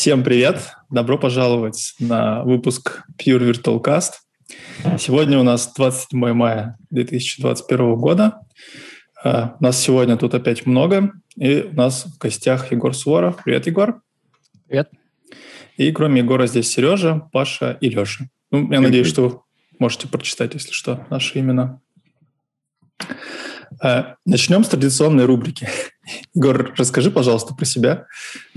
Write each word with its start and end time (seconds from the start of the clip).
Всем 0.00 0.24
привет! 0.24 0.72
Добро 0.88 1.18
пожаловать 1.18 1.92
на 2.00 2.42
выпуск 2.42 3.02
Pure 3.18 3.50
Virtual 3.50 3.84
Cast. 3.84 4.12
Сегодня 4.98 5.38
у 5.38 5.42
нас 5.42 5.70
27 5.74 6.32
мая 6.32 6.78
2021 6.88 7.96
года. 7.96 8.40
Uh, 9.22 9.50
нас 9.60 9.78
сегодня 9.78 10.16
тут 10.16 10.34
опять 10.34 10.64
много, 10.64 11.12
и 11.36 11.68
у 11.70 11.74
нас 11.74 12.06
в 12.06 12.16
гостях 12.16 12.72
Егор 12.72 12.94
Суворов. 12.94 13.44
Привет, 13.44 13.66
Егор. 13.66 14.00
Привет. 14.66 14.90
И 15.76 15.92
кроме 15.92 16.22
Егора 16.22 16.46
здесь 16.46 16.70
Сережа, 16.70 17.28
Паша 17.30 17.76
и 17.82 17.90
Леша. 17.90 18.24
Ну, 18.50 18.62
я 18.62 18.66
Привет. 18.68 18.82
надеюсь, 18.82 19.06
что 19.06 19.28
вы 19.28 19.40
можете 19.78 20.08
прочитать, 20.08 20.54
если 20.54 20.72
что, 20.72 21.06
наши 21.10 21.40
имена. 21.40 21.78
Uh, 23.82 24.14
начнем 24.26 24.64
с 24.64 24.68
традиционной 24.68 25.24
рубрики. 25.24 25.68
Егор, 26.34 26.74
расскажи, 26.76 27.10
пожалуйста, 27.10 27.54
про 27.54 27.64
себя. 27.64 28.06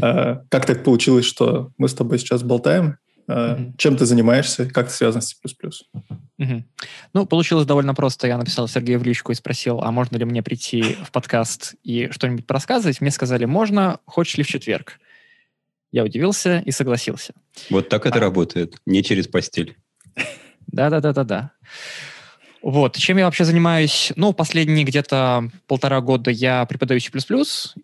Uh, 0.02 0.40
как 0.50 0.66
так 0.66 0.84
получилось, 0.84 1.26
что 1.26 1.72
мы 1.78 1.88
с 1.88 1.94
тобой 1.94 2.20
сейчас 2.20 2.44
болтаем? 2.44 2.98
Mm-hmm. 3.28 3.74
Чем 3.78 3.96
ты 3.96 4.06
занимаешься? 4.06 4.66
Как 4.66 4.88
ты 4.88 4.94
связан 4.94 5.22
с 5.22 5.30
C++? 5.30 5.36
Mm-hmm. 6.42 6.64
Ну, 7.14 7.26
получилось 7.26 7.66
довольно 7.66 7.94
просто. 7.94 8.28
Я 8.28 8.38
написал 8.38 8.68
Сергею 8.68 9.00
в 9.00 9.04
личку 9.04 9.32
и 9.32 9.36
спросил, 9.36 9.80
а 9.82 9.92
можно 9.92 10.18
ли 10.18 10.26
мне 10.26 10.44
прийти 10.44 10.98
в 11.04 11.12
подкаст 11.12 11.76
и 11.84 12.10
что-нибудь 12.12 12.46
порассказывать? 12.46 13.02
Мне 13.02 13.12
сказали, 13.12 13.46
можно, 13.46 14.00
хочешь 14.06 14.38
ли 14.38 14.44
в 14.44 14.48
четверг? 14.48 15.00
Я 15.92 16.04
удивился 16.04 16.60
и 16.66 16.72
согласился. 16.72 17.34
Вот 17.70 17.88
так 17.88 18.06
это 18.06 18.18
а. 18.18 18.22
работает, 18.22 18.78
не 18.86 19.04
через 19.04 19.28
постель. 19.28 19.78
Да-да-да-да-да. 20.68 21.52
Вот, 22.64 22.96
чем 22.96 23.18
я 23.18 23.26
вообще 23.26 23.44
занимаюсь? 23.44 24.14
Ну, 24.16 24.32
последние 24.32 24.86
где-то 24.86 25.50
полтора 25.68 26.00
года 26.00 26.32
я 26.32 26.66
преподаю 26.66 27.02
C++, 27.02 27.12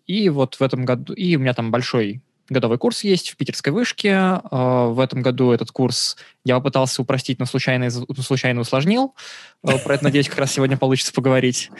и 0.06 0.28
вот 0.30 0.54
в 0.54 0.62
этом 0.62 0.86
году, 0.86 1.12
и 1.12 1.36
у 1.36 1.38
меня 1.38 1.52
там 1.52 1.70
большой 1.70 2.22
годовой 2.50 2.78
курс 2.78 3.04
есть 3.04 3.30
в 3.30 3.36
питерской 3.36 3.72
вышке. 3.72 4.12
А, 4.14 4.86
в 4.88 5.00
этом 5.00 5.22
году 5.22 5.52
этот 5.52 5.70
курс 5.70 6.16
я 6.44 6.56
попытался 6.56 7.00
упростить, 7.02 7.38
но 7.38 7.46
случайно, 7.46 7.88
случайно 7.90 8.60
усложнил. 8.60 9.14
А, 9.62 9.78
про 9.78 9.94
это, 9.94 10.04
надеюсь, 10.04 10.28
как 10.28 10.38
раз 10.38 10.52
сегодня 10.52 10.76
получится 10.76 11.12
поговорить. 11.12 11.70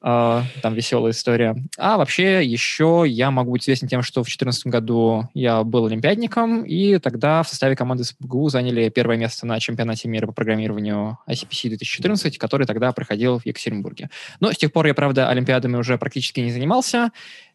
А, 0.00 0.44
там 0.62 0.74
веселая 0.74 1.12
история. 1.12 1.56
А 1.76 1.96
вообще 1.96 2.44
еще 2.44 3.04
я 3.06 3.30
могу 3.30 3.52
быть 3.52 3.62
известен 3.62 3.88
тем, 3.88 4.02
что 4.02 4.20
в 4.20 4.26
2014 4.26 4.66
году 4.66 5.28
я 5.34 5.64
был 5.64 5.86
олимпиадником, 5.86 6.62
и 6.62 6.98
тогда 6.98 7.42
в 7.42 7.48
составе 7.48 7.74
команды 7.74 8.04
СПГУ 8.04 8.48
заняли 8.48 8.90
первое 8.90 9.16
место 9.16 9.44
на 9.46 9.58
чемпионате 9.58 10.08
мира 10.08 10.26
по 10.26 10.32
программированию 10.32 11.18
ICPC 11.28 11.70
2014, 11.70 12.38
который 12.38 12.66
тогда 12.66 12.92
проходил 12.92 13.40
в 13.40 13.46
Екатеринбурге. 13.46 14.08
Но 14.38 14.52
с 14.52 14.56
тех 14.56 14.72
пор 14.72 14.86
я, 14.86 14.94
правда, 14.94 15.28
олимпиадами 15.30 15.76
уже 15.76 15.98
практически 15.98 16.40
не 16.40 16.52
занимался. 16.52 17.10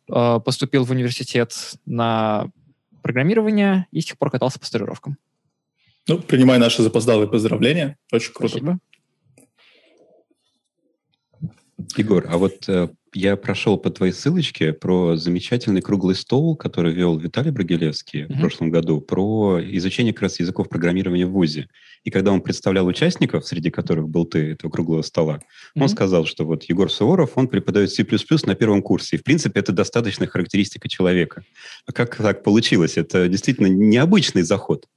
Поступил 0.08 0.84
в 0.84 0.92
университет 0.92 1.54
на 1.86 2.50
программирования 3.04 3.88
и 3.92 4.02
с 4.02 4.06
тех 4.06 4.18
пор 4.18 4.32
катался 4.32 4.60
по 4.60 4.66
стажировкам. 4.66 5.18
Ну, 6.08 6.20
принимай 6.20 6.58
наши 6.58 6.82
запоздалые 6.82 7.30
поздравления. 7.30 7.98
Очень 8.12 8.34
круто. 8.34 8.58
Спасибо. 8.58 8.80
Егор, 11.96 12.26
а 12.28 12.38
вот 12.38 12.68
э, 12.68 12.90
я 13.14 13.36
прошел 13.36 13.78
по 13.78 13.90
твоей 13.90 14.14
ссылочке 14.14 14.74
про 14.74 15.16
замечательный 15.16 15.82
круглый 15.82 16.16
стол, 16.16 16.56
который 16.56 16.94
вел 16.94 17.18
Виталий 17.18 17.52
Брагилевский 17.52 18.24
mm-hmm. 18.24 18.36
в 18.36 18.40
прошлом 18.40 18.70
году, 18.70 19.02
про 19.02 19.60
изучение 19.62 20.14
как 20.14 20.24
раз 20.24 20.40
языков 20.40 20.70
программирования 20.70 21.26
в 21.26 21.32
ВУЗе. 21.32 21.68
И 22.04 22.12
когда 22.12 22.32
он 22.32 22.42
представлял 22.42 22.86
участников, 22.86 23.46
среди 23.46 23.72
которых 23.72 24.10
был 24.10 24.26
ты, 24.26 24.52
этого 24.52 24.72
круглого 24.72 25.02
стола, 25.02 25.36
mm-hmm. 25.36 25.82
он 25.82 25.90
сказал, 25.90 26.26
что 26.26 26.46
вот 26.46 26.64
Егор 26.64 26.92
Суворов, 26.92 27.32
он 27.36 27.48
преподает 27.48 27.92
C++ 27.92 28.06
на 28.46 28.56
первом 28.56 28.82
курсе. 28.82 29.16
И, 29.16 29.20
в 29.20 29.24
принципе, 29.24 29.60
это 29.60 29.72
достаточная 29.72 30.28
характеристика 30.28 30.90
человека. 30.90 31.44
А 31.86 31.92
как 31.92 32.16
так 32.16 32.44
получилось? 32.44 32.98
Это 32.98 33.28
действительно 33.28 33.68
необычный 33.68 34.42
заход. 34.42 34.88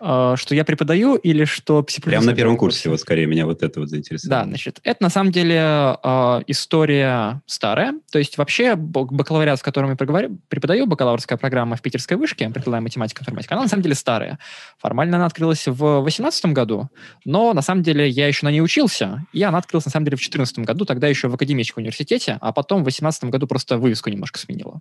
А, 0.00 0.36
что 0.36 0.54
я 0.54 0.64
преподаю 0.64 1.16
или 1.16 1.44
что 1.44 1.84
C++? 1.88 2.00
Прямо 2.00 2.26
на 2.26 2.34
первом 2.34 2.56
курсе, 2.56 2.68
курсе, 2.68 2.90
вот 2.90 3.00
скорее 3.00 3.26
меня 3.26 3.46
вот 3.46 3.62
это 3.62 3.80
вот 3.80 3.88
заинтересовало. 3.88 4.42
Да, 4.42 4.48
значит, 4.48 4.80
это 4.84 5.02
на 5.02 5.10
самом 5.10 5.32
деле 5.32 5.56
э, 5.56 6.40
история 6.46 7.42
старая. 7.46 7.94
То 8.12 8.18
есть 8.18 8.38
вообще 8.38 8.76
бакалавриат, 8.76 9.58
в 9.58 9.62
котором 9.62 9.90
я 9.90 9.96
преподаю, 9.96 10.86
бакалаврская 10.86 11.38
программа 11.38 11.76
в 11.76 11.82
питерской 11.82 12.16
вышке, 12.16 12.48
прикладная 12.50 12.80
математика, 12.80 13.22
информатика, 13.22 13.54
она 13.54 13.62
на 13.62 13.68
самом 13.68 13.82
деле 13.82 13.94
старая. 13.94 14.38
Формально 14.78 15.16
она 15.16 15.26
открылась 15.26 15.66
в 15.66 16.02
2018 16.02 16.46
году, 16.46 16.88
но 17.24 17.52
на 17.52 17.62
самом 17.62 17.82
деле 17.82 18.08
я 18.08 18.28
еще 18.28 18.46
на 18.46 18.50
ней 18.50 18.60
учился, 18.60 19.26
и 19.32 19.42
она 19.42 19.58
открылась 19.58 19.86
на 19.86 19.90
самом 19.90 20.04
деле 20.04 20.16
в 20.16 20.20
2014 20.20 20.60
году, 20.60 20.84
тогда 20.84 21.08
еще 21.08 21.28
в 21.28 21.34
академическом 21.34 21.82
университете, 21.82 22.38
а 22.40 22.52
потом 22.52 22.80
в 22.80 22.84
2018 22.84 23.24
году 23.24 23.46
просто 23.46 23.78
вывеску 23.78 24.10
немножко 24.10 24.38
сменила. 24.38 24.80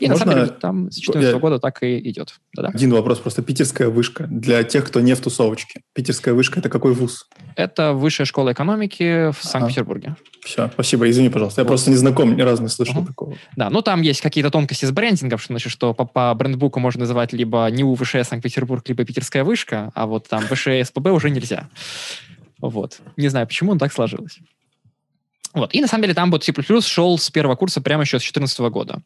И 0.00 0.08
Можно 0.08 0.26
на 0.26 0.32
самом 0.32 0.46
деле 0.46 0.58
там 0.58 0.90
с 0.90 0.96
2014 0.96 1.32
я... 1.34 1.38
года 1.38 1.58
так 1.58 1.82
и 1.82 1.98
идет. 2.10 2.34
Да-да? 2.54 2.68
Один 2.68 2.92
вопрос, 2.92 3.18
просто 3.18 3.42
питерская 3.42 3.88
вышка. 3.88 4.26
Для 4.26 4.57
для 4.58 4.68
тех, 4.68 4.86
кто 4.86 5.00
не 5.00 5.14
в 5.14 5.20
тусовочке. 5.20 5.80
Питерская 5.94 6.34
вышка– 6.34 6.58
это 6.60 6.68
какой 6.68 6.92
вуз? 6.92 7.26
Это 7.56 7.92
Высшая 7.92 8.24
школа 8.24 8.52
экономики 8.52 9.30
в 9.30 9.38
Санкт-Петербурге. 9.40 10.16
Все, 10.44 10.68
спасибо, 10.72 11.08
извини, 11.08 11.28
пожалуйста. 11.28 11.60
Я 11.60 11.64
вот. 11.64 11.68
просто 11.68 11.90
не 11.90 11.96
знаком, 11.96 12.36
ни 12.36 12.42
разу 12.42 12.62
не 12.62 12.68
слышал 12.68 13.02
uh-huh. 13.02 13.06
такого. 13.06 13.36
Да, 13.56 13.70
ну 13.70 13.82
там 13.82 14.02
есть 14.02 14.20
какие-то 14.20 14.50
тонкости 14.50 14.84
с 14.84 14.90
брендингом, 14.90 15.38
что 15.38 15.52
значит, 15.52 15.72
что 15.72 15.94
по, 15.94 16.04
по 16.04 16.34
брендбуку 16.34 16.80
можно 16.80 17.00
называть 17.00 17.32
либо 17.32 17.68
НИУ 17.70 17.94
ВШ 17.94 18.16
Санкт-Петербург, 18.24 18.82
либо 18.88 19.04
Питерская 19.04 19.44
вышка, 19.44 19.92
а 19.94 20.06
вот 20.06 20.28
там 20.28 20.42
ВШ 20.42 20.68
СПБ 20.84 21.08
уже 21.08 21.30
нельзя. 21.30 21.68
Вот. 22.60 22.98
Не 23.16 23.28
знаю, 23.28 23.46
почему, 23.46 23.74
но 23.74 23.78
так 23.78 23.92
сложилось. 23.92 24.38
Вот. 25.58 25.74
И 25.74 25.80
на 25.80 25.88
самом 25.88 26.02
деле 26.02 26.14
там 26.14 26.30
вот 26.30 26.44
C++ 26.44 26.52
шел 26.82 27.18
с 27.18 27.30
первого 27.30 27.56
курса 27.56 27.80
прямо 27.80 28.02
еще 28.02 28.18
с 28.18 28.22
2014 28.22 28.58
года. 28.60 29.02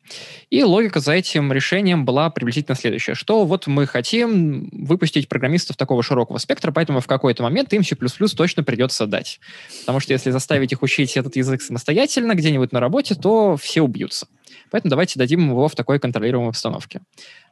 И 0.50 0.62
логика 0.62 1.00
за 1.00 1.12
этим 1.12 1.52
решением 1.52 2.04
была 2.04 2.30
приблизительно 2.30 2.76
следующая, 2.76 3.14
что 3.14 3.44
вот 3.44 3.66
мы 3.66 3.86
хотим 3.86 4.68
выпустить 4.72 5.28
программистов 5.28 5.76
такого 5.76 6.02
широкого 6.02 6.38
спектра, 6.38 6.72
поэтому 6.72 7.00
в 7.00 7.06
какой-то 7.06 7.42
момент 7.42 7.72
им 7.72 7.82
C++ 7.84 7.96
точно 7.96 8.62
придется 8.62 9.06
дать. 9.06 9.40
Потому 9.80 10.00
что 10.00 10.12
если 10.12 10.30
заставить 10.30 10.72
их 10.72 10.82
учить 10.82 11.16
этот 11.16 11.36
язык 11.36 11.62
самостоятельно 11.62 12.34
где-нибудь 12.34 12.72
на 12.72 12.80
работе, 12.80 13.14
то 13.14 13.56
все 13.56 13.82
убьются. 13.82 14.26
Поэтому 14.70 14.90
давайте 14.90 15.18
дадим 15.18 15.50
его 15.50 15.68
в 15.68 15.74
такой 15.74 15.98
контролируемой 15.98 16.50
обстановке. 16.50 17.00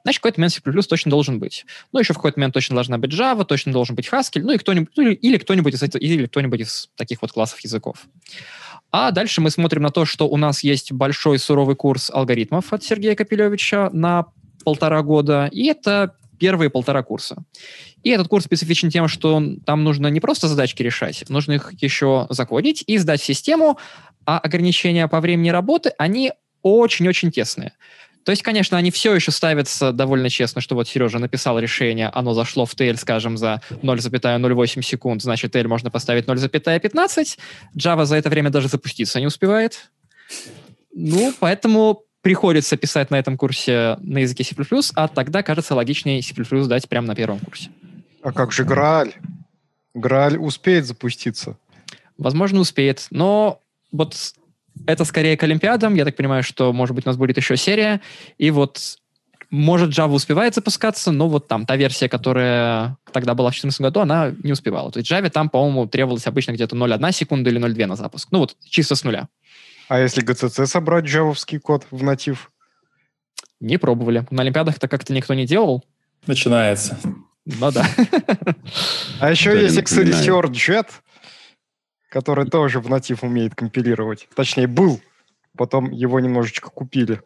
Значит, 0.03 0.21
какой-то 0.21 0.41
момент 0.41 0.55
C++ 0.55 0.61
точно 0.61 1.11
должен 1.11 1.39
быть. 1.39 1.67
Ну, 1.93 2.01
еще 2.01 2.15
в 2.15 2.17
какой-то 2.17 2.39
момент 2.41 2.55
точно 2.55 2.75
должна 2.75 2.99
быть 2.99 3.13
Java, 3.13 3.45
точно 3.45 3.73
должен 3.73 3.95
быть 3.95 4.09
Haskell, 4.09 4.43
ну 4.43 4.53
и 4.53 4.59
кто-нибудь, 4.59 4.91
ну, 4.97 5.09
или 5.09 5.37
кто-нибудь 5.37 5.75
из, 5.75 5.83
или 5.83 6.27
кто-нибудь 6.27 6.61
из 6.61 6.89
таких 6.97 7.21
вот 7.21 7.33
классов 7.33 7.61
языков. 7.61 8.07
А 8.93 9.11
дальше 9.13 9.41
мы 9.41 9.51
смотрим 9.51 9.83
на 9.83 9.91
то, 9.91 10.05
что 10.05 10.29
у 10.29 10.37
нас 10.37 10.65
есть 10.65 10.93
большой 10.93 11.39
суровый 11.39 11.77
курс 11.77 12.11
алгоритмов 12.11 12.73
от 12.73 12.83
Сергея 12.83 13.15
Капелевича 13.15 13.91
на 13.93 14.27
полтора 14.65 15.03
года, 15.03 15.49
и 15.53 15.67
это 15.67 16.17
первые 16.39 16.71
полтора 16.71 17.03
курса. 17.03 17.45
И 18.03 18.11
этот 18.11 18.29
курс 18.29 18.47
специфичен 18.47 18.91
тем, 18.91 19.09
что 19.09 19.43
там 19.65 19.85
нужно 19.85 20.09
не 20.09 20.21
просто 20.21 20.49
задачки 20.49 20.83
решать, 20.83 21.29
нужно 21.29 21.53
их 21.53 21.73
еще 21.81 22.27
закодить 22.31 22.83
и 22.87 22.99
сдать 22.99 23.23
систему, 23.23 23.79
а 24.27 24.39
ограничения 24.39 25.07
по 25.07 25.21
времени 25.21 25.51
работы, 25.51 25.93
они 25.99 26.33
очень-очень 26.63 27.31
тесные. 27.31 27.73
То 28.25 28.33
есть, 28.33 28.43
конечно, 28.43 28.77
они 28.77 28.91
все 28.91 29.15
еще 29.15 29.31
ставятся 29.31 29.93
довольно 29.93 30.29
честно, 30.29 30.61
что 30.61 30.75
вот 30.75 30.89
Сережа 30.89 31.19
написал 31.19 31.59
решение, 31.59 32.09
оно 32.09 32.35
зашло 32.35 32.67
в 32.67 32.75
TL, 32.75 32.97
скажем, 32.97 33.37
за 33.37 33.63
0,08 33.71 34.83
секунд, 34.83 35.23
значит, 35.23 35.55
TL 35.55 35.69
можно 35.69 35.91
поставить 35.91 36.27
0,15. 36.27 37.39
Java 37.77 38.05
за 38.05 38.17
это 38.17 38.29
время 38.29 38.51
даже 38.51 38.69
запуститься 38.69 39.21
не 39.21 39.27
успевает. 39.27 39.91
Ну, 40.95 41.33
поэтому 41.41 42.03
приходится 42.21 42.77
писать 42.77 43.11
на 43.11 43.19
этом 43.19 43.39
курсе 43.39 43.97
на 44.01 44.19
языке 44.19 44.45
C++, 44.45 44.55
а 44.95 45.09
тогда 45.09 45.43
кажется 45.43 45.75
логичнее 45.75 46.23
C++ 46.23 46.35
дать 46.67 46.89
прямо 46.89 47.07
на 47.07 47.15
первом 47.15 47.39
курсе. 47.39 47.71
А 48.23 48.33
как 48.33 48.53
же 48.53 48.65
Грааль? 48.65 49.15
Грааль 49.95 50.37
успеет 50.37 50.85
запуститься? 50.85 51.57
Возможно, 52.19 52.61
успеет, 52.61 53.07
но 53.11 53.63
вот 53.93 54.15
это 54.87 55.05
скорее 55.05 55.37
к 55.37 55.43
Олимпиадам. 55.43 55.95
Я 55.95 56.05
так 56.05 56.17
понимаю, 56.17 56.43
что, 56.43 56.73
может 56.73 56.95
быть, 56.95 57.07
у 57.07 57.09
нас 57.09 57.17
будет 57.17 57.37
еще 57.37 57.57
серия. 57.57 58.01
И 58.39 58.51
вот 58.51 58.99
может, 59.51 59.91
Java 59.91 60.13
успевает 60.13 60.55
запускаться, 60.55 61.11
но 61.11 61.29
вот 61.29 61.49
там 61.49 61.67
та 61.67 61.77
версия, 61.77 62.09
которая 62.09 62.97
тогда 63.13 63.35
была 63.35 63.51
в 63.51 63.53
2014 63.53 63.81
году, 63.81 64.01
она 64.01 64.33
не 64.45 64.53
успевала. 64.53 64.93
То 64.93 65.01
есть 65.01 65.11
Java 65.11 65.29
там, 65.29 65.51
по-моему, 65.51 65.87
требовалось 65.87 66.27
обычно 66.27 66.53
где-то 66.53 66.77
0,1 66.77 67.13
секунда 67.13 67.51
или 67.51 67.61
0,2 67.61 67.87
на 67.87 67.97
запуск. 67.97 68.29
Ну 68.31 68.39
вот 68.39 68.57
чисто 68.65 68.95
с 68.95 69.03
нуля. 69.03 69.29
А 69.89 69.99
если 69.99 70.23
GCC 70.23 70.67
собрать 70.67 71.05
джавовский 71.05 71.59
код 71.59 71.85
в 71.91 72.03
натив? 72.05 72.53
Не 73.59 73.77
пробовали. 73.77 74.25
На 74.31 74.43
Олимпиадах 74.43 74.77
это 74.77 74.87
как-то 74.87 75.13
никто 75.13 75.35
не 75.35 75.47
делал. 75.47 75.85
Начинается. 76.29 76.99
Ну 77.45 77.73
да. 77.73 77.85
А 79.19 79.31
еще 79.31 79.61
есть 79.61 79.77
Excelsior 79.77 80.45
Jet, 80.45 80.87
который 82.11 82.45
тоже 82.45 82.81
в 82.81 82.91
натив 82.91 83.23
умеет 83.23 83.55
компилировать. 83.55 84.29
Точнее, 84.35 84.67
был. 84.67 85.01
Потом 85.57 85.91
его 85.91 86.21
немножечко 86.21 86.69
купили. 86.69 87.23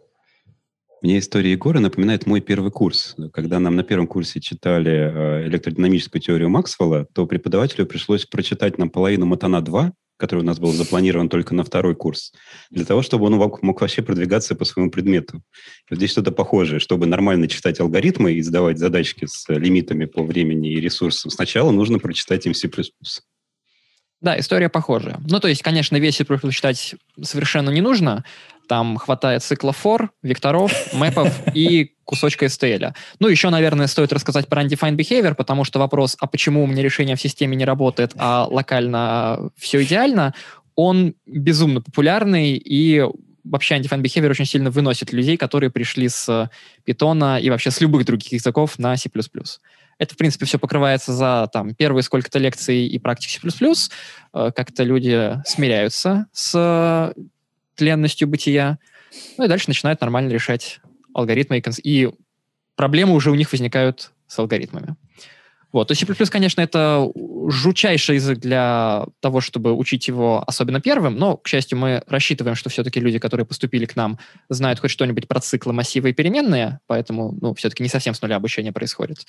Мне 1.02 1.18
история 1.18 1.52
Егора 1.52 1.80
напоминает 1.80 2.26
мой 2.26 2.40
первый 2.40 2.70
курс. 2.70 3.14
Когда 3.32 3.58
нам 3.58 3.76
на 3.76 3.82
первом 3.82 4.06
курсе 4.06 4.40
читали 4.40 4.92
э, 4.92 5.46
электродинамическую 5.48 6.22
теорию 6.22 6.48
Максвелла, 6.48 7.06
то 7.12 7.26
преподавателю 7.26 7.84
пришлось 7.84 8.24
прочитать 8.24 8.78
нам 8.78 8.88
половину 8.88 9.26
Матана 9.26 9.60
2, 9.60 9.92
который 10.16 10.40
у 10.40 10.44
нас 10.44 10.58
был 10.58 10.72
запланирован 10.72 11.28
только 11.28 11.54
на 11.54 11.64
второй 11.64 11.94
курс, 11.94 12.32
для 12.70 12.86
того, 12.86 13.02
чтобы 13.02 13.26
он 13.26 13.34
мог, 13.34 13.80
вообще 13.80 14.00
продвигаться 14.00 14.54
по 14.54 14.64
своему 14.64 14.90
предмету. 14.90 15.42
вот 15.90 15.96
здесь 15.96 16.10
что-то 16.10 16.32
похожее. 16.32 16.78
Чтобы 16.78 17.04
нормально 17.06 17.48
читать 17.48 17.80
алгоритмы 17.80 18.32
и 18.32 18.42
сдавать 18.42 18.78
задачки 18.78 19.26
с 19.26 19.44
лимитами 19.48 20.06
по 20.06 20.22
времени 20.22 20.72
и 20.72 20.80
ресурсам, 20.80 21.30
сначала 21.30 21.70
нужно 21.70 21.98
прочитать 21.98 22.46
им 22.46 22.54
C++. 22.54 22.70
Да, 24.24 24.40
история 24.40 24.70
похожая. 24.70 25.20
Ну, 25.28 25.38
то 25.38 25.48
есть, 25.48 25.60
конечно, 25.60 25.98
весь 25.98 26.16
C++ 26.16 26.24
читать 26.50 26.94
совершенно 27.22 27.68
не 27.68 27.82
нужно. 27.82 28.24
Там 28.66 28.96
хватает 28.96 29.42
цикла 29.42 29.72
for, 29.72 30.08
векторов, 30.22 30.72
мэпов 30.94 31.30
и 31.52 31.92
кусочка 32.04 32.46
STL. 32.46 32.94
Ну, 33.20 33.28
еще, 33.28 33.50
наверное, 33.50 33.86
стоит 33.86 34.14
рассказать 34.14 34.48
про 34.48 34.62
undefined 34.62 34.96
behavior, 34.96 35.34
потому 35.34 35.64
что 35.64 35.78
вопрос, 35.78 36.16
а 36.18 36.26
почему 36.26 36.64
у 36.64 36.66
меня 36.66 36.82
решение 36.82 37.16
в 37.16 37.20
системе 37.20 37.54
не 37.54 37.66
работает, 37.66 38.12
а 38.16 38.46
локально 38.50 39.50
все 39.58 39.82
идеально, 39.82 40.32
он 40.74 41.14
безумно 41.26 41.82
популярный, 41.82 42.56
и 42.56 43.04
вообще 43.44 43.76
undefined 43.76 44.00
behavior 44.00 44.30
очень 44.30 44.46
сильно 44.46 44.70
выносит 44.70 45.12
людей, 45.12 45.36
которые 45.36 45.68
пришли 45.68 46.08
с 46.08 46.50
питона 46.84 47.38
и 47.38 47.50
вообще 47.50 47.70
с 47.70 47.78
любых 47.82 48.06
других 48.06 48.32
языков 48.32 48.78
на 48.78 48.96
C++. 48.96 49.10
Это, 49.98 50.14
в 50.14 50.16
принципе, 50.16 50.46
все 50.46 50.58
покрывается 50.58 51.12
за 51.12 51.48
там, 51.52 51.74
первые 51.74 52.02
сколько-то 52.02 52.38
лекций 52.38 52.86
и 52.86 52.98
практик 52.98 53.30
C++. 53.30 53.72
Э, 54.32 54.50
как-то 54.54 54.82
люди 54.82 55.40
смиряются 55.46 56.26
с 56.32 57.14
тленностью 57.76 58.28
бытия, 58.28 58.78
ну 59.38 59.44
и 59.44 59.48
дальше 59.48 59.66
начинают 59.68 60.00
нормально 60.00 60.30
решать 60.30 60.80
алгоритмы, 61.12 61.58
и, 61.58 61.62
и 61.82 62.10
проблемы 62.76 63.14
уже 63.14 63.30
у 63.30 63.34
них 63.34 63.52
возникают 63.52 64.12
с 64.26 64.38
алгоритмами. 64.38 64.96
Вот. 65.74 65.88
То 65.88 65.94
C++, 65.96 66.06
конечно, 66.26 66.60
это 66.60 67.10
жучайший 67.48 68.14
язык 68.14 68.38
для 68.38 69.06
того, 69.18 69.40
чтобы 69.40 69.72
учить 69.72 70.06
его 70.06 70.44
особенно 70.46 70.80
первым, 70.80 71.16
но, 71.16 71.36
к 71.36 71.48
счастью, 71.48 71.78
мы 71.78 72.04
рассчитываем, 72.06 72.54
что 72.54 72.70
все-таки 72.70 73.00
люди, 73.00 73.18
которые 73.18 73.44
поступили 73.44 73.84
к 73.84 73.96
нам, 73.96 74.20
знают 74.48 74.78
хоть 74.78 74.92
что-нибудь 74.92 75.26
про 75.26 75.40
циклы, 75.40 75.72
массивы 75.72 76.10
и 76.10 76.12
переменные, 76.12 76.78
поэтому, 76.86 77.36
ну, 77.40 77.54
все-таки 77.54 77.82
не 77.82 77.88
совсем 77.88 78.14
с 78.14 78.22
нуля 78.22 78.36
обучение 78.36 78.72
происходит 78.72 79.26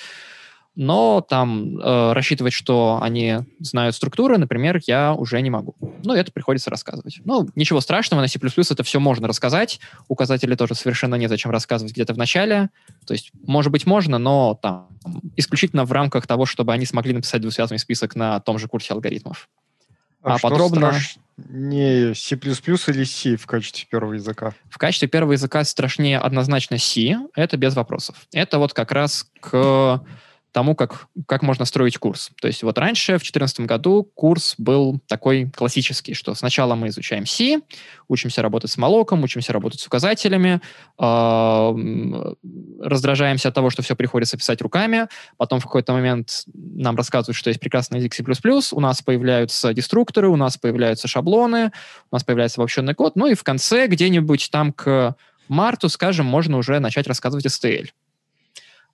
но 0.75 1.21
там 1.21 1.77
э, 1.77 2.13
рассчитывать, 2.13 2.53
что 2.53 2.99
они 3.01 3.39
знают 3.59 3.95
структуры, 3.95 4.37
например, 4.37 4.81
я 4.85 5.13
уже 5.13 5.41
не 5.41 5.49
могу. 5.49 5.75
Ну, 6.03 6.13
это 6.13 6.31
приходится 6.31 6.69
рассказывать. 6.69 7.21
Ну, 7.23 7.47
ничего 7.55 7.79
страшного, 7.81 8.21
на 8.21 8.27
C++ 8.27 8.39
это 8.39 8.83
все 8.83 8.99
можно 8.99 9.27
рассказать. 9.27 9.79
Указатели 10.07 10.55
тоже 10.55 10.75
совершенно 10.75 11.15
незачем 11.15 11.51
рассказывать 11.51 11.93
где-то 11.93 12.13
в 12.13 12.17
начале. 12.17 12.69
То 13.05 13.13
есть, 13.13 13.31
может 13.45 13.71
быть, 13.71 13.85
можно, 13.85 14.17
но 14.17 14.59
там 14.61 14.89
исключительно 15.37 15.85
в 15.85 15.91
рамках 15.91 16.27
того, 16.27 16.45
чтобы 16.45 16.73
они 16.73 16.85
смогли 16.85 17.13
написать 17.13 17.41
двусвязанный 17.41 17.79
список 17.79 18.15
на 18.15 18.39
том 18.39 18.59
же 18.59 18.67
курсе 18.67 18.93
алгоритмов. 18.93 19.49
А, 20.21 20.35
а 20.35 20.39
подробно... 20.39 20.93
Не 21.49 22.15
C++ 22.15 22.35
или 22.35 23.03
C 23.03 23.35
в 23.35 23.45
качестве 23.45 23.85
первого 23.89 24.13
языка? 24.13 24.53
В 24.69 24.77
качестве 24.77 25.09
первого 25.09 25.33
языка 25.33 25.63
страшнее 25.65 26.17
однозначно 26.17 26.77
C, 26.77 27.17
это 27.35 27.57
без 27.57 27.75
вопросов. 27.75 28.25
Это 28.31 28.57
вот 28.57 28.73
как 28.73 28.93
раз 28.93 29.29
к 29.41 30.01
тому, 30.55 30.73
как, 30.73 31.07
как 31.27 31.41
можно 31.41 31.65
строить 31.65 31.97
курс. 31.97 32.31
То 32.39 32.47
есть 32.47 32.63
вот 32.63 32.77
раньше, 32.77 33.17
в 33.17 33.19
2014 33.19 33.59
году, 33.61 34.09
курс 34.15 34.55
был 34.57 35.01
такой 35.05 35.51
классический, 35.53 36.13
что 36.13 36.33
сначала 36.33 36.75
мы 36.75 36.87
изучаем 36.87 37.25
C, 37.25 37.59
учимся 38.07 38.41
работать 38.41 38.71
с 38.71 38.77
молоком, 38.77 39.21
учимся 39.21 39.51
работать 39.51 39.81
с 39.81 39.87
указателями, 39.87 40.61
э, 40.97 42.33
раздражаемся 42.81 43.49
от 43.49 43.53
того, 43.53 43.69
что 43.69 43.81
все 43.81 43.97
приходится 43.97 44.37
писать 44.37 44.61
руками, 44.61 45.09
потом 45.35 45.59
в 45.59 45.65
какой-то 45.65 45.91
момент 45.91 46.45
нам 46.53 46.95
рассказывают, 46.95 47.35
что 47.35 47.49
есть 47.49 47.59
прекрасный 47.59 47.99
язык 47.99 48.13
C++, 48.13 48.23
у 48.71 48.79
нас 48.79 49.01
появляются 49.01 49.73
деструкторы, 49.73 50.29
у 50.29 50.37
нас 50.37 50.55
появляются 50.55 51.09
шаблоны, 51.09 51.73
у 52.11 52.15
нас 52.15 52.23
появляется 52.23 52.61
обобщенный 52.61 52.93
код, 52.93 53.17
ну 53.17 53.27
и 53.27 53.33
в 53.33 53.43
конце 53.43 53.87
где-нибудь 53.87 54.47
там 54.53 54.71
к 54.71 55.17
марту, 55.49 55.89
скажем, 55.89 56.25
можно 56.25 56.57
уже 56.57 56.79
начать 56.79 57.07
рассказывать 57.07 57.45
STL. 57.45 57.89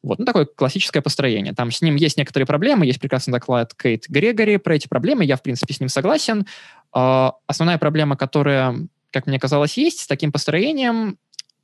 Вот, 0.03 0.17
ну, 0.17 0.25
такое 0.25 0.45
классическое 0.45 1.01
построение. 1.01 1.53
Там 1.53 1.71
с 1.71 1.81
ним 1.81 1.95
есть 1.95 2.17
некоторые 2.17 2.47
проблемы, 2.47 2.85
есть 2.87 2.99
прекрасный 2.99 3.31
доклад 3.31 3.75
Кейт 3.75 4.05
Грегори 4.09 4.57
про 4.57 4.75
эти 4.75 4.87
проблемы, 4.87 5.25
я, 5.25 5.35
в 5.35 5.43
принципе, 5.43 5.73
с 5.73 5.79
ним 5.79 5.89
согласен. 5.89 6.47
Э, 6.95 7.31
основная 7.45 7.77
проблема, 7.77 8.17
которая, 8.17 8.75
как 9.11 9.27
мне 9.27 9.39
казалось, 9.39 9.77
есть 9.77 9.99
с 9.99 10.07
таким 10.07 10.31
построением, 10.31 11.17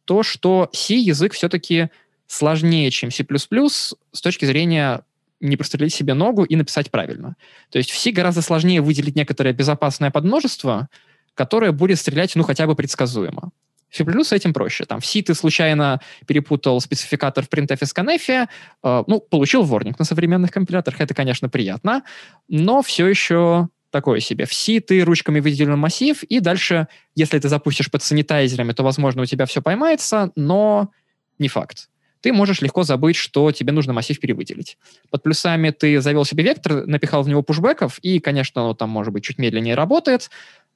то, 0.05 0.21
что 0.21 0.69
C-язык 0.71 1.33
все-таки 1.33 1.89
сложнее, 2.27 2.91
чем 2.91 3.09
C++ 3.09 3.25
с 3.25 4.21
точки 4.21 4.45
зрения 4.45 5.01
не 5.39 5.57
прострелить 5.57 5.93
себе 5.93 6.13
ногу 6.13 6.43
и 6.43 6.55
написать 6.55 6.91
правильно. 6.91 7.35
То 7.69 7.77
есть 7.77 7.91
в 7.91 7.97
C 7.97 8.11
гораздо 8.11 8.41
сложнее 8.41 8.81
выделить 8.81 9.15
некоторое 9.15 9.53
безопасное 9.53 10.11
подмножество, 10.11 10.89
которое 11.33 11.71
будет 11.71 11.99
стрелять, 11.99 12.35
ну, 12.35 12.43
хотя 12.43 12.67
бы 12.67 12.75
предсказуемо. 12.75 13.51
C++ 13.91 14.03
с 14.03 14.31
этим 14.31 14.53
проще. 14.53 14.85
Там 14.85 14.99
в 14.99 15.05
C 15.05 15.21
ты 15.21 15.33
случайно 15.33 16.01
перепутал 16.25 16.79
спецификатор 16.81 17.45
в 17.45 17.49
printf 17.49 17.77
и 17.81 17.85
scanf, 17.85 18.47
э, 18.83 19.03
ну, 19.07 19.19
получил 19.19 19.63
ворнинг 19.63 19.97
на 19.99 20.05
современных 20.05 20.51
компиляторах, 20.51 21.01
это, 21.01 21.13
конечно, 21.13 21.49
приятно, 21.49 22.03
но 22.47 22.81
все 22.81 23.07
еще 23.07 23.69
такое 23.91 24.19
себе. 24.19 24.45
В 24.45 24.53
C 24.53 24.79
ты 24.79 25.01
ручками 25.01 25.39
выделил 25.39 25.77
массив, 25.77 26.21
и 26.23 26.39
дальше, 26.39 26.87
если 27.15 27.39
ты 27.39 27.49
запустишь 27.49 27.89
под 27.89 28.03
санитайзерами, 28.03 28.73
то, 28.73 28.83
возможно, 28.83 29.21
у 29.21 29.25
тебя 29.25 29.45
все 29.45 29.61
поймается, 29.61 30.31
но 30.35 30.91
не 31.39 31.47
факт. 31.47 31.89
Ты 32.21 32.33
можешь 32.33 32.61
легко 32.61 32.83
забыть, 32.83 33.15
что 33.15 33.51
тебе 33.51 33.71
нужно 33.71 33.93
массив 33.93 34.19
перевыделить. 34.19 34.77
Под 35.09 35.23
плюсами 35.23 35.69
ты 35.69 36.01
завел 36.01 36.25
себе 36.25 36.43
вектор, 36.43 36.85
напихал 36.85 37.23
в 37.23 37.29
него 37.29 37.43
пушбеков, 37.43 37.99
и, 37.99 38.19
конечно, 38.19 38.61
оно 38.61 38.73
там, 38.73 38.89
может 38.89 39.13
быть, 39.13 39.23
чуть 39.23 39.37
медленнее 39.37 39.75
работает, 39.75 40.29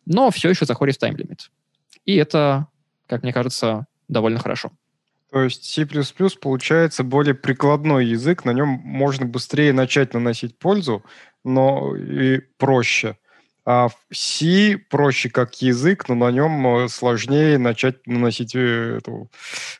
но 0.05 0.31
все 0.31 0.49
еще 0.49 0.65
заходит 0.65 0.95
в 0.95 0.99
тайм-лимит. 0.99 1.51
И 2.05 2.15
это 2.15 2.67
как 3.11 3.23
мне 3.23 3.33
кажется, 3.33 3.87
довольно 4.07 4.39
хорошо. 4.39 4.71
То 5.31 5.41
есть 5.41 5.65
C++ 5.65 5.85
получается 6.41 7.03
более 7.03 7.33
прикладной 7.33 8.05
язык, 8.05 8.45
на 8.45 8.51
нем 8.51 8.67
можно 8.67 9.25
быстрее 9.25 9.73
начать 9.73 10.13
наносить 10.13 10.57
пользу, 10.57 11.03
но 11.43 11.93
и 11.95 12.39
проще. 12.57 13.17
А 13.65 13.89
в 13.89 13.95
C 14.13 14.77
проще 14.89 15.29
как 15.29 15.61
язык, 15.61 16.07
но 16.07 16.15
на 16.15 16.31
нем 16.31 16.65
э, 16.67 16.87
сложнее 16.87 17.57
начать 17.57 18.07
наносить 18.07 18.55
э, 18.55 18.97
эту 18.99 19.29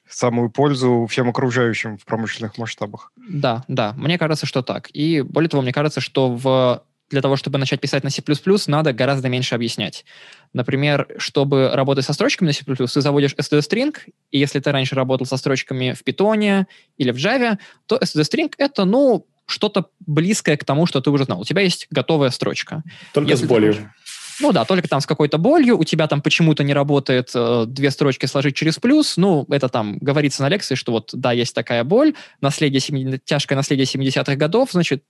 самую 0.10 0.50
пользу 0.50 1.08
всем 1.10 1.30
окружающим 1.30 1.98
в 1.98 2.04
промышленных 2.04 2.58
масштабах. 2.58 3.14
Да, 3.16 3.64
да, 3.70 3.94
мне 3.94 4.18
кажется, 4.18 4.46
что 4.46 4.62
так. 4.62 4.90
И 4.94 5.22
более 5.22 5.50
того, 5.50 5.64
мне 5.64 5.72
кажется, 5.72 6.02
что 6.02 6.30
в 6.30 6.84
для 7.12 7.22
того, 7.22 7.36
чтобы 7.36 7.58
начать 7.58 7.80
писать 7.80 8.04
на 8.04 8.10
C++, 8.10 8.24
надо 8.68 8.94
гораздо 8.94 9.30
меньше 9.30 9.56
объяснять. 9.56 10.06
Например, 10.54 11.08
чтобы 11.18 11.70
работать 11.74 12.06
со 12.06 12.14
строчками 12.14 12.48
на 12.48 12.54
C++, 12.54 12.64
ты 12.64 13.02
заводишь 13.02 13.36
std-string, 13.36 13.96
и 14.32 14.40
если 14.40 14.60
ты 14.60 14.72
раньше 14.72 14.96
работал 14.96 15.28
со 15.28 15.38
строчками 15.38 15.94
в 15.94 16.04
Python 16.04 16.66
или 16.98 17.12
в 17.12 17.18
Java, 17.18 17.58
то 17.86 17.98
std-string— 17.98 18.54
это, 18.58 18.86
ну, 18.86 19.28
что-то 19.46 19.88
близкое 20.00 20.58
к 20.58 20.64
тому, 20.64 20.86
что 20.86 21.02
ты 21.02 21.10
уже 21.12 21.26
знал. 21.26 21.42
У 21.42 21.46
тебя 21.46 21.62
есть 21.62 21.88
готовая 21.92 22.30
строчка. 22.30 22.84
Только 23.14 23.32
если 23.32 23.46
с 23.46 23.48
болью. 23.48 23.74
Ты... 23.74 23.90
Ну 24.40 24.52
да, 24.52 24.66
только 24.66 24.88
там 24.88 25.02
с 25.02 25.06
какой-то 25.06 25.38
болью, 25.38 25.78
у 25.78 25.84
тебя 25.84 26.08
там 26.08 26.22
почему-то 26.22 26.64
не 26.64 26.74
работает 26.74 27.30
э, 27.36 27.66
две 27.68 27.92
строчки 27.92 28.26
сложить 28.26 28.56
через 28.56 28.80
плюс, 28.80 29.18
ну, 29.18 29.46
это 29.50 29.70
там 29.70 30.00
говорится 30.00 30.42
на 30.42 30.50
лекции, 30.50 30.74
что 30.74 30.92
вот, 30.92 31.12
да, 31.14 31.32
есть 31.32 31.54
такая 31.54 31.84
боль, 31.84 32.16
наследие 32.40 32.80
70, 32.80 33.24
тяжкое 33.24 33.56
наследие 33.56 33.86
70-х 33.86 34.36
годов, 34.36 34.72
значит, 34.72 35.04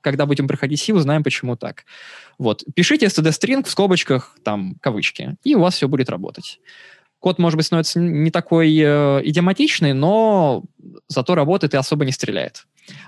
когда 0.00 0.26
будем 0.26 0.48
проходить 0.48 0.80
C, 0.80 0.92
узнаем, 0.92 1.22
почему 1.22 1.56
так. 1.56 1.84
Вот. 2.38 2.64
Пишите 2.74 3.06
std-string 3.06 3.64
в 3.64 3.70
скобочках, 3.70 4.36
там, 4.42 4.76
кавычки, 4.80 5.36
и 5.44 5.54
у 5.54 5.60
вас 5.60 5.74
все 5.74 5.88
будет 5.88 6.10
работать. 6.10 6.60
Код, 7.20 7.38
может 7.38 7.56
быть, 7.56 7.66
становится 7.66 7.98
не 7.98 8.30
такой 8.30 8.76
э, 8.78 9.20
идиоматичный, 9.24 9.92
но 9.92 10.62
зато 11.08 11.34
работает 11.34 11.74
и 11.74 11.76
особо 11.76 12.04
не 12.04 12.12
стреляет. 12.12 12.66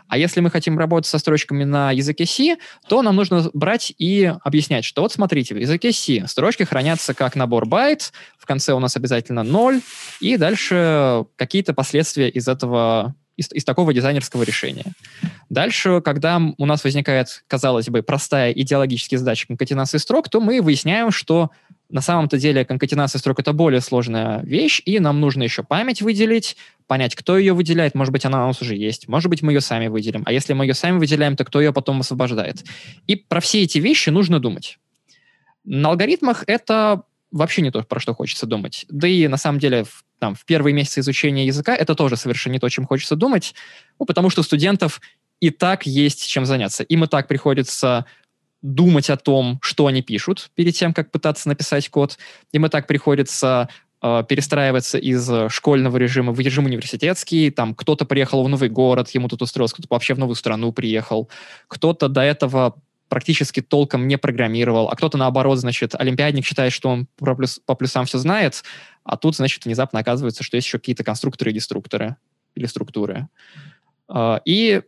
А 0.08 0.18
если 0.18 0.40
мы 0.40 0.50
хотим 0.50 0.78
работать 0.78 1.08
со 1.08 1.18
строчками 1.18 1.64
на 1.64 1.92
языке 1.92 2.26
C, 2.26 2.56
то 2.88 3.02
нам 3.02 3.16
нужно 3.16 3.48
брать 3.54 3.92
и 3.98 4.32
объяснять, 4.42 4.84
что 4.84 5.02
вот 5.02 5.12
смотрите, 5.12 5.54
в 5.54 5.58
языке 5.58 5.92
C 5.92 6.26
строчки 6.26 6.64
хранятся 6.64 7.14
как 7.14 7.36
набор 7.36 7.66
байт, 7.66 8.12
в 8.36 8.46
конце 8.46 8.72
у 8.72 8.80
нас 8.80 8.96
обязательно 8.96 9.42
0, 9.42 9.80
и 10.20 10.36
дальше 10.36 11.24
какие-то 11.36 11.72
последствия 11.72 12.28
из 12.28 12.48
этого 12.48 13.14
из, 13.40 13.50
из 13.52 13.64
такого 13.64 13.92
дизайнерского 13.94 14.42
решения. 14.42 14.84
Дальше, 15.48 16.02
когда 16.02 16.40
у 16.58 16.66
нас 16.66 16.84
возникает, 16.84 17.42
казалось 17.48 17.88
бы, 17.88 18.02
простая 18.02 18.52
идеологическая 18.52 19.18
задача 19.18 19.46
конкатенации 19.46 19.98
строк, 19.98 20.28
то 20.28 20.40
мы 20.40 20.60
выясняем, 20.60 21.10
что 21.10 21.50
на 21.88 22.02
самом-то 22.02 22.38
деле 22.38 22.64
конкатенация 22.64 23.18
строк— 23.18 23.38
это 23.40 23.52
более 23.52 23.80
сложная 23.80 24.42
вещь, 24.42 24.82
и 24.84 25.00
нам 25.00 25.20
нужно 25.20 25.42
еще 25.42 25.64
память 25.64 26.02
выделить, 26.02 26.56
понять, 26.86 27.16
кто 27.16 27.38
ее 27.38 27.54
выделяет. 27.54 27.94
Может 27.94 28.12
быть, 28.12 28.24
она 28.24 28.44
у 28.44 28.48
нас 28.48 28.60
уже 28.60 28.76
есть. 28.76 29.08
Может 29.08 29.30
быть, 29.30 29.42
мы 29.42 29.52
ее 29.52 29.60
сами 29.60 29.88
выделим. 29.88 30.22
А 30.26 30.32
если 30.32 30.52
мы 30.52 30.66
ее 30.66 30.74
сами 30.74 30.98
выделяем, 30.98 31.36
то 31.36 31.44
кто 31.44 31.60
ее 31.60 31.72
потом 31.72 32.00
освобождает? 32.00 32.64
И 33.06 33.16
про 33.16 33.40
все 33.40 33.62
эти 33.62 33.78
вещи 33.78 34.10
нужно 34.10 34.38
думать. 34.38 34.78
На 35.64 35.88
алгоритмах 35.88 36.44
это 36.46 37.02
вообще 37.30 37.62
не 37.62 37.70
то, 37.70 37.82
про 37.82 38.00
что 38.00 38.14
хочется 38.14 38.46
думать. 38.46 38.86
Да 38.88 39.06
и 39.08 39.28
на 39.28 39.36
самом 39.36 39.58
деле 39.58 39.84
в, 39.84 40.04
там, 40.18 40.34
в 40.34 40.44
первые 40.44 40.74
месяцы 40.74 41.00
изучения 41.00 41.46
языка 41.46 41.74
это 41.74 41.94
тоже 41.94 42.16
совершенно 42.16 42.54
не 42.54 42.58
то, 42.58 42.68
чем 42.68 42.86
хочется 42.86 43.16
думать, 43.16 43.54
ну, 43.98 44.06
потому 44.06 44.30
что 44.30 44.40
у 44.40 44.44
студентов 44.44 45.00
и 45.40 45.50
так 45.50 45.86
есть 45.86 46.26
чем 46.26 46.44
заняться. 46.44 46.82
Им 46.84 47.04
и 47.04 47.06
так 47.06 47.28
приходится 47.28 48.04
думать 48.62 49.08
о 49.08 49.16
том, 49.16 49.58
что 49.62 49.86
они 49.86 50.02
пишут 50.02 50.50
перед 50.54 50.74
тем, 50.74 50.92
как 50.92 51.10
пытаться 51.10 51.48
написать 51.48 51.88
код. 51.88 52.18
Им 52.52 52.66
и 52.66 52.68
так 52.68 52.86
приходится 52.86 53.70
э, 54.02 54.24
перестраиваться 54.28 54.98
из 54.98 55.30
школьного 55.50 55.96
режима 55.96 56.32
в 56.32 56.40
режим 56.40 56.66
университетский. 56.66 57.50
Там 57.50 57.74
кто-то 57.74 58.04
приехал 58.04 58.44
в 58.44 58.48
новый 58.48 58.68
город, 58.68 59.08
ему 59.10 59.28
тут 59.28 59.40
устроился, 59.40 59.76
кто-то 59.76 59.88
вообще 59.90 60.14
в 60.14 60.18
новую 60.18 60.36
страну 60.36 60.72
приехал. 60.72 61.30
Кто-то 61.68 62.08
до 62.08 62.20
этого 62.20 62.76
практически 63.10 63.60
толком 63.60 64.08
не 64.08 64.16
программировал, 64.16 64.88
а 64.88 64.96
кто-то, 64.96 65.18
наоборот, 65.18 65.58
значит, 65.58 65.94
олимпиадник 65.94 66.46
считает, 66.46 66.72
что 66.72 66.88
он 66.88 67.06
по, 67.16 67.34
плюс, 67.34 67.60
по 67.66 67.74
плюсам 67.74 68.06
все 68.06 68.16
знает, 68.16 68.62
а 69.04 69.18
тут, 69.18 69.36
значит, 69.36 69.66
внезапно 69.66 69.98
оказывается, 69.98 70.42
что 70.42 70.56
есть 70.56 70.66
еще 70.66 70.78
какие-то 70.78 71.04
конструкторы 71.04 71.50
и 71.50 71.54
деструкторы 71.54 72.16
или 72.54 72.66
структуры. 72.66 73.28
А, 74.08 74.40
и 74.44 74.82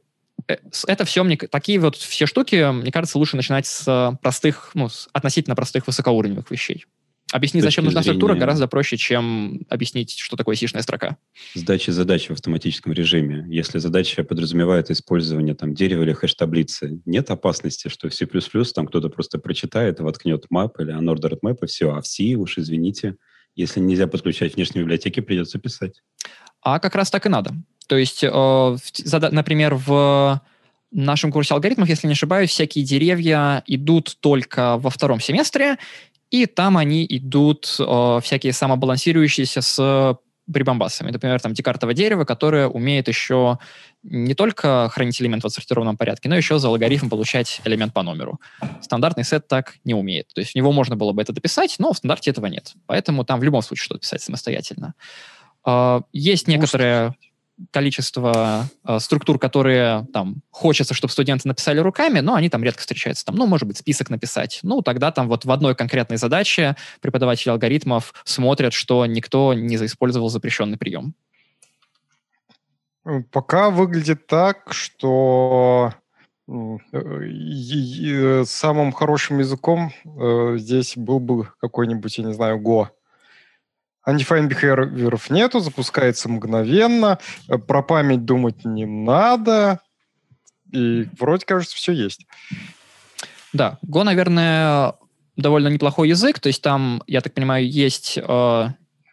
э, 0.49 0.57
это 0.87 1.05
все, 1.05 1.25
мне, 1.25 1.37
такие 1.37 1.81
вот 1.81 1.97
все 1.97 2.26
штуки, 2.26 2.73
мне 2.73 2.93
кажется, 2.93 3.19
лучше 3.19 3.37
начинать 3.37 3.67
с 3.67 4.17
простых, 4.23 4.71
ну, 4.75 4.88
с 4.88 5.09
относительно 5.12 5.57
простых 5.57 5.87
высокоуровневых 5.87 6.50
вещей. 6.50 6.87
Объяснить, 7.33 7.65
зачем 7.65 7.85
нужна 7.85 8.03
зрения... 8.03 8.19
структура, 8.19 8.39
гораздо 8.39 8.69
проще, 8.69 8.97
чем 8.97 9.62
объяснить, 9.69 10.19
что 10.19 10.37
такое 10.37 10.55
сишная 10.55 10.83
строка. 10.83 11.17
Сдача 11.55 11.91
задач 11.91 12.29
в 12.29 12.33
автоматическом 12.33 12.93
режиме. 12.93 13.47
Если 13.49 13.79
задача 13.79 14.23
подразумевает 14.23 14.91
использование 14.91 15.55
там, 15.55 15.75
дерева 15.75 16.03
или 16.03 16.12
хэш-таблицы, 16.12 17.01
нет 17.07 17.31
опасности, 17.31 17.89
что 17.89 18.09
в 18.09 18.15
C++ 18.15 18.27
там 18.75 18.87
кто-то 18.87 19.09
просто 19.09 19.39
прочитает, 19.39 20.01
воткнет 20.01 20.47
map 20.53 20.73
или 20.79 20.95
unordered 20.95 21.39
map, 21.45 21.59
и 21.62 21.67
все. 21.67 21.93
А 21.93 22.03
в 22.03 22.07
C, 22.07 22.35
уж 22.35 22.59
извините, 22.59 23.17
если 23.57 23.81
нельзя 23.81 24.07
подключать 24.07 24.55
внешние 24.55 24.85
библиотеки, 24.85 25.21
придется 25.21 25.59
писать. 25.59 26.03
А 26.61 26.79
как 26.79 26.95
раз 26.95 27.11
так 27.11 27.27
и 27.27 27.29
надо. 27.29 27.55
То 27.89 27.97
есть, 27.97 28.23
э, 28.23 28.77
например, 29.11 29.75
в 29.75 30.41
нашем 30.93 31.33
курсе 31.33 31.55
алгоритмов, 31.55 31.89
если 31.89 32.07
не 32.07 32.12
ошибаюсь, 32.12 32.51
всякие 32.51 32.85
деревья 32.85 33.62
идут 33.67 34.17
только 34.21 34.77
во 34.77 34.91
втором 34.91 35.21
семестре, 35.21 35.79
и 36.33 36.47
там 36.47 36.79
они 36.79 37.07
идут 37.09 37.77
э, 37.79 38.21
всякие 38.23 38.55
самобалансирующиеся 38.55 39.61
с 39.61 40.17
прибамбасами. 40.51 41.11
Например, 41.11 41.39
там 41.41 41.53
декартово 41.53 41.95
дерево, 41.95 42.25
которое 42.25 42.69
умеет 42.69 43.07
еще 43.07 43.59
не 44.03 44.35
только 44.35 44.89
хранить 44.91 45.21
элемент 45.21 45.43
в 45.43 45.47
отсортированном 45.47 45.97
порядке, 45.97 46.29
но 46.29 46.37
еще 46.37 46.59
за 46.59 46.69
алгоритм 46.69 47.11
получать 47.11 47.61
элемент 47.65 47.93
по 47.93 48.03
номеру. 48.03 48.41
Стандартный 48.81 49.25
сет 49.25 49.47
так 49.47 49.75
не 49.85 49.95
умеет. 49.95 50.29
То 50.35 50.41
есть 50.41 50.53
в 50.53 50.55
него 50.55 50.73
можно 50.73 50.97
было 50.97 51.12
бы 51.12 51.21
это 51.21 51.33
дописать, 51.33 51.77
но 51.79 51.93
в 51.93 51.99
стандарте 51.99 52.31
этого 52.31 52.47
нет. 52.47 52.73
Поэтому 52.87 53.25
там 53.25 53.39
в 53.39 53.43
любом 53.43 53.62
случае 53.62 53.85
что-то 53.85 54.01
писать 54.01 54.23
самостоятельно. 54.23 54.95
Э, 55.67 56.01
есть 56.15 56.49
некоторые 56.49 57.15
количество 57.71 58.66
э, 58.85 58.99
структур, 58.99 59.38
которые 59.38 60.07
там 60.12 60.42
хочется, 60.50 60.95
чтобы 60.95 61.12
студенты 61.12 61.49
написали 61.49 61.78
руками, 61.78 62.21
но 62.21 62.35
они 62.35 62.49
там 62.49 62.62
редко 62.62 62.81
встречаются. 62.81 63.25
Там, 63.25 63.37
ну, 63.37 63.47
может 63.47 63.66
быть, 63.66 63.78
список 63.78 64.11
написать. 64.11 64.61
Ну, 64.62 64.83
тогда 64.83 65.12
там 65.12 65.28
вот 65.28 65.45
в 65.45 65.50
одной 65.50 65.75
конкретной 65.75 66.16
задаче 66.16 66.76
преподаватели 67.00 67.50
алгоритмов 67.50 68.14
смотрят, 68.25 68.73
что 68.73 69.07
никто 69.07 69.54
не 69.54 69.76
заиспользовал 69.76 70.28
запрещенный 70.28 70.78
прием. 70.78 71.14
Пока 73.33 73.71
выглядит 73.71 74.28
так, 74.28 74.73
что 74.73 75.92
э, 76.47 76.52
э, 76.92 78.45
самым 78.47 78.92
хорошим 78.92 79.40
языком 79.40 79.92
э, 80.04 80.57
здесь 80.59 80.97
был 80.97 81.19
бы 81.19 81.49
какой-нибудь, 81.61 82.19
я 82.19 82.25
не 82.25 82.33
знаю, 82.33 82.61
Go 82.61 82.88
Undefined 84.06 84.49
behavior 84.49 85.21
нету, 85.30 85.61
запускается 85.61 86.28
мгновенно, 86.28 87.18
э, 87.49 87.59
про 87.59 87.82
память 87.82 88.25
думать 88.25 88.64
не 88.64 88.85
надо, 88.85 89.80
и 90.73 91.09
вроде, 91.18 91.47
кажется, 91.47 91.76
все 91.76 91.92
есть. 91.92 92.26
Да, 93.52 93.78
Go, 93.87 94.02
наверное, 94.02 94.94
довольно 95.37 95.68
неплохой 95.68 96.09
язык, 96.09 96.40
то 96.40 96.49
есть 96.49 96.62
там, 96.62 97.02
я 97.06 97.21
так 97.21 97.35
понимаю, 97.35 97.68
есть 97.68 98.18
э, 98.21 98.68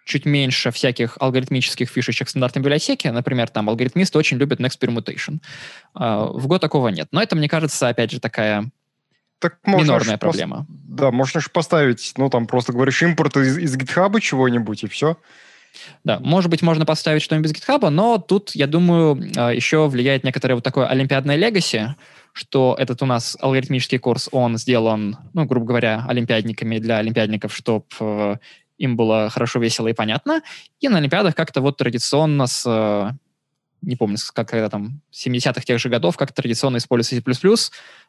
чуть 0.05 0.25
меньше 0.25 0.71
всяких 0.71 1.17
алгоритмических 1.19 1.87
фишечек 1.87 2.27
в 2.27 2.31
стандартной 2.31 2.61
библиотеке. 2.61 3.11
Например, 3.11 3.47
там 3.47 3.69
алгоритмисты 3.69 4.17
очень 4.17 4.37
любят 4.37 4.59
next 4.59 4.79
permutation. 4.81 5.39
Э, 5.95 6.29
в 6.33 6.47
Go 6.47 6.57
такого 6.57 6.87
нет. 6.87 7.09
Но 7.11 7.21
это, 7.21 7.35
мне 7.35 7.47
кажется, 7.47 7.87
опять 7.89 8.11
же, 8.11 8.19
такая 8.19 8.69
так 9.39 9.57
можно 9.65 9.83
минорная 9.83 10.17
проблема. 10.17 10.57
Пос... 10.57 10.65
Да, 10.87 11.11
можно 11.11 11.39
же 11.39 11.49
поставить, 11.49 12.13
ну, 12.17 12.29
там, 12.29 12.45
просто 12.45 12.73
говоришь, 12.73 13.01
импорт 13.01 13.37
из, 13.37 13.57
из 13.57 13.75
GitHub 13.75 14.19
чего-нибудь, 14.19 14.83
и 14.83 14.87
все. 14.87 15.17
Да, 16.03 16.19
может 16.19 16.49
быть, 16.49 16.61
можно 16.61 16.85
поставить 16.85 17.21
что-нибудь 17.21 17.51
без 17.51 17.61
GitHub, 17.61 17.89
но 17.89 18.17
тут, 18.17 18.51
я 18.55 18.67
думаю, 18.67 19.21
а, 19.35 19.51
еще 19.51 19.87
влияет 19.87 20.23
некоторое 20.23 20.55
вот 20.55 20.63
такое 20.63 20.87
олимпиадное 20.87 21.35
легаси, 21.35 21.95
что 22.33 22.75
этот 22.77 23.01
у 23.01 23.05
нас 23.05 23.37
алгоритмический 23.39 23.99
курс, 23.99 24.29
он 24.31 24.57
сделан, 24.57 25.17
ну, 25.33 25.45
грубо 25.45 25.67
говоря, 25.67 26.05
олимпиадниками 26.07 26.79
для 26.79 26.97
олимпиадников, 26.97 27.55
чтобы 27.55 27.85
э, 27.99 28.37
им 28.77 28.95
было 28.95 29.29
хорошо, 29.29 29.59
весело 29.59 29.87
и 29.87 29.93
понятно. 29.93 30.41
И 30.79 30.87
на 30.89 30.97
олимпиадах 30.97 31.35
как-то 31.35 31.61
вот 31.61 31.77
традиционно 31.77 32.47
с 32.47 32.63
э, 32.65 33.11
не 33.81 33.95
помню, 33.95 34.17
как 34.33 34.49
когда 34.49 34.69
там, 34.69 35.01
70-х 35.11 35.61
тех 35.61 35.79
же 35.79 35.89
годов, 35.89 36.17
как 36.17 36.31
традиционно 36.33 36.77
используется 36.77 37.15
C++, 37.15 37.55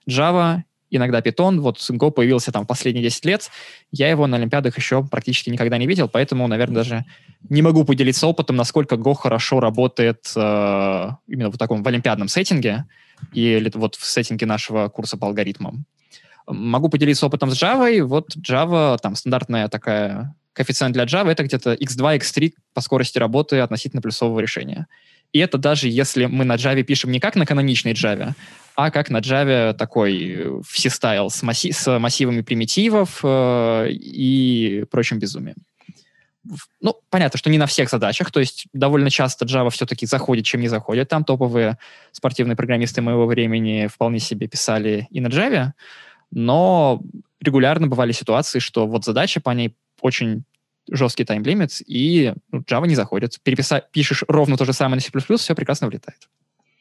Java 0.09 0.63
иногда 0.91 1.21
Python. 1.21 1.61
Вот 1.61 1.79
Go 1.79 2.11
появился 2.11 2.53
там 2.53 2.67
последние 2.67 3.05
10 3.05 3.25
лет. 3.25 3.51
Я 3.93 4.11
его 4.11 4.27
на 4.27 4.37
Олимпиадах 4.37 4.77
еще 4.77 5.05
практически 5.05 5.51
никогда 5.51 5.79
не 5.79 5.87
видел, 5.87 6.09
поэтому, 6.09 6.47
наверное, 6.49 6.77
даже 6.77 7.05
не 7.49 7.63
могу 7.63 7.85
поделиться 7.85 8.27
опытом, 8.27 8.57
насколько 8.57 8.97
Go 8.97 9.15
хорошо 9.15 9.61
работает 9.61 10.33
э, 10.37 11.11
именно 11.29 11.51
в 11.51 11.59
таком 11.59 11.83
в 11.83 11.89
олимпиадном 11.89 12.29
сеттинге 12.29 12.87
или 13.33 13.71
вот 13.75 13.95
в 13.95 14.05
сеттинге 14.05 14.47
нашего 14.47 14.89
курса 14.89 15.17
по 15.17 15.27
алгоритмам. 15.27 15.85
Могу 16.47 16.89
поделиться 16.89 17.27
опытом 17.27 17.51
с 17.51 17.63
Java. 17.63 18.03
Вот 18.03 18.37
Java, 18.37 18.99
там 18.99 19.15
стандартная 19.15 19.69
такая 19.69 20.35
коэффициент 20.53 20.95
для 20.95 21.05
Java, 21.05 21.31
это 21.31 21.45
где-то 21.45 21.75
x2, 21.75 22.19
x3 22.19 22.53
по 22.75 22.81
скорости 22.81 23.19
работы 23.19 23.61
относительно 23.61 24.03
плюсового 24.03 24.41
решения. 24.41 24.87
И 25.33 25.39
это 25.39 25.59
даже 25.59 25.89
если 25.89 26.27
мы 26.27 26.45
на 26.45 26.57
Java 26.57 26.83
пишем 26.83 27.13
не 27.13 27.21
как 27.21 27.37
на 27.37 27.47
каноничной 27.47 27.93
Java, 27.93 28.35
а 28.75 28.91
как 28.91 29.11
на 29.11 29.19
Java 29.19 29.73
такой 29.75 30.63
всестайл 30.67 31.31
с, 31.31 31.43
масси- 31.43 31.73
с 31.73 31.99
массивами 31.99 32.41
примитивов 32.41 33.21
э, 33.23 33.89
и 33.91 34.85
прочим 34.91 35.19
безумием. 35.19 35.57
Ну, 36.81 36.97
понятно, 37.11 37.39
что 37.39 37.51
не 37.51 37.59
на 37.59 37.67
всех 37.67 37.91
задачах, 37.91 38.31
то 38.31 38.41
есть 38.41 38.67
довольно 38.73 39.11
часто 39.11 39.45
Java 39.45 39.71
все-таки 39.71 40.07
заходит, 40.07 40.47
чем 40.47 40.61
не 40.61 40.69
заходит. 40.69 41.09
Там 41.09 41.25
топовые 41.25 41.79
спортивные 42.13 42.57
программисты 42.57 43.03
моего 43.03 43.27
времени 43.27 43.89
вполне 43.89 44.19
себе 44.19 44.49
писали 44.49 45.07
и 45.11 45.21
на 45.21 45.29
Java, 45.29 45.73
но 46.31 47.03
регулярно 47.41 47.87
бывали 47.87 48.13
ситуации, 48.13 48.59
что 48.59 48.87
вот 48.87 49.05
задача 49.05 49.41
по 49.41 49.51
ней 49.51 49.75
очень 50.01 50.45
жесткий 50.91 51.25
таймлимит, 51.25 51.83
и 51.87 52.35
ну, 52.51 52.61
Java 52.61 52.87
не 52.87 52.95
заходит. 52.95 53.39
Переписа... 53.43 53.85
Пишешь 53.93 54.25
ровно 54.27 54.57
то 54.57 54.65
же 54.65 54.73
самое 54.73 54.97
на 54.97 55.21
C++, 55.21 55.37
все 55.37 55.55
прекрасно 55.55 55.89
влетает. 55.89 56.29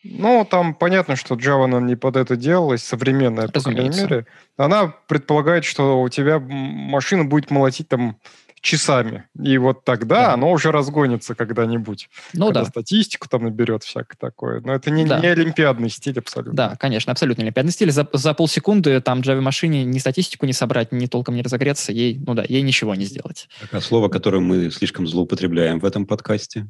Ну, 0.03 0.47
там 0.49 0.73
понятно, 0.73 1.15
что 1.15 1.35
Java 1.35 1.65
она 1.65 1.81
не 1.81 1.95
под 1.95 2.15
это 2.15 2.35
делалась, 2.35 2.83
современная, 2.83 3.47
по 3.49 3.59
крайней 3.59 3.89
мере. 3.89 4.25
Она 4.57 4.93
предполагает, 5.07 5.65
что 5.65 6.01
у 6.01 6.09
тебя 6.09 6.39
машина 6.39 7.25
будет 7.25 7.51
молотить 7.51 7.89
там 7.89 8.17
часами. 8.61 9.25
И 9.41 9.57
вот 9.57 9.83
тогда 9.83 10.27
да. 10.27 10.33
оно 10.33 10.51
уже 10.51 10.71
разгонится 10.71 11.35
когда-нибудь. 11.35 12.09
Ну 12.33 12.47
когда 12.47 12.61
да. 12.61 12.69
статистику 12.69 13.27
там 13.29 13.43
наберет 13.43 13.83
всякое 13.83 14.17
такое. 14.17 14.61
Но 14.61 14.73
это 14.73 14.91
не, 14.91 15.05
да. 15.05 15.19
не 15.19 15.27
олимпиадный 15.27 15.89
стиль 15.89 16.19
абсолютно. 16.19 16.53
Да, 16.53 16.75
конечно, 16.75 17.11
абсолютно 17.11 17.43
олимпиадный 17.43 17.71
стиль. 17.71 17.91
За, 17.91 18.07
за 18.13 18.33
полсекунды 18.33 18.99
там 19.01 19.21
Java 19.21 19.41
машине 19.41 19.83
ни 19.85 19.97
статистику 19.99 20.45
не 20.45 20.53
собрать, 20.53 20.91
ни 20.91 21.05
толком 21.07 21.35
не 21.35 21.41
разогреться, 21.41 21.91
ей, 21.91 22.19
ну 22.25 22.33
да, 22.33 22.43
ей 22.47 22.61
ничего 22.61 22.95
не 22.95 23.05
сделать. 23.05 23.47
Так, 23.61 23.73
а 23.73 23.81
слово, 23.81 24.09
которое 24.09 24.39
мы 24.39 24.71
слишком 24.71 25.07
злоупотребляем 25.07 25.79
в 25.79 25.85
этом 25.85 26.05
подкасте? 26.05 26.67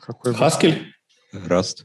Какой 0.00 0.32
Haskell? 0.32 0.78
Rust. 1.32 1.84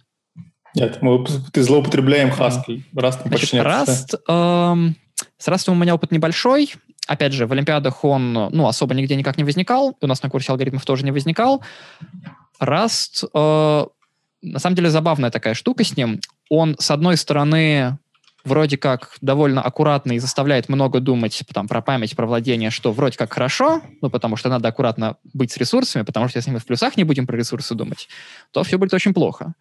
Нет, 0.79 1.01
мы, 1.01 1.25
ты 1.51 1.63
злоупотребляем 1.63 2.29
Haskell. 2.29 2.83
Rust 2.93 3.29
почти 3.29 3.55
нет. 3.57 3.65
Rust, 3.65 4.19
эм, 4.27 4.95
с 5.37 5.47
Rust 5.47 5.71
у 5.71 5.75
меня 5.75 5.95
опыт 5.95 6.11
небольшой. 6.11 6.73
Опять 7.07 7.33
же, 7.33 7.47
в 7.47 7.51
Олимпиадах 7.51 8.03
он 8.03 8.33
ну, 8.33 8.67
особо 8.67 8.93
нигде 8.93 9.15
никак 9.15 9.37
не 9.37 9.43
возникал. 9.43 9.97
У 10.01 10.07
нас 10.07 10.21
на 10.21 10.29
курсе 10.29 10.51
алгоритмов 10.51 10.85
тоже 10.85 11.03
не 11.03 11.11
возникал. 11.11 11.63
Rust, 12.61 13.27
э, 13.33 13.85
на 14.41 14.59
самом 14.59 14.75
деле, 14.75 14.89
забавная 14.89 15.31
такая 15.31 15.53
штука 15.53 15.83
с 15.83 15.97
ним. 15.97 16.19
Он, 16.49 16.75
с 16.77 16.91
одной 16.91 17.17
стороны, 17.17 17.97
вроде 18.43 18.77
как 18.77 19.15
довольно 19.21 19.61
аккуратно 19.61 20.13
и 20.13 20.19
заставляет 20.19 20.69
много 20.69 20.99
думать 20.99 21.43
там, 21.53 21.67
про 21.67 21.81
память, 21.81 22.15
про 22.15 22.25
владение, 22.25 22.69
что 22.69 22.91
вроде 22.91 23.17
как 23.17 23.33
хорошо, 23.33 23.81
ну, 24.01 24.09
потому 24.09 24.35
что 24.35 24.49
надо 24.49 24.67
аккуратно 24.69 25.17
быть 25.33 25.51
с 25.51 25.57
ресурсами, 25.57 26.03
потому 26.03 26.27
что 26.27 26.37
если 26.37 26.51
мы 26.51 26.59
в 26.59 26.65
плюсах 26.65 26.97
не 26.97 27.03
будем 27.03 27.27
про 27.27 27.35
ресурсы 27.35 27.75
думать, 27.75 28.07
то 28.51 28.63
все 28.63 28.77
будет 28.77 28.93
очень 28.93 29.13
плохо. 29.13 29.53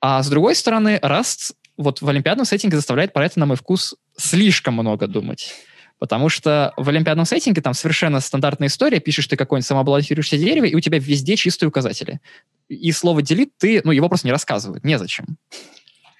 А 0.00 0.22
с 0.22 0.28
другой 0.28 0.54
стороны, 0.54 0.98
Rust 1.02 1.54
вот 1.76 2.00
в 2.00 2.08
олимпиадном 2.08 2.46
сеттинге 2.46 2.76
заставляет 2.76 3.12
про 3.12 3.26
это, 3.26 3.38
на 3.38 3.46
мой 3.46 3.56
вкус, 3.56 3.94
слишком 4.16 4.74
много 4.74 5.06
думать. 5.06 5.54
Потому 5.98 6.28
что 6.28 6.72
в 6.76 6.88
олимпиадном 6.88 7.24
сеттинге 7.24 7.62
там 7.62 7.74
совершенно 7.74 8.20
стандартная 8.20 8.68
история. 8.68 9.00
Пишешь 9.00 9.26
ты 9.26 9.36
какое-нибудь 9.36 9.66
самообалансирующееся 9.66 10.38
дерево, 10.42 10.66
и 10.66 10.74
у 10.74 10.80
тебя 10.80 10.98
везде 10.98 11.36
чистые 11.36 11.68
указатели. 11.68 12.20
И 12.68 12.92
слово 12.92 13.20
delete 13.20 13.52
ты, 13.58 13.80
ну, 13.84 13.92
его 13.92 14.08
просто 14.08 14.26
не 14.26 14.32
рассказывают. 14.32 14.84
Незачем. 14.84 15.38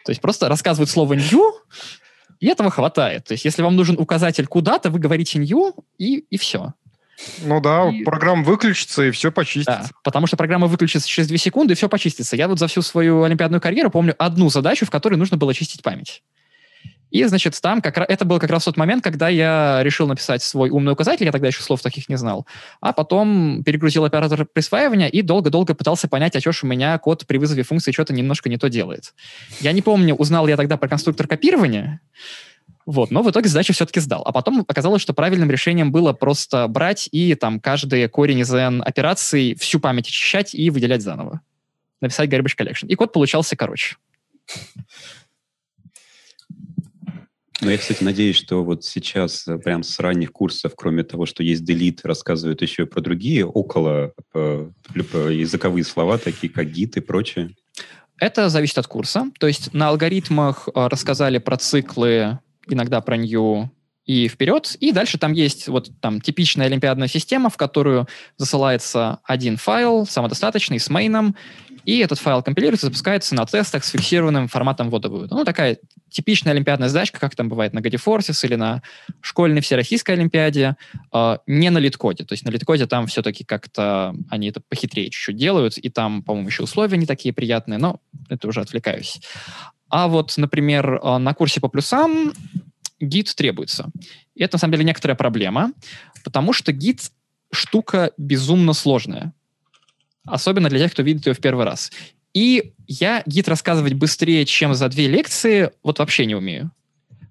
То 0.05 0.11
есть 0.11 0.21
просто 0.21 0.49
рассказывают 0.49 0.89
слово 0.89 1.15
new, 1.15 1.53
И 2.39 2.47
этого 2.47 2.71
хватает. 2.71 3.25
То 3.25 3.33
есть, 3.33 3.45
если 3.45 3.63
вам 3.63 3.77
нужен 3.77 3.99
указатель 3.99 4.47
куда-то, 4.47 4.91
вы 4.91 4.99
говорите 4.99 5.39
new, 5.39 5.75
и, 5.99 6.19
и 6.19 6.37
все. 6.39 6.75
Ну 7.43 7.61
да, 7.61 7.91
и... 7.91 8.05
программа 8.05 8.43
выключится, 8.45 9.05
и 9.05 9.11
все 9.11 9.33
почистится. 9.33 9.91
Да, 9.91 9.99
потому 10.05 10.27
что 10.27 10.37
программа 10.37 10.67
выключится 10.67 11.09
через 11.09 11.29
2 11.29 11.39
секунды, 11.39 11.73
и 11.73 11.77
все 11.77 11.89
почистится. 11.89 12.37
Я 12.37 12.49
вот 12.49 12.59
за 12.59 12.67
всю 12.67 12.83
свою 12.83 13.23
олимпиадную 13.23 13.61
карьеру 13.61 13.91
помню 13.91 14.15
одну 14.19 14.51
задачу, 14.51 14.87
в 14.87 14.91
которой 14.91 15.15
нужно 15.15 15.37
было 15.37 15.55
чистить 15.55 15.83
память. 15.83 16.23
И, 17.11 17.25
значит, 17.25 17.59
там 17.63 17.81
как 17.81 17.97
раз, 17.99 18.07
это 18.11 18.25
был 18.25 18.41
как 18.41 18.51
раз 18.51 18.65
тот 18.65 18.77
момент, 18.77 19.03
когда 19.05 19.29
я 19.29 19.81
решил 19.83 20.09
написать 20.09 20.43
свой 20.43 20.71
умный 20.71 20.93
указатель, 20.93 21.25
я 21.25 21.33
тогда 21.33 21.47
еще 21.47 21.63
слов 21.63 21.81
таких 21.81 22.09
не 22.09 22.17
знал, 22.17 22.47
а 22.81 22.93
потом 22.93 23.63
перегрузил 23.65 24.05
оператор 24.05 24.45
присваивания 24.45 25.07
и 25.09 25.23
долго-долго 25.23 25.75
пытался 25.75 26.09
понять, 26.09 26.35
а 26.35 26.41
что 26.41 26.53
ж 26.53 26.65
у 26.65 26.67
меня 26.67 26.99
код 26.99 27.25
при 27.27 27.39
вызове 27.39 27.63
функции 27.63 27.93
что-то 27.93 28.13
немножко 28.13 28.49
не 28.49 28.59
то 28.59 28.69
делает. 28.69 29.15
Я 29.61 29.73
не 29.73 29.83
помню, 29.83 30.15
узнал 30.15 30.49
я 30.49 30.57
тогда 30.57 30.77
про 30.77 30.89
конструктор 30.89 31.29
копирования, 31.29 32.01
вот, 32.87 33.11
но 33.11 33.23
в 33.23 33.31
итоге 33.31 33.49
задачу 33.49 33.73
все-таки 33.73 33.99
сдал. 33.99 34.23
А 34.25 34.31
потом 34.31 34.65
оказалось, 34.67 35.03
что 35.03 35.13
правильным 35.13 35.51
решением 35.51 35.91
было 35.91 36.13
просто 36.13 36.69
брать 36.69 37.09
и 37.11 37.35
там 37.35 37.59
каждый 37.59 38.09
корень 38.09 38.39
из 38.39 38.55
n 38.55 38.81
операций 38.81 39.57
всю 39.57 39.81
память 39.81 40.07
очищать 40.07 40.55
и 40.55 40.71
выделять 40.71 41.03
заново. 41.03 41.41
Написать 42.01 42.31
garbage 42.31 42.57
collection. 42.57 42.87
И 42.87 42.95
код 42.95 43.13
получался 43.13 43.57
короче. 43.57 43.97
Ну, 47.63 47.71
я, 47.71 47.79
кстати, 47.79 48.05
надеюсь, 48.05 48.37
что 48.37 48.63
вот 48.63 48.85
сейчас 48.85 49.49
э, 49.49 49.57
прям 49.57 49.83
с 49.83 49.99
ранних 49.99 50.31
курсов, 50.31 50.75
кроме 50.77 51.05
того, 51.05 51.25
что 51.25 51.43
есть 51.43 51.63
delete, 51.63 52.01
рассказывают 52.05 52.61
еще 52.61 52.83
и 52.83 52.87
про 52.87 53.01
другие 53.01 53.47
около 53.47 54.13
э, 54.35 54.71
языковые 54.95 55.85
слова, 55.85 56.19
такие 56.19 56.53
как 56.53 56.67
git 56.67 56.93
и 56.97 57.01
прочее. 57.01 57.57
Это 58.19 58.51
зависит 58.51 58.77
от 58.77 58.87
курса. 58.87 59.31
То 59.41 59.47
есть 59.47 59.73
на 59.73 59.89
алгоритмах 59.89 60.69
э, 60.69 60.87
рассказали 60.89 61.39
про 61.39 61.57
циклы, 61.57 62.41
иногда 62.69 63.01
про 63.01 63.17
new 63.17 63.71
и 64.05 64.29
вперед. 64.29 64.77
И 64.79 64.93
дальше 64.93 65.19
там 65.19 65.33
есть 65.33 65.69
вот 65.69 65.91
там 66.01 66.21
типичная 66.21 66.67
олимпиадная 66.67 67.09
система, 67.09 67.51
в 67.51 67.57
которую 67.57 68.07
засылается 68.37 69.19
один 69.25 69.57
файл, 69.57 70.07
самодостаточный, 70.07 70.79
с 70.79 70.89
мейном, 70.89 71.35
и 71.87 71.99
этот 71.99 72.19
файл 72.19 72.43
компилируется, 72.43 72.87
запускается 72.87 73.37
на 73.37 73.47
тестах 73.47 73.85
с 73.85 73.91
фиксированным 73.91 74.49
форматом 74.49 74.91
ввода-вывода. 74.91 75.37
Ну, 75.37 75.45
такая 75.45 75.79
типичная 76.11 76.53
олимпиадная 76.53 76.89
задачка, 76.89 77.21
как 77.21 77.37
там 77.37 77.49
бывает 77.49 77.73
на 77.75 77.81
Гадифорсис 77.81 78.43
или 78.43 78.57
на 78.57 78.83
школьной 79.21 79.61
всероссийской 79.61 80.17
олимпиаде, 80.17 80.77
э, 81.13 81.39
не 81.47 81.71
на 81.71 81.79
литкоде. 81.79 82.25
То 82.25 82.33
есть 82.33 82.45
на 82.45 82.51
литкоде 82.51 82.87
там 82.87 83.07
все-таки 83.07 83.45
как-то 83.45 84.17
они 84.29 84.49
это 84.49 84.61
похитрее 84.69 85.11
чуть-чуть 85.11 85.37
делают, 85.37 85.79
и 85.79 85.89
там, 85.89 86.25
по-моему, 86.25 86.49
еще 86.49 86.65
условия 86.65 86.97
не 86.97 87.07
такие 87.07 87.33
приятные, 87.33 87.79
но 87.79 88.01
это 88.29 88.49
уже 88.49 88.63
отвлекаюсь. 88.63 89.21
А 89.89 90.09
вот, 90.09 90.35
например, 90.37 91.01
а, 91.03 91.19
на 91.19 91.35
курсе 91.35 91.61
по 91.61 91.69
плюсам 91.69 92.33
гид 93.01 93.35
требуется. 93.35 93.91
И 94.35 94.43
это, 94.43 94.57
на 94.57 94.59
самом 94.59 94.73
деле, 94.73 94.85
некоторая 94.85 95.17
проблема, 95.17 95.73
потому 96.25 96.53
что 96.53 96.73
гид 96.73 97.11
штука 97.53 98.13
безумно 98.17 98.73
сложная. 98.73 99.33
Особенно 100.25 100.69
для 100.69 100.81
тех, 100.81 100.93
кто 100.93 101.03
видит 101.03 101.27
ее 101.27 101.35
в 101.35 101.41
первый 101.41 101.65
раз. 101.65 101.93
И 102.35 102.75
я 102.87 103.23
гид 103.27 103.49
рассказывать 103.49 103.95
быстрее, 103.95 104.45
чем 104.45 104.75
за 104.75 104.89
две 104.89 105.07
лекции, 105.09 105.71
вот 105.83 105.99
вообще 105.99 106.27
не 106.27 106.35
умею. 106.35 106.71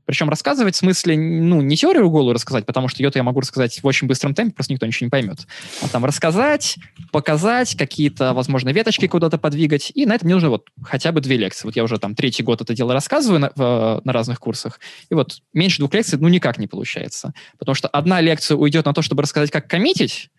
Причем 0.05 0.29
рассказывать 0.29 0.75
в 0.75 0.77
смысле, 0.77 1.17
ну, 1.17 1.61
не 1.61 1.75
теорию 1.75 2.09
голую 2.09 2.33
рассказать, 2.33 2.65
потому 2.65 2.87
что 2.87 3.01
ее-то 3.01 3.19
я 3.19 3.23
могу 3.23 3.39
рассказать 3.39 3.81
в 3.81 3.85
очень 3.85 4.07
быстром 4.07 4.33
темпе, 4.33 4.53
просто 4.53 4.73
никто 4.73 4.85
ничего 4.85 5.05
не 5.05 5.09
поймет. 5.09 5.47
А 5.81 5.87
там 5.87 6.05
рассказать, 6.05 6.77
показать, 7.11 7.75
какие-то, 7.75 8.33
возможно, 8.33 8.69
веточки 8.69 9.07
куда-то 9.07 9.37
подвигать. 9.37 9.91
И 9.95 10.05
на 10.05 10.13
это 10.13 10.25
мне 10.25 10.35
нужно 10.35 10.49
вот 10.49 10.67
хотя 10.83 11.11
бы 11.11 11.21
две 11.21 11.37
лекции. 11.37 11.65
Вот 11.65 11.75
я 11.75 11.83
уже 11.83 11.97
там 11.97 12.15
третий 12.15 12.43
год 12.43 12.61
это 12.61 12.73
дело 12.73 12.93
рассказываю 12.93 13.39
на, 13.39 13.51
в, 13.55 14.01
на 14.03 14.13
разных 14.13 14.39
курсах. 14.39 14.79
И 15.09 15.13
вот 15.13 15.39
меньше 15.53 15.79
двух 15.79 15.93
лекций, 15.93 16.19
ну, 16.19 16.27
никак 16.27 16.57
не 16.57 16.67
получается. 16.67 17.33
Потому 17.57 17.75
что 17.75 17.87
одна 17.87 18.21
лекция 18.21 18.57
уйдет 18.57 18.85
на 18.85 18.93
то, 18.93 19.01
чтобы 19.01 19.23
рассказать, 19.23 19.51
как 19.51 19.67
коммитить, 19.67 20.29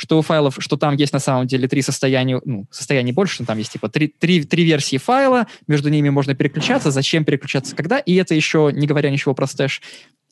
что 0.00 0.18
у 0.18 0.22
файлов, 0.22 0.56
что 0.60 0.78
там 0.78 0.96
есть 0.96 1.12
на 1.12 1.18
самом 1.18 1.46
деле 1.46 1.68
три 1.68 1.82
состояния, 1.82 2.40
ну, 2.42 2.64
состояний 2.70 3.12
больше, 3.12 3.34
что 3.34 3.44
там 3.44 3.58
есть 3.58 3.72
типа 3.72 3.90
три, 3.90 4.08
три, 4.08 4.44
три 4.44 4.64
версии 4.64 4.96
файла, 4.96 5.46
между 5.66 5.90
ними 5.90 6.08
можно 6.08 6.34
переключаться, 6.34 6.90
зачем 6.90 7.26
переключаться, 7.26 7.76
когда, 7.76 7.98
и 7.98 8.14
это 8.14 8.34
еще 8.34 8.70
не 8.72 8.86
говоря 8.86 9.10
ничего 9.10 9.34
про 9.34 9.46
стэш. 9.46 9.82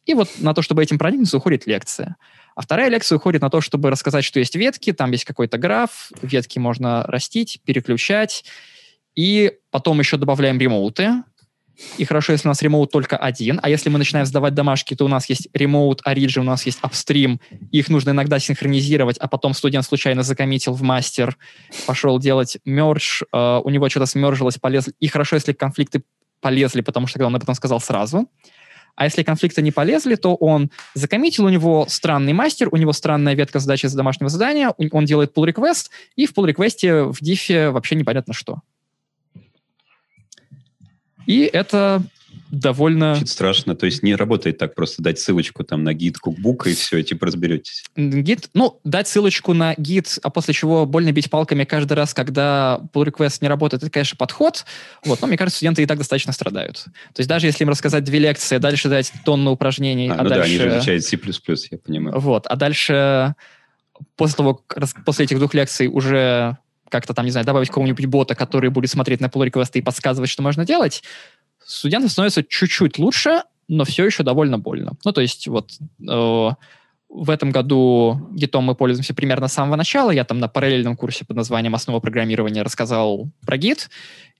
И 0.06 0.14
вот 0.14 0.30
на 0.38 0.54
то, 0.54 0.62
чтобы 0.62 0.82
этим 0.82 0.98
проникнуться, 0.98 1.36
уходит 1.36 1.66
лекция. 1.66 2.16
А 2.56 2.62
вторая 2.62 2.88
лекция 2.88 3.16
уходит 3.16 3.42
на 3.42 3.50
то, 3.50 3.60
чтобы 3.60 3.90
рассказать, 3.90 4.24
что 4.24 4.38
есть 4.38 4.56
ветки, 4.56 4.94
там 4.94 5.10
есть 5.10 5.26
какой-то 5.26 5.58
граф, 5.58 6.10
ветки 6.22 6.58
можно 6.58 7.02
растить, 7.02 7.60
переключать, 7.66 8.46
и 9.14 9.52
потом 9.70 9.98
еще 9.98 10.16
добавляем 10.16 10.58
ремоуты, 10.58 11.24
и 11.96 12.04
хорошо, 12.04 12.32
если 12.32 12.48
у 12.48 12.50
нас 12.50 12.62
ремоут 12.62 12.90
только 12.90 13.16
один, 13.16 13.60
а 13.62 13.68
если 13.68 13.88
мы 13.88 13.98
начинаем 13.98 14.26
сдавать 14.26 14.54
домашки, 14.54 14.94
то 14.94 15.04
у 15.04 15.08
нас 15.08 15.28
есть 15.28 15.48
ремоут, 15.52 16.02
origin, 16.06 16.40
у 16.40 16.44
нас 16.44 16.66
есть 16.66 16.80
upstream, 16.82 17.38
их 17.70 17.88
нужно 17.88 18.10
иногда 18.10 18.38
синхронизировать, 18.38 19.18
а 19.18 19.28
потом 19.28 19.54
студент 19.54 19.84
случайно 19.84 20.22
закоммитил 20.22 20.72
в 20.72 20.82
мастер, 20.82 21.36
пошел 21.86 22.18
делать 22.18 22.58
мерж, 22.64 23.22
э, 23.32 23.60
у 23.62 23.70
него 23.70 23.88
что-то 23.88 24.06
смержилось, 24.06 24.58
полез. 24.58 24.88
И 24.98 25.08
хорошо, 25.08 25.36
если 25.36 25.52
конфликты 25.52 26.02
полезли, 26.40 26.80
потому 26.80 27.06
что 27.06 27.24
он 27.24 27.34
об 27.34 27.42
этом 27.42 27.54
сказал 27.54 27.80
сразу. 27.80 28.28
А 28.96 29.04
если 29.04 29.22
конфликты 29.22 29.62
не 29.62 29.70
полезли, 29.70 30.16
то 30.16 30.34
он 30.34 30.72
закоммитил, 30.94 31.44
у 31.44 31.48
него 31.48 31.86
странный 31.88 32.32
мастер, 32.32 32.68
у 32.72 32.76
него 32.76 32.92
странная 32.92 33.34
ветка 33.34 33.60
задачи 33.60 33.86
за 33.86 33.96
домашнего 33.96 34.28
задания, 34.28 34.74
он 34.90 35.04
делает 35.04 35.36
pull 35.36 35.48
request, 35.48 35.90
и 36.16 36.26
в 36.26 36.32
pull 36.32 36.52
request 36.52 37.12
в 37.12 37.20
дифе 37.20 37.70
вообще 37.70 37.94
непонятно 37.94 38.34
что. 38.34 38.62
И 41.28 41.42
это 41.42 42.02
довольно... 42.50 43.14
Чуть 43.18 43.28
страшно. 43.28 43.76
То 43.76 43.84
есть 43.84 44.02
не 44.02 44.14
работает 44.14 44.56
так 44.56 44.74
просто 44.74 45.02
дать 45.02 45.18
ссылочку 45.18 45.62
там 45.62 45.84
на 45.84 45.92
гид 45.92 46.16
кукбука 46.16 46.70
и 46.70 46.74
все, 46.74 46.96
и 46.96 47.04
типа 47.04 47.26
разберетесь. 47.26 47.84
Гид, 47.96 48.48
ну, 48.54 48.80
дать 48.82 49.08
ссылочку 49.08 49.52
на 49.52 49.74
гид, 49.76 50.18
а 50.22 50.30
после 50.30 50.54
чего 50.54 50.86
больно 50.86 51.12
бить 51.12 51.28
палками 51.28 51.64
каждый 51.64 51.92
раз, 51.92 52.14
когда 52.14 52.80
pull 52.94 53.04
request 53.04 53.38
не 53.42 53.48
работает, 53.48 53.82
это, 53.82 53.92
конечно, 53.92 54.16
подход. 54.16 54.64
Вот, 55.04 55.20
но 55.20 55.26
мне 55.26 55.36
кажется, 55.36 55.58
студенты 55.58 55.82
и 55.82 55.86
так 55.86 55.98
достаточно 55.98 56.32
страдают. 56.32 56.84
То 56.84 57.18
есть 57.18 57.28
даже 57.28 57.46
если 57.46 57.64
им 57.64 57.68
рассказать 57.68 58.04
две 58.04 58.20
лекции, 58.20 58.56
а 58.56 58.58
дальше 58.58 58.88
дать 58.88 59.12
тонну 59.26 59.50
упражнений, 59.50 60.08
а, 60.08 60.14
а 60.14 60.22
ну 60.22 60.30
дальше... 60.30 60.40
да, 60.40 60.44
они 60.44 60.56
же 60.56 60.78
изучают 60.78 61.04
C++, 61.04 61.18
я 61.70 61.78
понимаю. 61.78 62.18
Вот, 62.18 62.46
а 62.46 62.56
дальше 62.56 63.34
после 64.16 64.36
того, 64.36 64.64
после 65.04 65.26
этих 65.26 65.38
двух 65.38 65.52
лекций 65.52 65.88
уже 65.88 66.56
как-то 66.88 67.14
там, 67.14 67.24
не 67.24 67.30
знаю, 67.30 67.46
добавить 67.46 67.70
кого-нибудь 67.70 68.06
бота, 68.06 68.34
который 68.34 68.70
будет 68.70 68.90
смотреть 68.90 69.20
на 69.20 69.26
pull 69.26 69.44
реквесты 69.44 69.78
и 69.78 69.82
подсказывать, 69.82 70.30
что 70.30 70.42
можно 70.42 70.64
делать, 70.64 71.02
студентам 71.64 72.10
становится 72.10 72.42
чуть-чуть 72.42 72.98
лучше, 72.98 73.42
но 73.68 73.84
все 73.84 74.04
еще 74.06 74.22
довольно 74.22 74.58
больно. 74.58 74.92
Ну, 75.04 75.12
то 75.12 75.20
есть 75.20 75.46
вот 75.46 75.72
э, 76.00 76.50
в 77.08 77.30
этом 77.30 77.50
году 77.50 78.28
гитом 78.32 78.64
мы 78.64 78.74
пользуемся 78.74 79.14
примерно 79.14 79.48
с 79.48 79.54
самого 79.54 79.76
начала. 79.76 80.10
Я 80.10 80.24
там 80.24 80.38
на 80.38 80.48
параллельном 80.48 80.96
курсе 80.96 81.24
под 81.24 81.36
названием 81.36 81.74
«Основа 81.74 82.00
программирования» 82.00 82.62
рассказал 82.62 83.30
про 83.46 83.56
гит. 83.56 83.88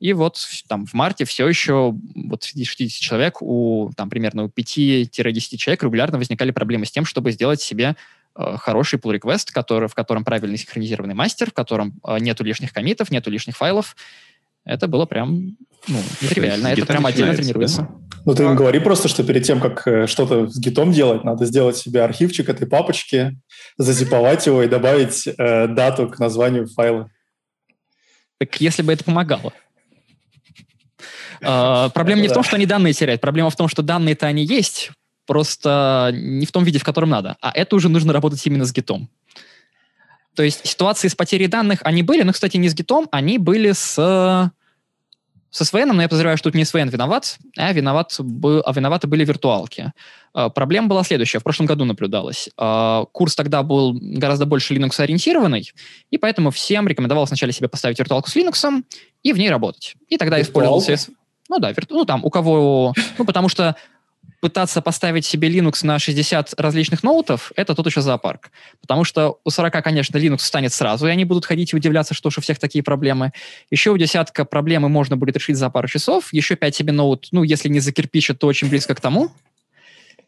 И 0.01 0.13
вот 0.13 0.39
там 0.69 0.87
в 0.87 0.93
марте 0.93 1.25
все 1.25 1.49
еще 1.49 1.95
вот 2.15 2.43
среди 2.43 2.65
60 2.65 3.01
человек, 3.01 3.41
у 3.41 3.91
там 3.97 4.11
примерно 4.11 4.45
у 4.45 4.49
5-10 4.49 5.57
человек 5.57 5.83
регулярно 5.83 6.19
возникали 6.19 6.51
проблемы 6.51 6.87
с 6.87 6.91
тем, 6.91 7.05
чтобы 7.05 7.33
сделать 7.33 7.61
себе 7.61 7.97
хороший 8.39 8.99
pull 8.99 9.19
request, 9.19 9.49
который, 9.53 9.89
в 9.89 9.95
котором 9.95 10.25
правильный 10.25 10.57
синхронизированный 10.57 11.15
мастер, 11.15 11.51
в 11.51 11.55
котором 11.55 12.01
э, 12.07 12.19
нету 12.21 12.45
лишних 12.45 12.73
комитов, 12.73 13.11
нету 13.11 13.31
лишних 13.31 13.57
файлов. 13.57 13.97
Это 14.65 14.87
было 14.87 15.07
прям 15.07 15.57
ну, 15.89 15.99
нетривиально. 16.21 16.69
Это 16.69 16.87
прям 16.87 17.07
отдельно 17.07 17.35
тренируется. 17.35 17.83
Да? 17.83 17.89
Ну, 18.27 18.35
ты 18.35 18.43
им 18.45 18.57
говори 18.57 18.79
просто, 18.81 19.09
что 19.09 19.25
перед 19.25 19.45
тем, 19.45 19.61
как 19.61 19.87
э, 19.87 20.07
что-то 20.07 20.49
с 20.49 20.59
гитом 20.59 20.93
делать, 20.93 21.25
надо 21.25 21.47
сделать 21.47 21.77
себе 21.77 22.03
архивчик 22.03 22.49
этой 22.49 22.67
папочки, 22.67 23.41
зазиповать 23.77 24.47
его 24.47 24.63
и 24.63 24.69
добавить 24.69 25.27
э, 25.27 25.67
дату 25.69 26.09
к 26.09 26.19
названию 26.19 26.67
файла. 26.67 27.11
Так 28.39 28.61
если 28.61 28.83
бы 28.83 28.93
это 28.93 29.05
помогало. 29.05 29.53
Uh, 31.41 31.91
проблема 31.91 32.21
не 32.23 32.29
в 32.29 32.33
том, 32.33 32.43
что 32.43 32.57
они 32.57 32.67
данные 32.67 32.93
теряют, 32.93 33.21
проблема 33.21 33.51
в 33.51 33.55
том, 33.55 33.69
что 33.69 33.83
данные-то 33.83 34.27
они 34.27 34.45
есть, 34.45 34.91
просто 35.29 36.11
не 36.15 36.47
в 36.47 36.53
том 36.53 36.65
виде, 36.65 36.79
в 36.79 36.85
котором 36.85 37.11
надо. 37.11 37.37
А 37.41 37.53
это 37.55 37.77
уже 37.77 37.89
нужно 37.89 38.13
работать 38.13 38.45
именно 38.47 38.65
с 38.65 38.73
гитом. 38.73 39.09
То 40.35 40.43
есть 40.43 40.67
ситуации 40.67 41.09
с 41.09 41.15
потерей 41.15 41.49
данных, 41.49 41.81
они 41.83 42.03
были, 42.03 42.23
но, 42.23 42.33
кстати, 42.33 42.57
не 42.57 42.69
с 42.69 42.75
гитом, 42.75 43.09
они 43.11 43.37
были 43.37 43.73
с, 43.73 43.95
со 43.95 44.53
SVN, 45.53 45.93
но 45.93 46.01
я 46.01 46.09
подозреваю, 46.09 46.39
что 46.39 46.49
тут 46.51 46.55
не 46.55 46.63
SVN 46.63 46.89
виноват, 46.91 47.37
а, 47.59 47.73
виноват, 47.73 48.17
а 48.19 48.73
виноваты 48.73 49.07
были 49.07 49.25
виртуалки. 49.25 49.93
А, 50.33 50.49
проблема 50.49 50.89
была 50.89 51.05
следующая, 51.05 51.41
в 51.41 51.43
прошлом 51.43 51.67
году 51.67 51.85
наблюдалась. 51.85 52.49
А, 52.57 53.05
курс 53.13 53.35
тогда 53.35 53.63
был 53.63 53.99
гораздо 54.01 54.47
больше 54.47 54.75
Linux-ориентированный, 54.75 55.73
и 56.11 56.17
поэтому 56.17 56.51
всем 56.53 56.89
рекомендовалось 56.89 57.31
вначале 57.31 57.53
себе 57.53 57.69
поставить 57.69 57.99
виртуалку 57.99 58.31
с 58.31 58.37
Linux 58.37 58.83
и 59.25 59.33
в 59.35 59.39
ней 59.39 59.51
работать. 59.51 59.95
И 60.09 60.17
тогда 60.17 60.39
Виртуалку? 60.39 60.79
использовался... 60.79 61.13
Ну 61.51 61.59
да, 61.59 61.71
вирту... 61.73 61.95
ну 61.95 62.05
там, 62.05 62.25
у 62.25 62.31
кого... 62.31 62.95
Ну, 63.19 63.25
потому 63.25 63.49
что 63.49 63.75
пытаться 64.41 64.81
поставить 64.81 65.25
себе 65.25 65.49
Linux 65.49 65.85
на 65.85 65.99
60 65.99 66.55
различных 66.59 67.03
ноутов, 67.03 67.53
это 67.57 67.75
тут 67.75 67.87
еще 67.87 68.01
зоопарк. 68.01 68.51
Потому 68.81 69.05
что 69.05 69.41
у 69.45 69.51
40, 69.51 69.83
конечно, 69.83 70.17
Linux 70.17 70.39
станет 70.41 70.73
сразу, 70.73 71.07
и 71.07 71.11
они 71.11 71.25
будут 71.25 71.45
ходить 71.45 71.73
и 71.73 71.77
удивляться, 71.77 72.15
что 72.15 72.29
уж 72.29 72.39
у 72.39 72.41
всех 72.41 72.59
такие 72.59 72.85
проблемы. 72.85 73.33
Еще 73.71 73.91
у 73.91 73.97
десятка 73.97 74.45
проблемы 74.45 74.89
можно 74.89 75.17
будет 75.17 75.37
решить 75.37 75.57
за 75.57 75.71
пару 75.71 75.89
часов. 75.89 76.33
Еще 76.33 76.55
5 76.57 76.75
себе 76.75 76.93
ноут, 76.93 77.29
ну, 77.33 77.43
если 77.43 77.69
не 77.69 77.81
закирпичат, 77.81 78.39
то 78.39 78.47
очень 78.47 78.69
близко 78.69 78.95
к 78.95 79.01
тому. 79.01 79.31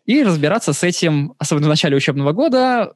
И 0.06 0.22
разбираться 0.22 0.72
с 0.72 0.82
этим, 0.82 1.34
особенно 1.38 1.66
в 1.66 1.70
начале 1.70 1.96
учебного 1.96 2.32
года, 2.32 2.92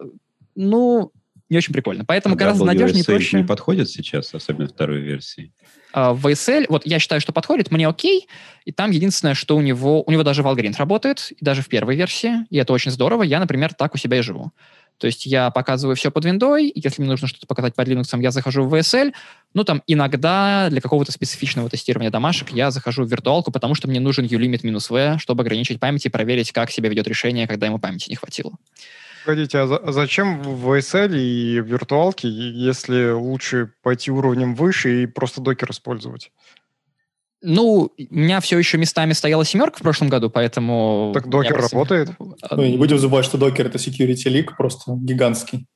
ну, 0.56 1.12
не 1.48 1.58
очень 1.58 1.72
прикольно. 1.72 2.04
Поэтому 2.04 2.34
гораздо 2.34 2.64
надежнее 2.64 3.02
и 3.02 3.06
проще... 3.06 3.36
не 3.36 3.44
подходит 3.44 3.88
сейчас, 3.88 4.34
особенно 4.34 4.66
второй 4.66 5.00
версии? 5.00 5.52
Uh, 5.94 6.10
а, 6.10 6.14
VSL, 6.14 6.66
вот 6.68 6.84
я 6.86 6.98
считаю, 6.98 7.20
что 7.20 7.32
подходит, 7.32 7.70
мне 7.70 7.86
окей, 7.86 8.26
и 8.64 8.72
там 8.72 8.90
единственное, 8.90 9.34
что 9.34 9.56
у 9.56 9.60
него, 9.60 10.02
у 10.02 10.10
него 10.10 10.24
даже 10.24 10.42
Valgrind 10.42 10.76
работает, 10.76 11.30
и 11.30 11.36
даже 11.40 11.62
в 11.62 11.68
первой 11.68 11.94
версии, 11.94 12.46
и 12.50 12.56
это 12.56 12.72
очень 12.72 12.90
здорово. 12.90 13.22
Я, 13.22 13.38
например, 13.38 13.74
так 13.74 13.94
у 13.94 13.98
себя 13.98 14.18
и 14.18 14.22
живу. 14.22 14.50
То 14.98 15.06
есть 15.06 15.26
я 15.26 15.50
показываю 15.50 15.96
все 15.96 16.10
под 16.10 16.24
виндой, 16.24 16.68
и 16.68 16.80
если 16.82 17.02
мне 17.02 17.10
нужно 17.10 17.28
что-то 17.28 17.46
показать 17.46 17.74
под 17.74 17.88
Linux, 17.88 18.20
я 18.20 18.30
захожу 18.30 18.64
в 18.64 18.74
VSL, 18.74 19.12
ну 19.52 19.64
там 19.64 19.82
иногда 19.86 20.68
для 20.70 20.80
какого-то 20.80 21.12
специфичного 21.12 21.68
тестирования 21.68 22.10
домашек 22.10 22.50
я 22.50 22.70
захожу 22.70 23.04
в 23.04 23.10
виртуалку, 23.10 23.50
потому 23.50 23.74
что 23.74 23.88
мне 23.88 24.00
нужен 24.00 24.24
ulimit 24.24 24.60
минус 24.62 24.90
v, 24.90 25.18
чтобы 25.18 25.42
ограничить 25.42 25.80
память 25.80 26.06
и 26.06 26.08
проверить, 26.08 26.52
как 26.52 26.70
себя 26.70 26.88
ведет 26.88 27.08
решение, 27.08 27.46
когда 27.48 27.66
ему 27.66 27.78
памяти 27.78 28.10
не 28.10 28.16
хватило. 28.16 28.52
Погодите, 29.24 29.58
а, 29.58 29.66
за, 29.66 29.76
а 29.76 29.92
зачем 29.92 30.42
в 30.42 30.70
VSL 30.70 31.16
и 31.16 31.60
в 31.60 31.66
виртуалке, 31.66 32.28
если 32.28 33.10
лучше 33.10 33.72
пойти 33.82 34.10
уровнем 34.10 34.54
выше 34.54 35.02
и 35.02 35.06
просто 35.06 35.40
докер 35.40 35.70
использовать? 35.70 36.30
Ну, 37.40 37.90
у 37.96 38.14
меня 38.14 38.40
все 38.40 38.58
еще 38.58 38.78
местами 38.78 39.12
стояла 39.12 39.44
семерка 39.44 39.78
в 39.78 39.82
прошлом 39.82 40.08
году, 40.08 40.30
поэтому... 40.30 41.10
Так 41.14 41.28
докер 41.28 41.56
работает? 41.56 42.10
Ну, 42.18 42.64
не 42.64 42.76
будем 42.76 42.98
забывать, 42.98 43.24
что 43.24 43.38
докер— 43.38 43.66
это 43.68 43.78
security 43.78 44.26
leak, 44.26 44.56
просто 44.56 44.92
гигантский. 44.96 45.66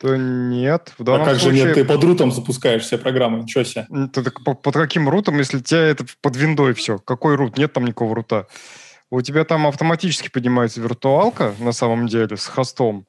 Да 0.00 0.16
нет. 0.16 0.92
В 0.96 1.04
данном 1.04 1.22
а 1.22 1.24
как 1.26 1.40
случае... 1.40 1.58
же 1.58 1.66
нет, 1.66 1.74
ты 1.74 1.84
под 1.84 2.04
рутом 2.04 2.32
запускаешь 2.32 2.82
все 2.82 2.98
программы, 2.98 3.42
ничего 3.42 3.64
себе. 3.64 3.86
Ты, 4.12 4.22
так, 4.22 4.44
под, 4.44 4.62
под 4.62 4.74
каким 4.74 5.08
рутом, 5.08 5.38
если 5.38 5.56
у 5.56 5.60
тебя 5.60 5.80
это 5.80 6.06
под 6.20 6.36
виндой 6.36 6.74
все? 6.74 6.98
Какой 6.98 7.34
рут? 7.34 7.58
Нет 7.58 7.72
там 7.72 7.84
никакого 7.84 8.14
рута 8.14 8.46
у 9.10 9.22
тебя 9.22 9.44
там 9.44 9.66
автоматически 9.66 10.28
поднимается 10.28 10.80
виртуалка 10.80 11.54
на 11.58 11.72
самом 11.72 12.08
деле 12.08 12.36
с 12.36 12.46
хостом. 12.46 13.06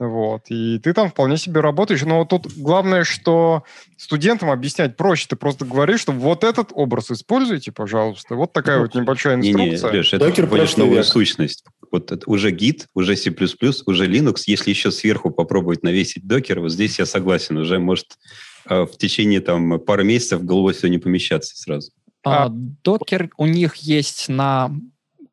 Вот. 0.00 0.44
И 0.48 0.78
ты 0.78 0.94
там 0.94 1.10
вполне 1.10 1.36
себе 1.36 1.60
работаешь. 1.60 2.02
Но 2.02 2.24
тут 2.24 2.46
главное, 2.56 3.04
что 3.04 3.64
студентам 3.98 4.50
объяснять 4.50 4.96
проще. 4.96 5.26
Ты 5.28 5.36
просто 5.36 5.66
говоришь, 5.66 6.00
что 6.00 6.12
вот 6.12 6.42
этот 6.42 6.70
образ 6.72 7.10
используйте, 7.10 7.70
пожалуйста. 7.70 8.34
Вот 8.34 8.54
такая 8.54 8.76
ну, 8.76 8.84
вот 8.84 8.94
небольшая 8.94 9.34
инструкция. 9.36 9.90
Не, 9.90 9.92
не, 9.92 9.98
Леш, 9.98 10.14
это 10.14 10.24
Докер 10.24 10.46
вводишь 10.46 10.78
новую 10.78 10.96
век. 10.96 11.04
сущность. 11.04 11.64
Вот 11.92 12.12
это 12.12 12.22
уже 12.30 12.50
Git, 12.50 12.86
уже 12.94 13.14
C++, 13.14 13.30
уже 13.30 14.06
Linux. 14.06 14.36
Если 14.46 14.70
еще 14.70 14.90
сверху 14.90 15.30
попробовать 15.30 15.82
навесить 15.82 16.26
докер, 16.26 16.60
вот 16.60 16.72
здесь 16.72 16.98
я 16.98 17.04
согласен. 17.04 17.58
Уже 17.58 17.78
может 17.78 18.06
э, 18.70 18.84
в 18.84 18.96
течение 18.96 19.40
там 19.40 19.78
пары 19.80 20.04
месяцев 20.04 20.40
в 20.40 20.46
головой 20.46 20.72
все 20.72 20.88
не 20.88 20.98
помещаться 20.98 21.54
сразу. 21.58 21.92
А, 22.24 22.48
докер 22.50 23.30
у 23.36 23.44
них 23.44 23.76
есть 23.76 24.30
на 24.30 24.70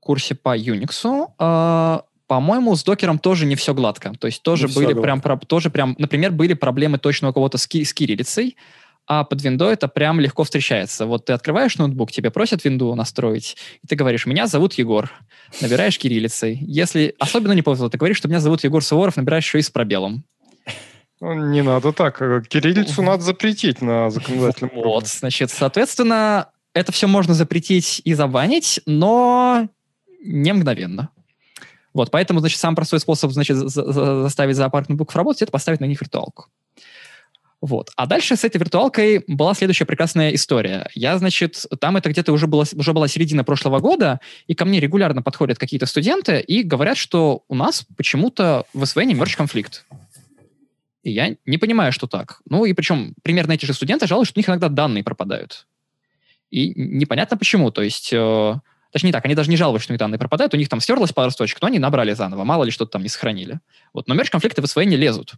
курсе 0.07 0.35
по 0.35 0.57
Unix. 0.57 1.27
Э, 1.37 2.01
по-моему, 2.27 2.75
с 2.75 2.83
докером 2.83 3.19
тоже 3.19 3.45
не 3.45 3.55
все 3.55 3.73
гладко. 3.73 4.13
То 4.19 4.27
есть 4.27 4.41
тоже 4.41 4.67
не 4.67 4.73
были 4.73 4.93
прям, 4.93 5.21
про, 5.21 5.37
тоже 5.37 5.69
прям, 5.69 5.95
например, 5.97 6.31
были 6.31 6.53
проблемы 6.53 6.97
точно 6.97 7.29
у 7.29 7.33
кого-то 7.33 7.57
с, 7.57 7.67
ки, 7.67 7.83
с 7.83 7.93
кириллицей, 7.93 8.57
а 9.05 9.23
под 9.23 9.41
Windows 9.41 9.71
это 9.71 9.87
прям 9.87 10.19
легко 10.19 10.43
встречается. 10.43 11.05
Вот 11.05 11.25
ты 11.25 11.33
открываешь 11.33 11.77
ноутбук, 11.77 12.11
тебе 12.11 12.31
просят 12.31 12.65
Windows 12.65 12.95
настроить, 12.95 13.55
и 13.83 13.87
ты 13.87 13.95
говоришь, 13.95 14.25
меня 14.25 14.47
зовут 14.47 14.73
Егор, 14.73 15.11
набираешь 15.61 15.97
кириллицей. 15.97 16.57
Если 16.61 17.15
особенно 17.19 17.53
не 17.53 17.61
повезло, 17.61 17.89
ты 17.89 17.97
говоришь, 17.97 18.17
что 18.17 18.27
меня 18.27 18.39
зовут 18.39 18.63
Егор 18.63 18.83
Суворов, 18.83 19.15
набираешь 19.15 19.45
еще 19.45 19.59
и 19.59 19.61
с 19.61 19.69
пробелом. 19.69 20.23
Ну, 21.19 21.33
не 21.33 21.63
надо 21.63 21.93
так. 21.93 22.17
Кириллицу 22.47 23.01
надо 23.01 23.23
запретить 23.23 23.81
на 23.81 24.09
законодательном 24.09 24.71
уровне. 24.73 24.93
Вот, 24.93 25.07
значит, 25.07 25.49
соответственно, 25.49 26.49
это 26.73 26.91
все 26.91 27.07
можно 27.07 27.33
запретить 27.33 28.01
и 28.03 28.13
забанить, 28.13 28.81
но 28.85 29.67
не 30.27 30.53
мгновенно. 30.53 31.09
Вот, 31.93 32.11
поэтому, 32.11 32.39
значит, 32.41 32.59
самый 32.59 32.75
простой 32.75 32.99
способ, 32.99 33.31
значит, 33.31 33.57
заставить 33.57 34.55
зоопарк 34.55 34.89
ноутбуков 34.89 35.15
работать, 35.15 35.43
это 35.43 35.51
поставить 35.51 35.79
на 35.79 35.85
них 35.85 35.99
виртуалку. 35.99 36.47
Вот. 37.59 37.89
А 37.95 38.05
дальше 38.05 38.35
с 38.35 38.43
этой 38.43 38.57
виртуалкой 38.57 39.23
была 39.27 39.55
следующая 39.55 39.85
прекрасная 39.85 40.35
история. 40.35 40.89
Я, 40.93 41.17
значит, 41.17 41.65
там 41.79 41.97
это 41.97 42.09
где-то 42.09 42.31
уже, 42.31 42.45
было, 42.45 42.65
уже 42.75 42.93
была 42.93 43.07
середина 43.07 43.43
прошлого 43.43 43.79
года, 43.79 44.19
и 44.45 44.53
ко 44.53 44.63
мне 44.65 44.79
регулярно 44.79 45.23
подходят 45.23 45.57
какие-то 45.57 45.87
студенты 45.87 46.39
и 46.39 46.61
говорят, 46.61 46.97
что 46.97 47.43
у 47.47 47.55
нас 47.55 47.83
почему-то 47.97 48.65
в 48.73 48.85
СВН 48.85 49.17
мерч 49.17 49.35
конфликт. 49.35 49.85
И 51.01 51.11
я 51.11 51.35
не 51.45 51.57
понимаю, 51.57 51.91
что 51.91 52.05
так. 52.05 52.41
Ну 52.47 52.65
и 52.65 52.73
причем 52.73 53.15
примерно 53.23 53.53
эти 53.53 53.65
же 53.65 53.73
студенты 53.73 54.05
жалуются, 54.05 54.33
что 54.33 54.39
у 54.39 54.41
них 54.41 54.49
иногда 54.49 54.69
данные 54.69 55.03
пропадают. 55.03 55.65
И 56.51 56.73
непонятно 56.75 57.37
почему. 57.37 57.71
То 57.71 57.81
есть 57.81 58.11
э, 58.13 58.55
Точнее 58.91 59.11
так, 59.11 59.25
они 59.25 59.35
даже 59.35 59.49
не 59.49 59.57
жалуются, 59.57 59.83
что 59.83 59.91
у 59.91 59.95
них 59.95 59.99
данные 59.99 60.19
пропадают, 60.19 60.53
у 60.53 60.57
них 60.57 60.69
там 60.69 60.79
стерлась 60.79 61.11
пару 61.11 61.31
строчек, 61.31 61.61
но 61.61 61.67
они 61.67 61.79
набрали 61.79 62.13
заново, 62.13 62.43
мало 62.43 62.63
ли 62.63 62.71
что-то 62.71 62.91
там 62.91 63.03
не 63.03 63.09
сохранили. 63.09 63.59
Вот, 63.93 64.07
но 64.07 64.15
мерч-конфликты 64.15 64.61
в 64.61 64.67
СВН 64.67 64.89
не 64.89 64.97
лезут. 64.97 65.33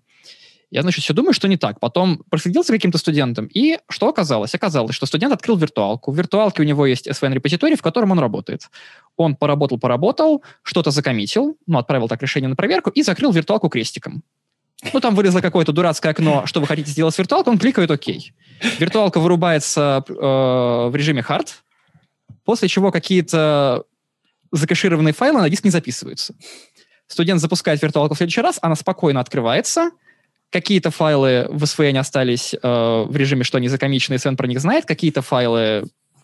Я, 0.71 0.83
значит, 0.83 1.03
все 1.03 1.13
думаю, 1.13 1.33
что 1.33 1.47
не 1.47 1.57
так. 1.57 1.79
Потом 1.79 2.21
проследил 2.29 2.63
за 2.63 2.73
каким-то 2.73 2.99
студентом, 2.99 3.47
и 3.51 3.79
что 3.89 4.07
оказалось? 4.07 4.53
Оказалось, 4.53 4.95
что 4.95 5.07
студент 5.07 5.33
открыл 5.33 5.57
виртуалку. 5.57 6.12
В 6.12 6.17
виртуалке 6.17 6.62
у 6.62 6.65
него 6.65 6.85
есть 6.85 7.07
SVN-репозиторий, 7.07 7.75
в 7.75 7.81
котором 7.81 8.12
он 8.12 8.19
работает. 8.19 8.69
Он 9.17 9.35
поработал-поработал, 9.35 10.43
что-то 10.62 10.91
закоммитил, 10.91 11.57
ну, 11.65 11.79
отправил 11.79 12.07
так 12.07 12.21
решение 12.21 12.49
на 12.49 12.55
проверку 12.55 12.91
и 12.91 13.01
закрыл 13.01 13.31
виртуалку 13.31 13.67
крестиком. 13.69 14.23
Ну, 14.93 14.99
там 14.99 15.15
вылезло 15.15 15.41
какое-то 15.41 15.73
дурацкое 15.73 16.12
окно, 16.12 16.45
что 16.45 16.62
вы 16.62 16.67
хотите 16.67 16.91
сделать 16.91 17.15
с 17.15 17.17
виртуалкой, 17.17 17.53
он 17.53 17.59
кликает 17.59 17.91
ОК. 17.91 18.05
Виртуалка 18.79 19.19
вырубается 19.19 20.03
э, 20.07 20.13
в 20.13 20.91
режиме 20.93 21.21
hard, 21.27 21.47
после 22.49 22.67
чего 22.67 22.91
какие-то 22.91 23.83
закэшированные 24.51 25.13
файлы 25.13 25.39
на 25.39 25.47
диск 25.51 25.63
не 25.65 25.69
записываются. 25.69 26.33
Студент 27.05 27.39
запускает 27.39 27.79
виртуалку 27.79 28.15
в 28.15 28.17
следующий 28.17 28.41
раз, 28.41 28.57
она 28.63 28.73
спокойно 28.73 29.19
открывается, 29.19 29.91
какие-то 30.49 30.89
файлы 30.89 31.45
в 31.51 31.62
SVN 31.62 31.99
остались 31.99 32.55
э, 32.55 32.57
в 32.63 33.15
режиме, 33.15 33.43
что 33.43 33.59
они 33.59 33.67
закомичены, 33.67 34.15
SVN 34.15 34.35
про 34.35 34.47
них 34.47 34.62
знает, 34.62 34.85
какие-то 34.85 35.21
файлы 35.21 35.83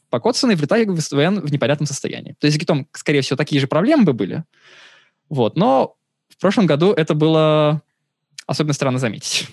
покоцанные, 0.09 0.57
влетали 0.57 0.85
в 0.85 0.97
SVN 0.97 1.41
в 1.41 1.51
непонятном 1.51 1.85
состоянии. 1.85 2.35
То 2.39 2.47
есть, 2.47 2.57
гитом, 2.57 2.87
скорее 2.93 3.21
всего, 3.21 3.37
такие 3.37 3.61
же 3.61 3.67
проблемы 3.67 4.05
бы 4.05 4.13
были. 4.13 4.45
Вот. 5.29 5.55
Но 5.55 5.95
в 6.29 6.41
прошлом 6.41 6.65
году 6.65 6.91
это 6.91 7.13
было 7.13 7.83
особенно 8.47 8.73
странно 8.73 8.97
заметить. 8.97 9.47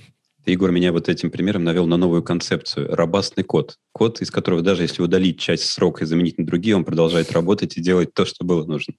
Ты, 0.45 0.51
Егор, 0.51 0.71
меня 0.73 0.93
вот 0.93 1.09
этим 1.09 1.31
примером 1.31 1.63
навел 1.63 1.87
на 1.87 1.97
новую 1.97 2.23
концепцию. 2.23 2.95
Робастный 2.95 3.45
код. 3.45 3.79
Код, 3.93 4.21
из 4.21 4.31
которого 4.31 4.63
даже 4.63 4.83
если 4.83 5.03
удалить 5.03 5.39
часть 5.39 5.65
срока 5.65 6.05
и 6.05 6.07
заменить 6.07 6.39
на 6.39 6.45
другие, 6.45 6.75
он 6.75 6.85
продолжает 6.85 7.31
работать 7.31 7.77
и 7.77 7.81
делать 7.81 8.13
то, 8.13 8.25
что 8.25 8.45
было 8.45 8.65
нужно. 8.65 8.95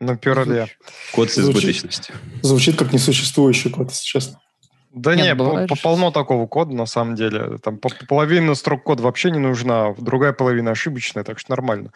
На 0.00 0.16
перле. 0.16 0.68
Код 1.12 1.30
с 1.30 1.38
избыточностью. 1.38 2.14
Звучит 2.42 2.76
как 2.76 2.92
несуществующий 2.92 3.70
код, 3.70 3.90
если 3.90 4.04
честно. 4.04 4.40
Да 4.94 5.16
не, 5.16 5.34
по, 5.34 5.66
полно 5.82 6.12
такого 6.12 6.46
кода, 6.46 6.72
на 6.72 6.86
самом 6.86 7.16
деле. 7.16 7.58
Там 7.58 7.80
половина 8.08 8.54
строк 8.54 8.84
кода 8.84 9.02
вообще 9.02 9.32
не 9.32 9.40
нужна, 9.40 9.92
другая 9.98 10.32
половина 10.32 10.70
ошибочная, 10.70 11.24
так 11.24 11.40
что 11.40 11.50
нормально. 11.50 11.90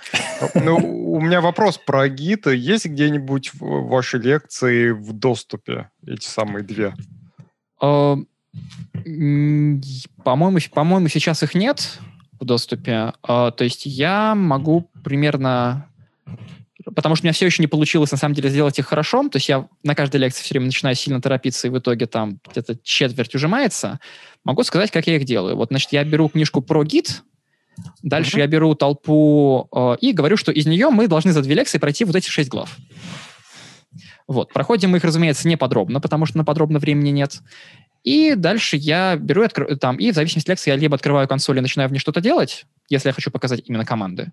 Ну, 0.54 0.76
у 1.12 1.20
меня 1.20 1.40
вопрос 1.40 1.78
про 1.78 2.08
гиты. 2.08 2.56
Есть 2.56 2.86
где-нибудь 2.86 3.52
в 3.54 3.86
вашей 3.88 4.20
лекции 4.20 4.90
в 4.90 5.12
доступе 5.12 5.90
эти 6.04 6.26
самые 6.26 6.64
две? 6.64 6.92
По-моему, 7.78 9.80
по-моему, 10.72 11.08
сейчас 11.08 11.42
их 11.42 11.54
нет 11.54 11.98
в 12.40 12.44
доступе. 12.44 13.12
А, 13.22 13.50
то 13.50 13.64
есть 13.64 13.86
я 13.86 14.34
могу 14.34 14.90
примерно... 15.04 15.86
Потому 16.94 17.16
что 17.16 17.24
у 17.24 17.26
меня 17.26 17.34
все 17.34 17.46
еще 17.46 17.62
не 17.62 17.66
получилось, 17.66 18.12
на 18.12 18.16
самом 18.16 18.34
деле, 18.34 18.48
сделать 18.48 18.78
их 18.78 18.86
хорошо. 18.86 19.28
То 19.28 19.36
есть 19.36 19.48
я 19.48 19.68
на 19.82 19.94
каждой 19.94 20.16
лекции 20.16 20.42
все 20.42 20.54
время 20.54 20.66
начинаю 20.66 20.96
сильно 20.96 21.20
торопиться, 21.20 21.66
и 21.66 21.70
в 21.70 21.78
итоге 21.78 22.06
там 22.06 22.40
где-то 22.50 22.78
четверть 22.82 23.34
ужимается. 23.34 24.00
Могу 24.44 24.62
сказать, 24.62 24.90
как 24.90 25.06
я 25.06 25.16
их 25.16 25.24
делаю. 25.24 25.56
Вот, 25.56 25.68
значит, 25.68 25.92
я 25.92 26.02
беру 26.04 26.28
книжку 26.28 26.62
про 26.62 26.84
гид, 26.84 27.22
дальше 28.02 28.36
mm-hmm. 28.36 28.40
я 28.40 28.46
беру 28.46 28.74
толпу 28.74 29.68
э, 29.74 29.96
и 30.00 30.12
говорю, 30.12 30.38
что 30.38 30.50
из 30.50 30.66
нее 30.66 30.88
мы 30.88 31.08
должны 31.08 31.32
за 31.32 31.42
две 31.42 31.56
лекции 31.56 31.78
пройти 31.78 32.04
вот 32.04 32.16
эти 32.16 32.28
шесть 32.28 32.48
глав. 32.48 32.74
Вот. 34.28 34.52
Проходим 34.52 34.90
мы 34.90 34.98
их, 34.98 35.04
разумеется, 35.04 35.48
не 35.48 35.56
подробно, 35.56 36.00
потому 36.00 36.26
что 36.26 36.36
на 36.36 36.44
подробно 36.44 36.78
времени 36.78 37.10
нет. 37.10 37.40
И 38.04 38.34
дальше 38.36 38.76
я 38.76 39.16
беру 39.16 39.42
откр... 39.42 39.76
там, 39.76 39.96
и 39.96 40.12
в 40.12 40.14
зависимости 40.14 40.46
от 40.46 40.50
лекции 40.50 40.70
я 40.70 40.76
либо 40.76 40.94
открываю 40.94 41.26
консоль 41.26 41.58
и 41.58 41.62
начинаю 41.62 41.88
в 41.88 41.92
ней 41.92 41.98
что-то 41.98 42.20
делать, 42.20 42.66
если 42.88 43.08
я 43.08 43.12
хочу 43.12 43.30
показать 43.30 43.62
именно 43.66 43.84
команды. 43.84 44.32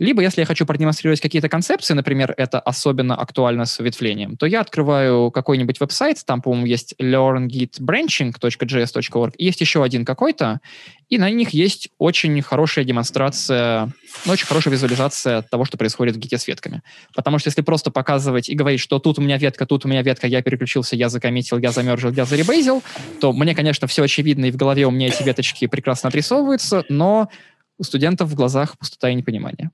Либо, 0.00 0.20
если 0.22 0.40
я 0.40 0.46
хочу 0.46 0.64
продемонстрировать 0.64 1.20
какие-то 1.20 1.50
концепции, 1.50 1.92
например, 1.92 2.32
это 2.38 2.58
особенно 2.58 3.14
актуально 3.14 3.66
с 3.66 3.78
ветвлением, 3.80 4.38
то 4.38 4.46
я 4.46 4.62
открываю 4.62 5.30
какой-нибудь 5.30 5.78
веб-сайт, 5.78 6.24
там, 6.24 6.40
по-моему, 6.40 6.64
есть 6.64 6.94
learngitbranching.js.org, 6.98 9.34
есть 9.36 9.60
еще 9.60 9.84
один 9.84 10.06
какой-то, 10.06 10.60
и 11.10 11.18
на 11.18 11.28
них 11.28 11.50
есть 11.50 11.90
очень 11.98 12.40
хорошая 12.40 12.86
демонстрация, 12.86 13.92
ну, 14.24 14.32
очень 14.32 14.46
хорошая 14.46 14.72
визуализация 14.72 15.42
того, 15.42 15.66
что 15.66 15.76
происходит 15.76 16.16
в 16.16 16.18
гите 16.18 16.38
с 16.38 16.48
ветками. 16.48 16.80
Потому 17.14 17.38
что 17.38 17.48
если 17.48 17.60
просто 17.60 17.90
показывать 17.90 18.48
и 18.48 18.54
говорить, 18.54 18.80
что 18.80 19.00
тут 19.00 19.18
у 19.18 19.22
меня 19.22 19.36
ветка, 19.36 19.66
тут 19.66 19.84
у 19.84 19.88
меня 19.88 20.00
ветка, 20.00 20.26
я 20.26 20.40
переключился, 20.40 20.96
я 20.96 21.10
закоммитил, 21.10 21.58
я 21.58 21.72
замержил, 21.72 22.10
я 22.12 22.24
заребейзил, 22.24 22.82
то 23.20 23.34
мне, 23.34 23.54
конечно, 23.54 23.86
все 23.86 24.04
очевидно, 24.04 24.46
и 24.46 24.50
в 24.50 24.56
голове 24.56 24.86
у 24.86 24.90
меня 24.90 25.08
эти 25.08 25.22
веточки 25.22 25.66
прекрасно 25.66 26.08
отрисовываются, 26.08 26.86
но 26.88 27.28
у 27.80 27.82
студентов 27.82 28.28
в 28.28 28.34
глазах 28.34 28.76
пустота 28.78 29.08
и 29.08 29.14
непонимание. 29.14 29.70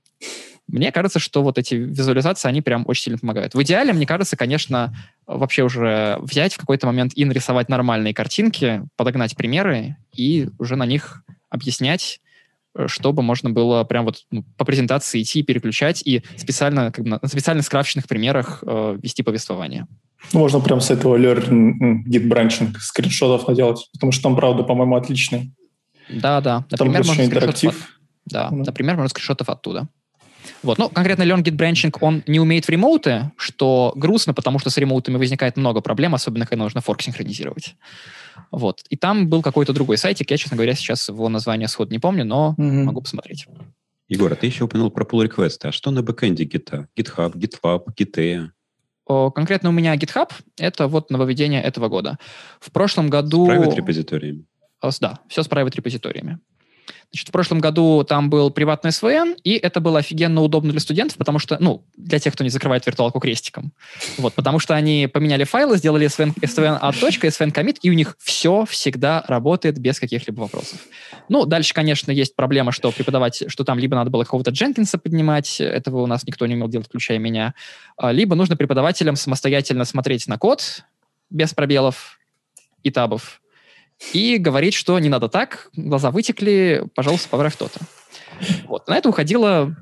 Мне 0.67 0.91
кажется, 0.93 1.19
что 1.19 1.43
вот 1.43 1.57
эти 1.57 1.75
визуализации, 1.75 2.47
они 2.47 2.61
прям 2.61 2.83
очень 2.87 3.03
сильно 3.03 3.19
помогают. 3.19 3.53
В 3.53 3.61
идеале, 3.63 3.91
мне 3.91 4.05
кажется, 4.05 4.37
конечно, 4.37 4.95
вообще 5.25 5.63
уже 5.63 6.17
взять 6.21 6.53
в 6.53 6.57
какой-то 6.57 6.87
момент 6.87 7.11
и 7.15 7.25
нарисовать 7.25 7.67
нормальные 7.67 8.13
картинки, 8.13 8.83
подогнать 8.95 9.35
примеры 9.35 9.97
и 10.13 10.49
уже 10.57 10.77
на 10.77 10.85
них 10.85 11.23
объяснять, 11.49 12.21
э, 12.75 12.87
чтобы 12.87 13.23
можно 13.23 13.49
было 13.49 13.83
прям 13.83 14.05
вот 14.05 14.25
ну, 14.31 14.45
по 14.57 14.63
презентации 14.63 15.21
идти, 15.21 15.43
переключать 15.43 16.01
и 16.05 16.23
специально, 16.37 16.91
как 16.91 17.03
бы 17.03 17.19
на 17.21 17.27
специально 17.27 17.61
скрафченных 17.61 18.07
примерах 18.07 18.63
э, 18.65 18.97
вести 19.01 19.21
повествование. 19.21 19.85
Ну, 20.31 20.39
можно 20.39 20.61
прям 20.61 20.79
с 20.79 20.91
этого 20.91 21.17
learn 21.17 22.05
git 22.07 22.27
branching 22.27 22.73
скриншотов 22.79 23.47
наделать, 23.49 23.89
потому 23.93 24.13
что 24.13 24.23
там, 24.23 24.35
правда, 24.37 24.63
по-моему, 24.63 24.95
отличный. 24.95 25.53
Да, 26.09 26.41
да. 26.41 26.65
Например, 26.71 27.01
там 27.01 27.07
можно 27.07 27.21
интерактив. 27.23 27.96
Да, 28.29 28.49
mm 28.51 28.63
например, 28.65 28.95
можно 28.95 29.09
скриншотов 29.09 29.49
оттуда. 29.49 29.87
Вот. 30.63 30.77
Ну, 30.77 30.89
конкретно 30.89 31.23
LearnGit 31.23 31.55
Branching, 31.55 31.95
он 32.01 32.23
не 32.27 32.39
умеет 32.39 32.65
в 32.65 32.69
ремоуты, 32.69 33.31
что 33.37 33.93
грустно, 33.95 34.33
потому 34.33 34.59
что 34.59 34.69
с 34.69 34.77
ремоутами 34.77 35.17
возникает 35.17 35.57
много 35.57 35.81
проблем, 35.81 36.15
особенно 36.15 36.45
когда 36.45 36.63
нужно 36.63 36.81
форк 36.81 37.01
синхронизировать. 37.01 37.75
Вот. 38.51 38.83
И 38.89 38.95
там 38.95 39.27
был 39.27 39.41
какой-то 39.41 39.73
другой 39.73 39.97
сайтик, 39.97 40.31
я, 40.31 40.37
честно 40.37 40.55
говоря, 40.55 40.73
сейчас 40.73 41.09
его 41.09 41.29
название 41.29 41.67
сход 41.67 41.91
не 41.91 41.99
помню, 41.99 42.25
но 42.25 42.55
mm-hmm. 42.57 42.83
могу 42.83 43.01
посмотреть. 43.01 43.47
Егор, 44.07 44.31
а 44.31 44.35
ты 44.35 44.45
еще 44.45 44.63
упомянул 44.63 44.89
про 44.89 45.03
pull 45.03 45.23
реквесты 45.23 45.67
А 45.67 45.71
что 45.73 45.91
на 45.91 46.01
бэкэнде 46.01 46.45
гита? 46.45 46.87
GitHub, 46.95 47.33
GitLab, 47.33 47.87
Git? 47.93 48.49
Конкретно 49.33 49.69
у 49.69 49.71
меня 49.71 49.95
GitHub— 49.95 50.31
это 50.57 50.87
вот 50.87 51.11
нововведение 51.11 51.61
этого 51.61 51.87
года. 51.89 52.17
В 52.59 52.71
прошлом 52.71 53.09
году... 53.09 53.45
С 53.45 53.49
private 53.49 53.75
репозиториями? 53.75 54.45
Да, 55.01 55.19
все 55.27 55.43
с 55.43 55.49
private 55.49 55.75
репозиториями. 55.75 56.39
Значит, 57.11 57.29
в 57.29 57.31
прошлом 57.31 57.59
году 57.59 58.03
там 58.03 58.29
был 58.29 58.51
приватный 58.51 58.91
SVN, 58.91 59.37
и 59.43 59.53
это 59.53 59.79
было 59.79 59.99
офигенно 59.99 60.41
удобно 60.41 60.71
для 60.71 60.79
студентов, 60.79 61.17
потому 61.17 61.39
что, 61.39 61.57
ну, 61.59 61.83
для 61.95 62.19
тех, 62.19 62.33
кто 62.33 62.43
не 62.43 62.49
закрывает 62.49 62.85
виртуалку 62.85 63.19
крестиком. 63.19 63.71
Вот, 64.17 64.33
потому 64.33 64.59
что 64.59 64.75
они 64.75 65.07
поменяли 65.11 65.43
файлы, 65.43 65.77
сделали 65.77 66.07
SVN, 66.07 66.33
SVN 66.41 66.77
от 66.77 66.99
точка, 66.99 67.27
SVN 67.27 67.53
commit, 67.53 67.77
и 67.81 67.89
у 67.89 67.93
них 67.93 68.15
все 68.19 68.65
всегда 68.65 69.23
работает 69.27 69.79
без 69.79 69.99
каких-либо 69.99 70.41
вопросов. 70.41 70.79
Ну, 71.29 71.45
дальше, 71.45 71.73
конечно, 71.73 72.11
есть 72.11 72.35
проблема, 72.35 72.71
что 72.71 72.91
преподавать, 72.91 73.43
что 73.47 73.63
там 73.63 73.79
либо 73.79 73.95
надо 73.95 74.09
было 74.09 74.23
какого-то 74.23 74.51
Дженкинса 74.51 74.97
поднимать, 74.97 75.59
этого 75.61 76.01
у 76.01 76.07
нас 76.07 76.25
никто 76.25 76.45
не 76.45 76.55
умел 76.55 76.67
делать, 76.67 76.87
включая 76.87 77.19
меня, 77.19 77.53
а, 77.97 78.11
либо 78.11 78.35
нужно 78.35 78.55
преподавателям 78.55 79.15
самостоятельно 79.15 79.85
смотреть 79.85 80.27
на 80.27 80.37
код 80.37 80.83
без 81.29 81.53
пробелов 81.53 82.19
и 82.83 82.91
табов, 82.91 83.41
и 84.13 84.37
говорить, 84.37 84.73
что 84.73 84.97
не 84.99 85.09
надо 85.09 85.27
так, 85.29 85.69
глаза 85.75 86.11
вытекли, 86.11 86.85
пожалуйста, 86.95 87.29
поправь 87.29 87.55
то-то. 87.55 87.79
Вот. 88.67 88.87
На 88.87 88.97
это 88.97 89.09
уходило 89.09 89.75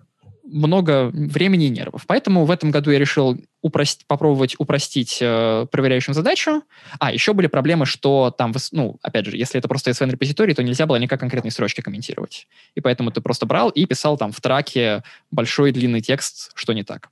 много 0.45 1.09
времени 1.11 1.65
и 1.65 1.69
нервов. 1.69 2.05
Поэтому 2.07 2.45
в 2.45 2.51
этом 2.51 2.71
году 2.71 2.91
я 2.91 2.99
решил 2.99 3.37
упрост... 3.61 4.05
попробовать 4.05 4.55
упростить 4.59 5.17
э, 5.19 5.65
проверяющим 5.71 6.13
задачу. 6.13 6.63
А, 6.99 7.11
еще 7.11 7.33
были 7.33 7.47
проблемы, 7.47 7.85
что 7.85 8.33
там, 8.35 8.53
ну, 8.71 8.97
опять 9.01 9.25
же, 9.25 9.35
если 9.35 9.57
это 9.57 9.67
просто 9.67 9.91
SVN 9.91 10.11
репозиторий, 10.11 10.53
то 10.53 10.63
нельзя 10.63 10.85
было 10.85 10.97
никак 10.97 11.19
конкретные 11.19 11.51
строчки 11.51 11.81
комментировать. 11.81 12.47
И 12.75 12.81
поэтому 12.81 13.11
ты 13.11 13.21
просто 13.21 13.45
брал 13.45 13.69
и 13.69 13.85
писал 13.85 14.17
там 14.17 14.31
в 14.31 14.39
траке 14.39 15.03
большой 15.31 15.71
длинный 15.71 16.01
текст, 16.01 16.51
что 16.53 16.73
не 16.73 16.83
так. 16.83 17.09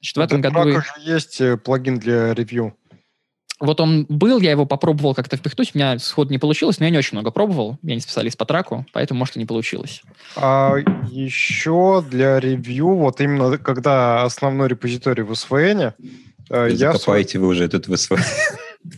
Значит, 0.00 0.16
в 0.16 0.20
этом 0.20 0.40
году... 0.40 0.82
Есть 1.04 1.40
э, 1.40 1.56
плагин 1.56 1.98
для 1.98 2.32
ревью. 2.34 2.76
Вот 3.58 3.80
он 3.80 4.04
был, 4.08 4.38
я 4.40 4.50
его 4.50 4.66
попробовал 4.66 5.14
как-то 5.14 5.36
впихнуть, 5.38 5.70
у 5.74 5.78
меня 5.78 5.98
сход 5.98 6.30
не 6.30 6.38
получилось, 6.38 6.78
но 6.78 6.84
я 6.84 6.90
не 6.90 6.98
очень 6.98 7.16
много 7.16 7.30
пробовал, 7.30 7.78
я 7.82 7.94
не 7.94 8.00
специалист 8.00 8.36
по 8.36 8.44
траку, 8.44 8.84
поэтому, 8.92 9.18
может, 9.18 9.36
и 9.36 9.38
не 9.38 9.46
получилось. 9.46 10.02
А 10.36 10.74
еще 11.10 12.04
для 12.08 12.38
ревью, 12.38 12.94
вот 12.96 13.20
именно 13.20 13.56
когда 13.56 14.24
основной 14.24 14.68
репозиторий 14.68 15.22
в 15.22 15.32
SVN... 15.32 15.94
Э, 16.50 16.68
я 16.70 16.92
закопаете 16.92 17.38
вы 17.38 17.48
уже 17.48 17.64
этот 17.64 17.86
в. 17.86 18.18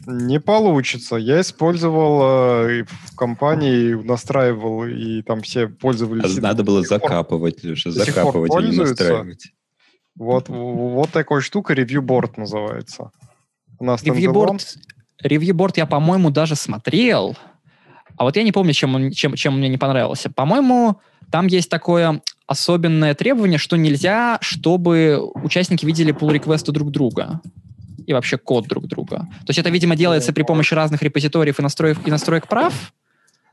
Не 0.07 0.39
получится. 0.41 1.17
Я 1.17 1.41
использовал 1.41 2.69
э, 2.69 2.85
в 2.85 3.17
компании, 3.17 3.95
настраивал, 3.95 4.85
и 4.85 5.23
там 5.23 5.41
все 5.43 5.69
пользовались... 5.69 6.37
А 6.37 6.41
надо 6.41 6.65
было 6.65 6.83
закапывать, 6.83 7.65
уже 7.65 7.91
закапывать, 7.91 8.53
а 8.55 8.61
не 8.61 8.77
настраивать. 8.77 9.53
Вот, 10.17 10.49
вот 10.49 11.11
такая 11.11 11.41
штука, 11.41 11.75
ревью-борд 11.75 12.37
называется. 12.37 13.13
У 13.79 13.85
нас 13.85 14.03
ревьюборд, 14.03 14.77
ревьюборд 15.23 15.77
я, 15.77 15.87
по-моему, 15.87 16.31
даже 16.31 16.57
смотрел. 16.57 17.37
А 18.17 18.25
вот 18.25 18.37
я 18.37 18.43
не 18.43 18.53
помню, 18.53 18.73
чем 18.73 18.95
он, 18.95 19.11
чем, 19.13 19.35
чем 19.35 19.59
мне 19.59 19.69
не 19.69 19.79
понравился. 19.79 20.31
По-моему, 20.31 21.01
там 21.31 21.47
есть 21.47 21.71
такое 21.71 22.21
особенное 22.47 23.15
требование, 23.15 23.59
что 23.59 23.77
нельзя, 23.77 24.39
чтобы 24.41 25.21
участники 25.35 25.85
видели 25.85 26.13
pull 26.13 26.33
реквесты 26.33 26.73
друг 26.73 26.91
друга 26.91 27.41
и 28.07 28.13
вообще 28.13 28.39
код 28.39 28.67
друг 28.67 28.87
друга. 28.87 29.29
То 29.41 29.49
есть 29.49 29.59
это, 29.59 29.69
видимо, 29.69 29.95
делается 29.95 30.33
при 30.33 30.43
помощи 30.43 30.73
разных 30.73 31.03
репозиториев 31.03 31.59
и 31.59 31.63
настроек, 31.63 31.99
и 32.07 32.11
настроек 32.11 32.49
прав. 32.49 32.73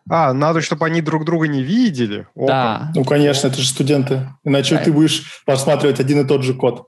А, 0.10 0.34
надо, 0.34 0.62
чтобы 0.62 0.86
они 0.86 1.02
друг 1.02 1.26
друга 1.26 1.48
не 1.48 1.62
видели? 1.62 2.28
Опа. 2.36 2.48
Да. 2.48 2.92
Ну, 2.96 3.04
конечно, 3.04 3.48
это 3.48 3.60
же 3.60 3.68
студенты. 3.68 4.30
Иначе 4.44 4.76
да. 4.76 4.84
ты 4.84 4.94
будешь 4.94 5.44
просматривать 5.46 6.00
один 6.00 6.22
и 6.22 6.28
тот 6.28 6.44
же 6.44 6.54
код. 6.54 6.88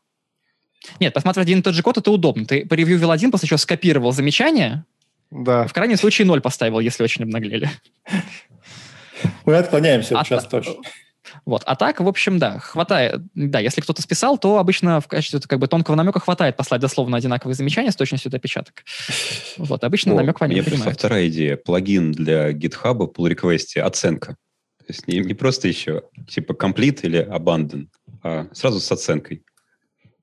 Нет, 0.99 1.13
посмотреть 1.13 1.43
один 1.43 1.59
и 1.59 1.61
тот 1.61 1.73
же 1.73 1.83
код, 1.83 1.97
это 1.97 2.11
удобно. 2.11 2.45
Ты 2.45 2.65
по 2.65 2.73
ревью 2.73 3.09
один, 3.09 3.31
после 3.31 3.47
чего 3.47 3.57
скопировал 3.57 4.11
замечание, 4.11 4.85
да. 5.31 5.67
в 5.67 5.73
крайнем 5.73 5.97
случае 5.97 6.25
ноль 6.25 6.41
поставил, 6.41 6.79
если 6.79 7.03
очень 7.03 7.23
обнаглели. 7.23 7.69
Мы 9.45 9.55
отклоняемся 9.55 10.19
а 10.19 10.23
сейчас 10.23 10.43
та... 10.43 10.49
точно. 10.49 10.75
Вот. 11.45 11.63
А 11.65 11.75
так, 11.75 11.99
в 11.99 12.07
общем, 12.07 12.39
да, 12.39 12.59
хватает. 12.59 13.21
Да, 13.33 13.59
если 13.59 13.81
кто-то 13.81 14.01
списал, 14.01 14.37
то 14.37 14.57
обычно 14.57 15.01
в 15.01 15.07
качестве 15.07 15.39
как 15.39 15.59
бы 15.59 15.67
тонкого 15.67 15.95
намека 15.95 16.19
хватает 16.19 16.55
послать 16.55 16.81
дословно 16.81 17.17
одинаковые 17.17 17.55
замечания 17.55 17.91
с 17.91 17.95
точностью 17.95 18.31
до 18.31 18.37
опечаток. 18.37 18.83
Вот, 19.57 19.83
обычно 19.83 20.13
О, 20.13 20.15
намек 20.15 20.39
понятно. 20.39 20.61
Мне 20.61 20.71
пришла 20.71 20.91
вторая 20.91 21.27
идея. 21.27 21.57
Плагин 21.57 22.11
для 22.11 22.51
GitHub, 22.51 23.13
pull 23.13 23.33
request, 23.33 23.79
оценка. 23.79 24.37
То 24.79 24.93
есть 24.93 25.07
не, 25.07 25.19
не 25.19 25.33
просто 25.33 25.67
еще 25.67 26.03
типа 26.27 26.53
complete 26.53 27.01
или 27.03 27.19
abandon, 27.19 27.87
а 28.23 28.47
сразу 28.53 28.79
с 28.79 28.91
оценкой. 28.91 29.43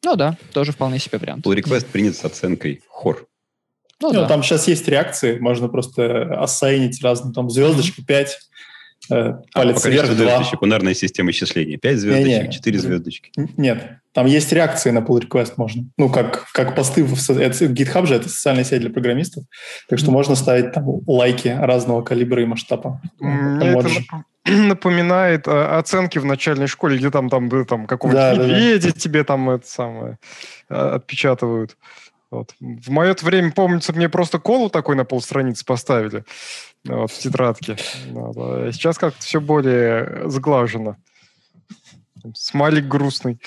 Ну 0.05 0.17
да, 0.17 0.37
тоже 0.53 0.73
вполне 0.73 0.99
себе 0.99 1.19
вариант. 1.19 1.45
Pull 1.45 1.57
request 1.57 1.87
принят 1.87 2.17
с 2.17 2.25
оценкой 2.25 2.83
хор. 2.89 3.27
Ну, 4.01 4.13
ну 4.13 4.21
да. 4.21 4.29
Там 4.29 4.43
сейчас 4.43 4.69
есть 4.69 4.87
реакции, 4.89 5.39
можно 5.39 5.69
просто 5.69 6.41
ассайнить 6.41 7.03
разные, 7.03 7.33
там, 7.33 7.49
звездочки 7.49 8.03
5, 8.03 8.39
э, 9.11 9.33
палец 9.53 9.85
а, 9.85 9.89
вверх 9.89 10.09
2. 10.09 10.15
звездочек, 10.15 10.63
унарная 10.63 10.95
система 10.95 11.31
исчисления. 11.31 11.79
5 11.79 11.99
звездочек, 11.99 12.43
не, 12.43 12.47
не. 12.49 12.53
4 12.53 12.79
звездочки. 12.79 13.33
Нет, 13.57 13.99
там 14.13 14.27
есть 14.27 14.53
реакции 14.53 14.91
на 14.91 14.99
pull 14.99 15.21
request 15.21 15.55
можно. 15.57 15.85
Ну, 15.97 16.11
как, 16.11 16.47
как 16.53 16.77
посты 16.77 17.03
в, 17.05 17.31
это, 17.31 17.65
GitHub 17.65 18.07
же, 18.07 18.17
это 18.17 18.29
социальная 18.29 18.65
сеть 18.65 18.81
для 18.81 18.91
программистов, 18.91 19.45
так 19.89 19.99
что 19.99 20.11
mm. 20.11 20.13
можно 20.13 20.35
ставить 20.35 20.73
там 20.73 20.85
лайки 21.07 21.49
разного 21.49 22.03
калибра 22.03 22.43
и 22.43 22.47
масштаба. 22.47 23.01
Это 23.21 24.25
напоминает 24.49 25.49
а, 25.49 25.79
оценки 25.79 26.19
в 26.19 26.25
начальной 26.25 26.67
школе, 26.67 26.99
где 26.99 27.11
там, 27.11 27.29
там, 27.31 27.49
там 27.67 27.87
какого-нибудь 27.87 28.39
да, 28.39 28.45
медведя 28.45 28.89
да, 28.89 28.95
да. 28.95 29.01
тебе 29.01 29.25
там 29.25 29.51
это 29.51 29.67
самое 29.67 30.19
а, 30.69 30.97
отпечатывают. 30.97 31.77
Вот. 32.31 32.55
В 32.61 32.91
мое 32.91 33.15
время, 33.23 33.53
помнится, 33.53 33.93
мне 33.93 34.09
просто 34.09 34.39
колу 34.39 34.69
такой 34.69 34.97
на 34.97 35.05
полстраницы 35.05 35.65
поставили 35.65 36.25
вот, 36.85 37.11
в 37.11 37.19
тетрадке. 37.19 37.77
Вот. 38.11 38.37
А 38.37 38.73
сейчас 38.73 38.99
как-то 38.99 39.23
все 39.23 39.41
более 39.41 40.29
сглажено. 40.29 40.97
Смайлик 42.35 42.87
грустный. 42.87 43.39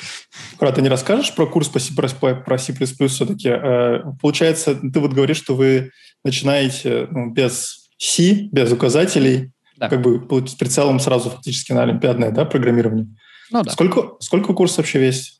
Брат, 0.59 0.75
ты 0.75 0.81
не 0.81 0.89
расскажешь 0.89 1.33
про 1.35 1.47
курс 1.47 1.67
по 1.67 1.79
C++, 1.79 1.93
про 1.93 2.57
C++ 2.57 2.73
все-таки? 2.73 3.49
Э, 3.49 4.03
получается, 4.21 4.75
ты 4.75 4.99
вот 4.99 5.13
говоришь, 5.13 5.37
что 5.37 5.55
вы 5.55 5.91
начинаете 6.23 7.07
ну, 7.09 7.31
без 7.31 7.89
C, 7.97 8.47
без 8.51 8.71
указателей, 8.71 9.51
да. 9.77 9.89
как 9.89 10.01
бы 10.01 10.47
с 10.47 10.55
прицелом 10.55 10.99
сразу 10.99 11.29
фактически 11.29 11.71
на 11.71 11.83
олимпиадное 11.83 12.31
да, 12.31 12.45
программирование. 12.45 13.07
Ну 13.51 13.63
да. 13.63 13.71
Сколько, 13.71 14.15
сколько 14.19 14.53
курс 14.53 14.77
вообще 14.77 14.99
весит? 14.99 15.35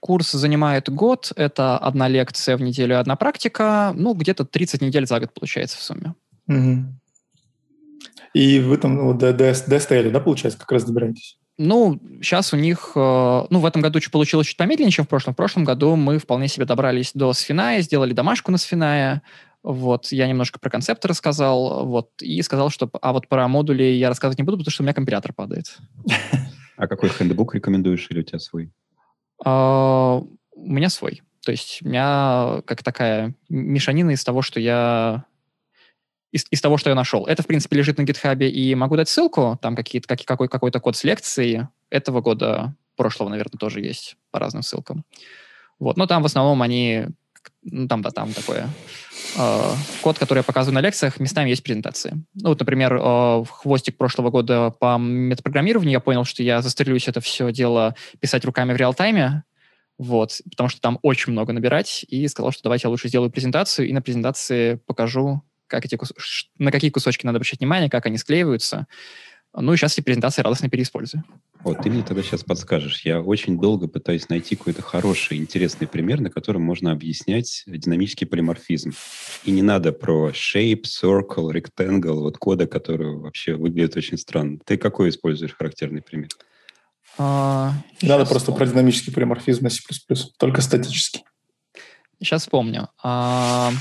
Курс 0.00 0.32
занимает 0.32 0.88
год, 0.88 1.32
это 1.36 1.76
одна 1.76 2.08
лекция 2.08 2.56
в 2.56 2.62
неделю, 2.62 2.98
одна 2.98 3.16
практика, 3.16 3.92
ну, 3.94 4.14
где-то 4.14 4.46
30 4.46 4.80
недель 4.80 5.06
за 5.06 5.20
год 5.20 5.34
получается 5.34 5.76
в 5.76 5.82
сумме. 5.82 6.14
Угу. 6.48 6.84
И 8.32 8.60
вы 8.60 8.76
там 8.78 8.96
ну, 8.96 9.12
до, 9.12 9.32
до, 9.32 9.52
до 9.52 10.10
да, 10.10 10.20
получается, 10.20 10.58
как 10.58 10.72
раз 10.72 10.84
добираетесь? 10.84 11.36
Ну, 11.58 12.00
сейчас 12.22 12.54
у 12.54 12.56
них, 12.56 12.92
э, 12.94 13.46
ну, 13.50 13.58
в 13.58 13.66
этом 13.66 13.82
году 13.82 13.98
получилось 14.10 14.46
чуть 14.46 14.56
помедленнее, 14.56 14.92
чем 14.92 15.04
в 15.04 15.08
прошлом. 15.08 15.34
В 15.34 15.36
прошлом 15.36 15.64
году 15.64 15.94
мы 15.94 16.18
вполне 16.18 16.48
себе 16.48 16.64
добрались 16.64 17.10
до 17.12 17.34
Сфиная, 17.34 17.82
сделали 17.82 18.14
домашку 18.14 18.50
на 18.50 18.56
Сфиная. 18.56 19.20
Вот, 19.62 20.10
я 20.12 20.26
немножко 20.26 20.58
про 20.58 20.70
концепты 20.70 21.08
рассказал, 21.08 21.86
вот, 21.86 22.10
и 22.22 22.40
сказал, 22.40 22.70
что, 22.70 22.88
а 23.02 23.12
вот 23.12 23.28
про 23.28 23.46
модули 23.46 23.82
я 23.82 24.08
рассказывать 24.08 24.38
не 24.38 24.44
буду, 24.44 24.56
потому 24.56 24.72
что 24.72 24.82
у 24.82 24.84
меня 24.84 24.94
компилятор 24.94 25.32
падает. 25.32 25.78
А 26.76 26.86
какой 26.86 27.10
хендбук 27.10 27.54
рекомендуешь 27.54 28.06
или 28.08 28.20
у 28.20 28.22
тебя 28.22 28.38
свой? 28.38 28.72
А, 29.44 30.16
у 30.16 30.72
меня 30.72 30.88
свой. 30.88 31.20
То 31.44 31.52
есть 31.52 31.80
у 31.82 31.88
меня 31.88 32.62
как 32.64 32.82
такая 32.82 33.34
мешанина 33.50 34.12
из 34.12 34.24
того, 34.24 34.40
что 34.40 34.60
я 34.60 35.26
из, 36.32 36.46
из 36.50 36.60
того, 36.60 36.76
что 36.76 36.90
я 36.90 36.96
нашел. 36.96 37.26
Это, 37.26 37.42
в 37.42 37.46
принципе, 37.46 37.76
лежит 37.76 37.98
на 37.98 38.02
гитхабе, 38.02 38.48
и 38.48 38.74
могу 38.74 38.96
дать 38.96 39.08
ссылку, 39.08 39.58
там 39.60 39.76
какие-то, 39.76 40.08
как, 40.08 40.24
какой, 40.24 40.48
какой-то 40.48 40.80
код 40.80 40.96
с 40.96 41.04
лекции 41.04 41.68
этого 41.90 42.20
года, 42.20 42.74
прошлого, 42.96 43.28
наверное, 43.28 43.58
тоже 43.58 43.80
есть 43.80 44.16
по 44.30 44.38
разным 44.38 44.62
ссылкам. 44.62 45.04
Вот, 45.78 45.96
но 45.96 46.06
там 46.06 46.22
в 46.22 46.26
основном 46.26 46.62
они, 46.62 47.06
ну, 47.62 47.88
там, 47.88 48.02
да, 48.02 48.10
там 48.10 48.32
такое, 48.32 48.68
э, 49.36 49.74
код, 50.02 50.18
который 50.18 50.38
я 50.38 50.42
показываю 50.42 50.74
на 50.74 50.80
лекциях, 50.80 51.20
местами 51.20 51.50
есть 51.50 51.62
презентации. 51.62 52.24
Ну, 52.34 52.50
вот, 52.50 52.60
например, 52.60 52.94
э, 52.94 53.44
хвостик 53.48 53.96
прошлого 53.96 54.30
года 54.30 54.70
по 54.70 54.96
метапрограммированию, 54.98 55.92
я 55.92 56.00
понял, 56.00 56.24
что 56.24 56.42
я 56.42 56.62
застрелюсь 56.62 57.08
это 57.08 57.20
все 57.20 57.52
дело 57.52 57.94
писать 58.20 58.44
руками 58.44 58.72
в 58.72 58.76
реал-тайме, 58.76 59.44
вот, 59.98 60.40
потому 60.50 60.70
что 60.70 60.80
там 60.80 60.98
очень 61.02 61.32
много 61.32 61.52
набирать, 61.52 62.04
и 62.08 62.26
сказал, 62.28 62.52
что 62.52 62.62
давайте 62.62 62.86
я 62.86 62.90
лучше 62.90 63.08
сделаю 63.08 63.30
презентацию, 63.30 63.88
и 63.88 63.92
на 63.92 64.00
презентации 64.00 64.76
покажу, 64.86 65.42
как 65.66 65.84
эти 65.84 65.96
кус... 65.96 66.12
на 66.58 66.72
какие 66.72 66.90
кусочки 66.90 67.26
надо 67.26 67.36
обращать 67.36 67.60
внимание, 67.60 67.90
как 67.90 68.06
они 68.06 68.18
склеиваются. 68.18 68.86
Ну 69.52 69.72
и 69.72 69.76
сейчас 69.76 69.94
эти 69.94 70.02
презентации 70.02 70.42
радостно 70.42 70.68
переиспользую. 70.68 71.24
Вот, 71.64 71.82
ты 71.82 71.90
мне 71.90 72.02
тогда 72.02 72.22
сейчас 72.22 72.44
подскажешь. 72.44 73.00
Я 73.04 73.20
очень 73.20 73.58
долго 73.58 73.88
пытаюсь 73.88 74.28
найти 74.28 74.54
какой-то 74.54 74.80
хороший, 74.80 75.38
интересный 75.38 75.88
пример, 75.88 76.20
на 76.20 76.30
котором 76.30 76.62
можно 76.62 76.92
объяснять 76.92 77.64
динамический 77.66 78.26
полиморфизм. 78.26 78.92
И 79.44 79.50
не 79.50 79.62
надо 79.62 79.92
про 79.92 80.30
shape, 80.30 80.84
circle, 80.84 81.52
rectangle, 81.52 82.20
вот 82.20 82.38
кода, 82.38 82.66
который 82.66 83.16
вообще 83.16 83.54
выглядит 83.54 83.96
очень 83.96 84.18
странно. 84.18 84.58
Ты 84.64 84.76
какой 84.76 85.10
используешь 85.10 85.54
характерный 85.54 86.00
пример? 86.00 86.28
А, 87.18 87.72
надо 88.02 88.24
просто 88.26 88.52
про 88.52 88.66
динамический 88.66 89.12
полиморфизм 89.12 89.64
на 89.64 89.70
C++, 89.70 89.82
только 90.38 90.62
статический. 90.62 91.24
Сейчас 92.20 92.42
вспомню. 92.42 92.88
А... 93.02 93.72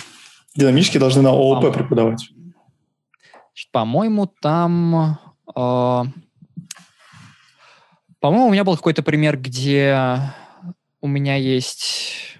Динамически 0.56 0.98
должны 0.98 1.22
на 1.22 1.30
ООП 1.30 1.62
по 1.62 1.72
преподавать. 1.72 2.28
По-моему, 3.72 4.26
там... 4.42 5.20
Э, 5.56 6.04
по-моему, 8.20 8.48
у 8.48 8.52
меня 8.52 8.64
был 8.64 8.76
какой-то 8.76 9.04
пример, 9.04 9.38
где 9.38 10.20
у 11.02 11.08
меня 11.08 11.36
есть 11.36 12.38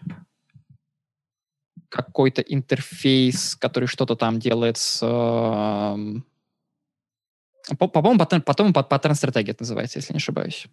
какой-то 1.90 2.42
интерфейс, 2.42 3.56
который 3.56 3.88
что-то 3.88 4.16
там 4.16 4.40
делает 4.40 4.78
с... 4.78 5.00
Э, 5.02 5.96
по-моему, 7.78 8.20
потом, 8.20 8.42
потом 8.42 8.74
паттерн 8.74 9.16
стратегия 9.16 9.52
это 9.52 9.64
называется, 9.64 10.00
если 10.00 10.14
не 10.14 10.18
ошибаюсь. 10.18 10.68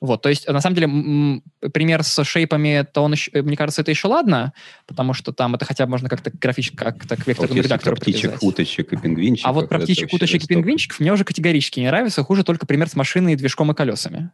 Вот, 0.00 0.22
то 0.22 0.28
есть, 0.28 0.46
на 0.46 0.60
самом 0.60 0.76
деле, 0.76 1.40
пример 1.70 2.02
с 2.02 2.22
шейпами, 2.22 2.86
то 2.92 3.02
он, 3.02 3.12
еще, 3.12 3.30
мне 3.42 3.56
кажется, 3.56 3.80
это 3.80 3.90
еще 3.90 4.08
ладно, 4.08 4.52
потому 4.86 5.14
что 5.14 5.32
там 5.32 5.54
это 5.54 5.64
хотя 5.64 5.86
бы 5.86 5.90
можно 5.90 6.08
как-то 6.08 6.30
графически, 6.30 6.76
как-то 6.76 7.16
к 7.16 7.26
векторному 7.26 7.56
вот 7.56 7.64
редактору 7.64 7.96
птичек, 7.96 8.42
уточек 8.42 8.92
и 8.92 8.96
пингвинчиков. 8.96 9.48
А 9.48 9.52
вот 9.52 9.68
про 9.68 9.78
птичек, 9.78 10.12
уточек 10.12 10.44
и 10.44 10.46
пингвинчиков 10.46 11.00
мне 11.00 11.12
уже 11.12 11.24
категорически 11.24 11.80
не 11.80 11.86
нравится. 11.86 12.22
Хуже 12.22 12.44
только 12.44 12.66
пример 12.66 12.88
с 12.88 12.96
машиной, 12.96 13.36
движком 13.36 13.72
и 13.72 13.74
колесами. 13.74 14.30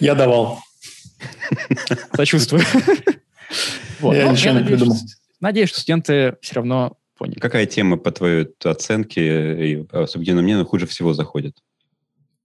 Я 0.00 0.14
давал. 0.14 0.60
Сочувствую. 2.14 2.62
Я 4.00 4.28
ничего 4.28 4.54
не 4.54 4.64
придумал. 4.64 4.96
Надеюсь, 5.40 5.68
что 5.70 5.80
студенты 5.80 6.36
все 6.40 6.56
равно 6.56 6.98
поняли. 7.16 7.38
Какая 7.38 7.66
тема, 7.66 7.96
по 7.96 8.10
твоей 8.10 8.48
оценке, 8.64 9.72
и 9.72 9.86
субъективно 10.06 10.42
мне 10.42 10.62
хуже 10.64 10.86
всего 10.86 11.14
заходит? 11.14 11.56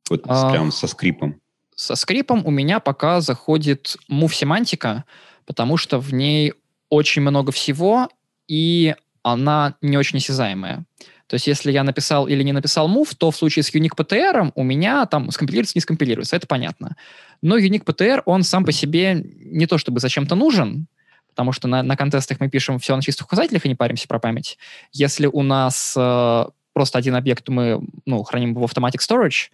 Вот 0.09 0.23
а, 0.25 0.51
прям 0.51 0.71
со 0.71 0.87
скрипом. 0.87 1.39
Со 1.83 1.95
скрипом 1.95 2.45
у 2.45 2.49
меня 2.49 2.79
пока 2.79 3.19
заходит 3.19 3.97
move-семантика, 4.09 5.03
потому 5.45 5.75
что 5.75 5.99
в 5.99 6.13
ней 6.13 6.53
очень 6.87 7.21
много 7.21 7.51
всего, 7.51 8.07
и 8.47 8.95
она 9.21 9.75
не 9.81 9.97
очень 9.97 10.19
осязаемая. 10.19 10.85
То 11.27 11.33
есть, 11.33 11.47
если 11.47 11.73
я 11.73 11.83
написал 11.83 12.27
или 12.27 12.41
не 12.41 12.53
написал 12.53 12.89
move, 12.89 13.13
то 13.17 13.31
в 13.31 13.35
случае 13.35 13.63
с 13.63 13.75
Unique 13.75 13.97
PTR 13.97 14.53
у 14.55 14.63
меня 14.63 15.05
там 15.07 15.29
скомпилируется, 15.31 15.73
не 15.75 15.81
скомпилируется, 15.81 16.37
это 16.37 16.47
понятно. 16.47 16.95
Но 17.41 17.57
Unique 17.57 17.83
PTR, 17.83 18.21
он 18.25 18.43
сам 18.43 18.63
по 18.63 18.71
себе 18.71 19.21
не 19.35 19.65
то 19.65 19.77
чтобы 19.77 19.99
зачем-то 19.99 20.35
нужен, 20.35 20.87
потому 21.27 21.51
что 21.51 21.67
на, 21.67 21.83
на 21.83 21.97
контестах 21.97 22.39
мы 22.39 22.49
пишем 22.49 22.79
все 22.79 22.95
на 22.95 23.01
чистых 23.01 23.27
указателях 23.27 23.65
и 23.65 23.69
не 23.69 23.75
паримся 23.75 24.07
про 24.07 24.19
память. 24.19 24.57
Если 24.93 25.25
у 25.25 25.43
нас 25.43 25.95
э, 25.97 26.45
просто 26.71 26.97
один 26.97 27.15
объект 27.15 27.49
мы 27.49 27.81
ну, 28.05 28.23
храним 28.23 28.53
в 28.53 28.63
Automatic 28.63 28.99
Storage, 28.99 29.49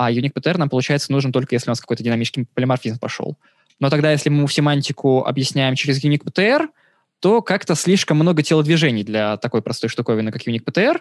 а 0.00 0.10
unique 0.10 0.32
PTR 0.32 0.56
нам, 0.56 0.70
получается, 0.70 1.12
нужен 1.12 1.30
только 1.30 1.54
если 1.54 1.68
у 1.68 1.72
нас 1.72 1.80
какой-то 1.80 2.02
динамический 2.02 2.46
полиморфизм 2.54 2.98
пошел. 2.98 3.36
Но 3.80 3.90
тогда, 3.90 4.10
если 4.12 4.30
мы 4.30 4.48
семантику 4.48 5.24
объясняем 5.24 5.74
через 5.74 6.02
unique 6.02 6.24
PTR, 6.24 6.68
то 7.20 7.42
как-то 7.42 7.74
слишком 7.74 8.16
много 8.16 8.42
телодвижений 8.42 9.04
для 9.04 9.36
такой 9.36 9.60
простой 9.60 9.90
штуковины, 9.90 10.32
как 10.32 10.46
unique 10.46 10.64
PTR. 10.64 11.00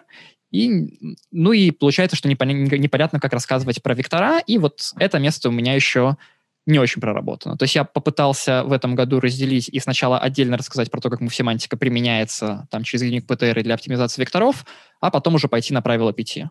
И, 0.52 1.16
ну 1.32 1.54
и 1.54 1.72
получается, 1.72 2.18
что 2.18 2.28
непонятно, 2.28 2.76
непонятно, 2.76 3.22
как 3.22 3.32
рассказывать 3.32 3.82
про 3.82 3.94
вектора, 3.94 4.40
и 4.40 4.58
вот 4.58 4.92
это 4.98 5.18
место 5.18 5.48
у 5.48 5.54
меня 5.54 5.76
еще 5.76 6.18
не 6.66 6.78
очень 6.78 7.00
проработано. 7.02 7.58
То 7.58 7.64
есть 7.64 7.76
я 7.76 7.86
попытался 7.86 8.64
в 8.66 8.74
этом 8.74 8.96
году 8.96 9.22
разделить 9.22 9.70
и 9.70 9.80
сначала 9.80 10.20
отдельно 10.20 10.58
рассказать 10.58 10.92
про 10.92 11.00
то, 11.00 11.10
как 11.10 11.22
семантика 11.32 11.78
применяется 11.78 12.68
там, 12.70 12.84
через 12.84 13.04
unique 13.04 13.26
PTR 13.26 13.64
для 13.64 13.76
оптимизации 13.76 14.22
векторов, 14.22 14.66
а 15.00 15.10
потом 15.10 15.36
уже 15.36 15.48
пойти 15.48 15.74
на 15.74 15.82
правила 15.82 16.12
5. 16.12 16.50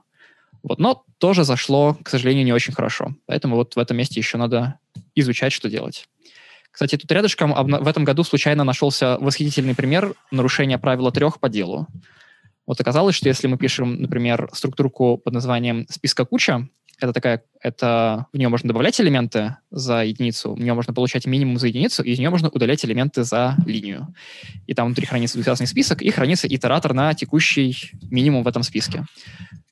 Вот, 0.62 0.78
но 0.78 1.04
тоже 1.18 1.44
зашло, 1.44 1.96
к 2.02 2.08
сожалению, 2.08 2.44
не 2.44 2.52
очень 2.52 2.72
хорошо. 2.72 3.14
Поэтому 3.26 3.56
вот 3.56 3.76
в 3.76 3.78
этом 3.78 3.96
месте 3.96 4.20
еще 4.20 4.38
надо 4.38 4.78
изучать, 5.14 5.52
что 5.52 5.68
делать. 5.70 6.08
Кстати, 6.70 6.96
тут 6.96 7.10
рядышком 7.10 7.52
в 7.54 7.88
этом 7.88 8.04
году 8.04 8.22
случайно 8.24 8.64
нашелся 8.64 9.18
восхитительный 9.20 9.74
пример 9.74 10.14
нарушения 10.30 10.78
правила 10.78 11.10
трех 11.10 11.40
по 11.40 11.48
делу. 11.48 11.88
Вот 12.66 12.80
оказалось, 12.80 13.14
что 13.14 13.28
если 13.28 13.46
мы 13.46 13.56
пишем, 13.56 14.02
например, 14.02 14.50
структурку 14.52 15.16
под 15.16 15.32
названием 15.32 15.86
«списка 15.88 16.24
куча», 16.24 16.68
это 17.00 17.12
такая, 17.12 17.42
это 17.60 18.26
в 18.32 18.36
нее 18.36 18.48
можно 18.48 18.68
добавлять 18.68 19.00
элементы 19.00 19.56
за 19.70 20.04
единицу, 20.04 20.54
в 20.54 20.60
нее 20.60 20.74
можно 20.74 20.92
получать 20.92 21.26
минимум 21.26 21.58
за 21.58 21.68
единицу, 21.68 22.02
и 22.02 22.10
из 22.10 22.18
нее 22.18 22.30
можно 22.30 22.48
удалять 22.48 22.84
элементы 22.84 23.22
за 23.22 23.56
линию. 23.66 24.14
И 24.66 24.74
там 24.74 24.86
внутри 24.86 25.06
хранится 25.06 25.36
двухсвязный 25.36 25.66
список, 25.66 26.02
и 26.02 26.10
хранится 26.10 26.48
итератор 26.48 26.94
на 26.94 27.14
текущий 27.14 27.92
минимум 28.10 28.42
в 28.42 28.48
этом 28.48 28.62
списке. 28.62 29.04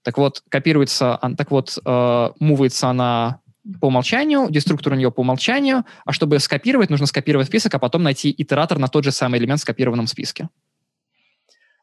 Так 0.02 0.18
вот, 0.18 0.42
копируется, 0.48 1.18
так 1.36 1.50
вот, 1.50 1.78
э, 1.84 2.30
мувается 2.38 2.88
она 2.88 3.40
по 3.80 3.86
умолчанию, 3.86 4.48
деструктор 4.48 4.92
у 4.92 4.96
нее 4.96 5.10
по 5.10 5.20
умолчанию, 5.20 5.84
а 6.04 6.12
чтобы 6.12 6.38
скопировать, 6.38 6.90
нужно 6.90 7.06
скопировать 7.06 7.48
список, 7.48 7.74
а 7.74 7.80
потом 7.80 8.04
найти 8.04 8.32
итератор 8.36 8.78
на 8.78 8.86
тот 8.86 9.02
же 9.02 9.10
самый 9.10 9.40
элемент 9.40 9.58
в 9.58 9.62
скопированном 9.62 10.06
списке. 10.06 10.48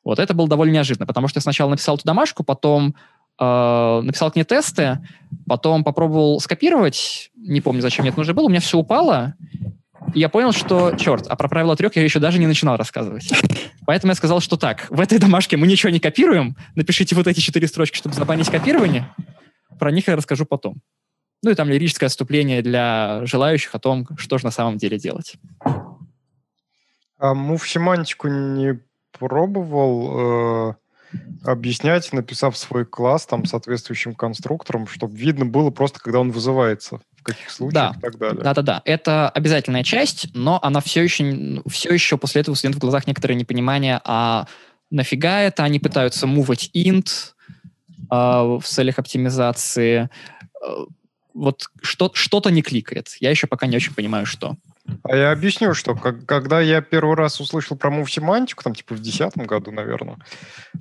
Вот 0.05 0.19
это 0.19 0.33
было 0.33 0.47
довольно 0.47 0.73
неожиданно, 0.73 1.05
потому 1.05 1.27
что 1.27 1.37
я 1.37 1.41
сначала 1.41 1.69
написал 1.69 1.95
эту 1.95 2.05
домашку, 2.05 2.43
потом 2.43 2.95
э, 3.43 4.01
написал 4.05 4.31
к 4.31 4.35
ней 4.35 4.43
тесты, 4.43 4.99
потом 5.47 5.83
попробовал 5.83 6.39
скопировать, 6.39 7.31
не 7.35 7.61
помню, 7.61 7.81
зачем 7.81 8.03
мне 8.03 8.09
это 8.09 8.19
нужно 8.19 8.33
было, 8.33 8.45
у 8.45 8.49
меня 8.49 8.59
все 8.59 8.77
упало, 8.77 9.35
и 10.13 10.19
я 10.19 10.29
понял, 10.29 10.51
что, 10.51 10.95
черт, 10.95 11.27
а 11.27 11.35
про 11.35 11.47
правила 11.47 11.75
трех 11.75 11.95
я 11.95 12.03
еще 12.03 12.19
даже 12.19 12.39
не 12.39 12.47
начинал 12.47 12.77
рассказывать. 12.77 13.31
Поэтому 13.85 14.11
я 14.11 14.15
сказал, 14.15 14.39
что 14.39 14.57
так, 14.57 14.87
в 14.89 14.99
этой 14.99 15.19
домашке 15.19 15.57
мы 15.57 15.67
ничего 15.67 15.89
не 15.89 15.99
копируем, 15.99 16.55
напишите 16.75 17.15
вот 17.15 17.27
эти 17.27 17.39
четыре 17.39 17.67
строчки, 17.67 17.97
чтобы 17.97 18.15
забанить 18.15 18.49
копирование, 18.49 19.13
про 19.79 19.91
них 19.91 20.07
я 20.07 20.15
расскажу 20.15 20.45
потом. 20.45 20.81
Ну 21.41 21.51
и 21.51 21.55
там 21.55 21.69
лирическое 21.69 22.07
отступление 22.07 22.61
для 22.61 23.25
желающих 23.25 23.75
о 23.75 23.79
том, 23.79 24.07
что 24.17 24.37
же 24.37 24.45
на 24.45 24.51
самом 24.51 24.77
деле 24.77 24.97
делать. 24.97 25.35
А 27.19 27.33
мув 27.33 27.67
семантику 27.67 28.27
не 28.27 28.79
пробовал 29.11 30.71
э, 30.71 30.73
объяснять, 31.43 32.11
написав 32.13 32.57
свой 32.57 32.85
класс 32.85 33.25
там 33.25 33.45
соответствующим 33.45 34.15
конструктором, 34.15 34.87
чтобы 34.87 35.15
видно 35.17 35.45
было 35.45 35.69
просто, 35.69 35.99
когда 35.99 36.19
он 36.19 36.31
вызывается, 36.31 37.01
в 37.17 37.23
каких 37.23 37.49
случаях 37.49 37.93
да. 37.93 37.97
и 37.97 38.01
так 38.01 38.17
далее. 38.17 38.43
Да-да-да, 38.43 38.81
это 38.85 39.29
обязательная 39.29 39.83
часть, 39.83 40.27
но 40.33 40.59
она 40.61 40.79
все 40.79 41.03
еще, 41.03 41.61
все 41.67 41.93
еще 41.93 42.17
после 42.17 42.41
этого 42.41 42.55
студент 42.55 42.77
в 42.77 42.79
глазах 42.79 43.07
некоторое 43.07 43.35
непонимание, 43.35 43.99
а 44.05 44.47
нафига 44.89 45.41
это, 45.41 45.63
они 45.63 45.79
пытаются 45.79 46.27
мувать 46.27 46.69
int 46.73 47.09
э, 48.09 48.15
в 48.15 48.63
целях 48.63 48.99
оптимизации, 48.99 50.09
э, 50.65 50.67
вот 51.33 51.65
что, 51.81 52.11
что-то 52.13 52.51
не 52.51 52.61
кликает. 52.61 53.09
Я 53.19 53.31
еще 53.31 53.47
пока 53.47 53.67
не 53.67 53.75
очень 53.75 53.93
понимаю, 53.93 54.25
что. 54.25 54.55
А 55.03 55.15
я 55.15 55.31
объясню, 55.31 55.73
что 55.73 55.95
как, 55.95 56.25
когда 56.25 56.59
я 56.59 56.81
первый 56.81 57.15
раз 57.15 57.39
услышал 57.39 57.77
про 57.77 57.89
мув-семантику, 57.89 58.63
там 58.63 58.75
типа 58.75 58.95
в 58.95 59.01
2010 59.01 59.47
году, 59.47 59.71
наверное, 59.71 60.17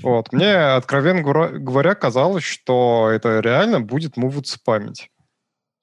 вот, 0.02 0.32
мне, 0.32 0.54
откровенно 0.54 1.22
говоря, 1.22 1.94
казалось, 1.94 2.44
что 2.44 3.10
это 3.12 3.40
реально 3.40 3.80
будет 3.80 4.16
муваться 4.16 4.58
память. 4.64 5.10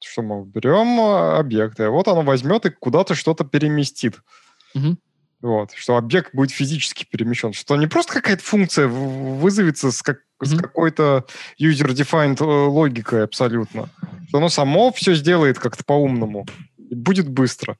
Что 0.03 0.21
мы 0.21 0.45
берем 0.45 0.99
а, 0.99 1.39
объекты, 1.39 1.89
вот 1.89 2.07
оно 2.07 2.21
возьмет 2.21 2.65
и 2.65 2.69
куда-то 2.69 3.15
что-то 3.15 3.43
переместит. 3.43 4.19
Угу. 4.73 4.97
Вот, 5.41 5.71
что 5.73 5.95
объект 5.95 6.35
будет 6.35 6.51
физически 6.51 7.05
перемещен, 7.09 7.53
что 7.53 7.77
не 7.77 7.87
просто 7.87 8.13
какая-то 8.13 8.43
функция 8.43 8.87
вызовется 8.87 9.91
с, 9.91 10.01
как, 10.01 10.17
mm-hmm. 10.17 10.45
с 10.45 10.57
какой-то 10.57 11.25
user-defined 11.61 12.41
э, 12.41 12.43
логикой 12.43 13.23
абсолютно, 13.23 13.89
что 14.27 14.39
оно 14.39 14.49
само 14.49 14.91
все 14.91 15.15
сделает 15.15 15.57
как-то 15.57 15.85
по-умному 15.85 16.45
и 16.77 16.93
будет 16.93 17.29
быстро. 17.29 17.77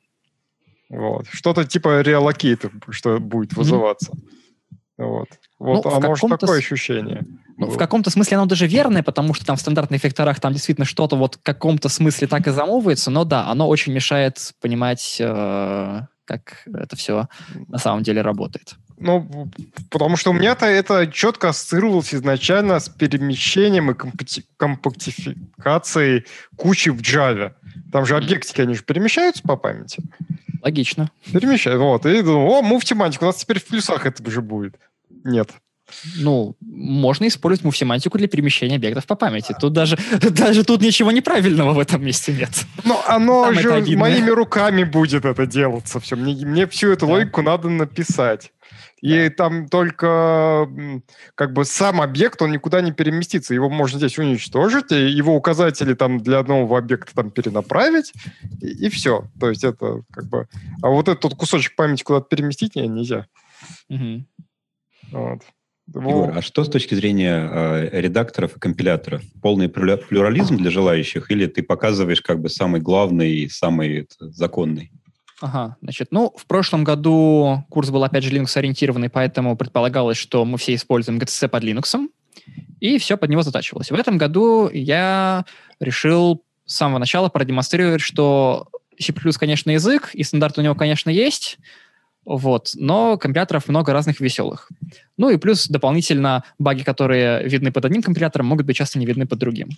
Вот. 0.90 1.28
Что-то 1.32 1.66
типа 1.66 2.02
реалокейта, 2.02 2.72
что 2.90 3.20
будет 3.20 3.54
вызываться. 3.54 4.12
Mm-hmm. 4.12 5.06
Вот. 5.06 5.28
Вот 5.60 5.86
ну, 5.86 5.92
оно 5.92 6.16
же 6.16 6.28
такое 6.28 6.60
ощущение. 6.60 7.26
Ну, 7.58 7.68
в 7.68 7.78
каком-то 7.78 8.10
смысле 8.10 8.38
оно 8.38 8.46
даже 8.48 8.68
верное, 8.68 9.04
потому 9.04 9.34
что 9.34 9.46
там 9.46 9.56
в 9.56 9.62
стандартных 9.62 10.04
векторах 10.04 10.40
там 10.40 10.54
действительно 10.54 10.86
что-то 10.86 11.16
вот 11.16 11.36
в 11.36 11.44
каком-то 11.44 11.90
смысле 11.90 12.28
так 12.28 12.48
и 12.48 12.52
замовывается, 12.52 13.12
но 13.12 13.24
да, 13.24 13.48
оно 13.48 13.68
очень 13.68 13.94
мешает 13.94 14.38
понимать 14.62 15.18
э, 15.20 16.02
как 16.26 16.64
это 16.74 16.96
все 16.96 17.28
на 17.68 17.78
самом 17.80 18.04
деле 18.04 18.22
работает. 18.22 18.76
Ну, 18.98 19.50
потому 19.90 20.18
что 20.18 20.32
у 20.32 20.34
меня-то 20.34 20.66
это 20.66 21.08
четко 21.08 21.50
ассоциировалось 21.50 22.14
изначально 22.14 22.80
с 22.80 22.90
перемещением 22.90 23.92
и 23.92 23.96
компактификацией 24.58 26.26
кучи 26.58 26.90
в 26.90 27.02
Java. 27.02 27.54
Там 27.92 28.06
же 28.06 28.16
объектики, 28.16 28.62
они 28.62 28.74
же 28.76 28.84
перемещаются 28.84 29.44
по 29.44 29.56
памяти. 29.56 30.02
Логично. 30.62 31.12
Перемещают. 31.32 31.80
Вот. 31.80 32.06
И 32.06 32.22
думаю, 32.22 32.48
о, 32.48 32.62
мув-тематика, 32.62 33.24
у 33.24 33.28
нас 33.28 33.38
теперь 33.38 33.60
в 33.60 33.66
плюсах 33.66 34.06
это 34.06 34.30
же 34.30 34.42
будет. 34.42 34.76
Нет. 35.24 35.52
Ну, 36.18 36.56
можно 36.62 37.28
использовать 37.28 37.64
мув-семантику 37.66 38.18
для 38.18 38.28
перемещения 38.28 38.76
объектов 38.76 39.06
по 39.06 39.16
памяти. 39.16 39.56
Тут 39.60 39.74
даже, 39.74 39.98
даже 40.32 40.64
тут 40.64 40.82
ничего 40.82 41.12
неправильного 41.12 41.74
в 41.74 41.80
этом 41.80 42.04
месте 42.04 42.32
нет. 42.34 42.52
Но 42.84 43.04
оно 43.08 43.46
Там 43.46 43.56
же 43.56 43.98
моими 43.98 44.30
руками 44.30 44.84
будет 44.84 45.26
это 45.26 45.46
делаться. 45.46 46.00
Все. 46.00 46.16
Мне, 46.16 46.46
мне 46.46 46.68
всю 46.68 46.92
эту 46.92 47.08
да. 47.08 47.14
логику 47.14 47.42
надо 47.42 47.70
написать. 47.70 48.52
И 49.02 49.30
да. 49.30 49.30
там 49.30 49.68
только 49.68 50.70
как 51.36 51.54
бы 51.54 51.66
сам 51.66 52.02
объект, 52.02 52.42
он 52.42 52.52
никуда 52.52 52.82
не 52.82 52.92
переместится. 52.92 53.54
Его 53.54 53.70
можно 53.70 53.98
здесь 53.98 54.18
уничтожить, 54.18 54.92
и 54.92 55.10
его 55.10 55.36
указатели 55.36 55.94
там 55.94 56.20
для 56.20 56.40
одного 56.40 56.78
объекта 56.78 57.14
там 57.16 57.32
перенаправить, 57.32 58.14
и, 58.62 58.86
и 58.86 58.90
все. 58.90 59.26
То 59.40 59.50
есть 59.50 59.64
это 59.64 60.04
как 60.12 60.26
бы... 60.26 60.48
А 60.82 60.90
вот 60.90 61.08
этот 61.08 61.36
кусочек 61.36 61.76
памяти 61.76 62.04
куда-то 62.04 62.28
переместить 62.28 62.76
нельзя. 62.76 63.28
Угу. 63.90 64.26
Вот. 65.12 65.42
Егор, 65.96 66.38
а 66.38 66.42
что 66.42 66.64
с 66.64 66.70
точки 66.70 66.94
зрения 66.94 67.50
э, 67.52 68.02
редакторов 68.02 68.56
и 68.56 68.60
компиляторов? 68.60 69.24
Полный 69.42 69.70
плюрализм 69.70 70.58
для 70.58 70.70
желающих 70.70 71.32
или 71.32 71.48
ты 71.48 71.64
показываешь 71.64 72.22
как 72.22 72.40
бы 72.40 72.50
самый 72.50 72.80
главный 72.80 73.32
и 73.32 73.50
самый 73.50 74.02
это, 74.02 74.30
законный? 74.30 74.92
Ага, 75.42 75.78
значит, 75.82 76.10
ну, 76.12 76.34
в 76.36 76.46
прошлом 76.46 76.84
году 76.84 77.64
курс 77.70 77.90
был, 77.90 78.04
опять 78.04 78.24
же, 78.24 78.32
Linux-ориентированный, 78.32 79.10
поэтому 79.10 79.56
предполагалось, 79.56 80.18
что 80.18 80.44
мы 80.44 80.58
все 80.58 80.76
используем 80.76 81.20
GTC 81.20 81.48
под 81.48 81.64
Linux, 81.64 82.10
и 82.80 82.98
все 82.98 83.18
под 83.18 83.30
него 83.30 83.42
затачивалось. 83.42 83.92
В 83.92 83.96
этом 83.96 84.18
году 84.18 84.70
я 84.70 85.46
решил 85.80 86.44
с 86.66 86.76
самого 86.76 87.00
начала 87.00 87.30
продемонстрировать, 87.30 88.02
что 88.02 88.68
C++, 89.00 89.14
конечно, 89.14 89.72
язык, 89.72 90.12
и 90.14 90.24
стандарт 90.24 90.58
у 90.58 90.62
него, 90.62 90.76
конечно, 90.76 91.10
есть, 91.10 91.58
вот. 92.26 92.72
Но 92.76 93.18
компиляторов 93.18 93.68
много 93.68 93.94
разных 93.94 94.20
веселых. 94.20 94.70
Ну 95.18 95.30
и 95.30 95.38
плюс 95.38 95.68
дополнительно 95.68 96.44
баги, 96.60 96.84
которые 96.84 97.48
видны 97.48 97.72
под 97.72 97.86
одним 97.86 98.04
компилятором, 98.04 98.48
могут 98.48 98.66
быть 98.66 98.76
часто 98.76 99.00
не 99.00 99.06
видны 99.06 99.26
под 99.26 99.40
другим. 99.40 99.70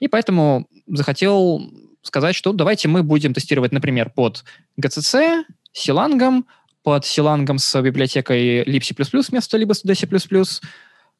И 0.00 0.08
поэтому 0.08 0.66
захотел 0.86 1.62
сказать, 2.06 2.36
что 2.36 2.52
давайте 2.52 2.88
мы 2.88 3.02
будем 3.02 3.34
тестировать, 3.34 3.72
например, 3.72 4.10
под 4.10 4.44
GCC, 4.80 5.44
Силангом, 5.72 6.46
под 6.82 7.04
Силангом 7.04 7.58
с 7.58 7.80
библиотекой 7.82 8.62
libc++ 8.64 8.94
вместо 9.28 9.56
либо 9.56 9.72
DC++, 9.72 10.60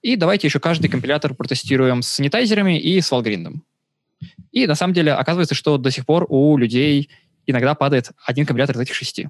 и 0.03 0.17
давайте 0.17 0.47
еще 0.47 0.61
каждый 0.61 0.89
компилятор 0.89 1.35
протестируем 1.35 2.03
с 2.03 2.09
санитайзерами 2.09 2.79
и 2.79 3.01
с 3.01 3.11
Valgrind. 3.11 3.55
И 4.53 4.67
на 4.67 4.75
самом 4.75 4.93
деле 4.93 5.13
оказывается, 5.13 5.55
что 5.55 5.79
до 5.79 5.91
сих 5.91 6.07
пор 6.07 6.27
у 6.29 6.57
людей 6.57 7.11
иногда 7.47 7.75
падает 7.75 8.11
один 8.25 8.47
компилятор 8.47 8.77
из 8.77 8.81
этих 8.81 8.95
шести. 8.95 9.29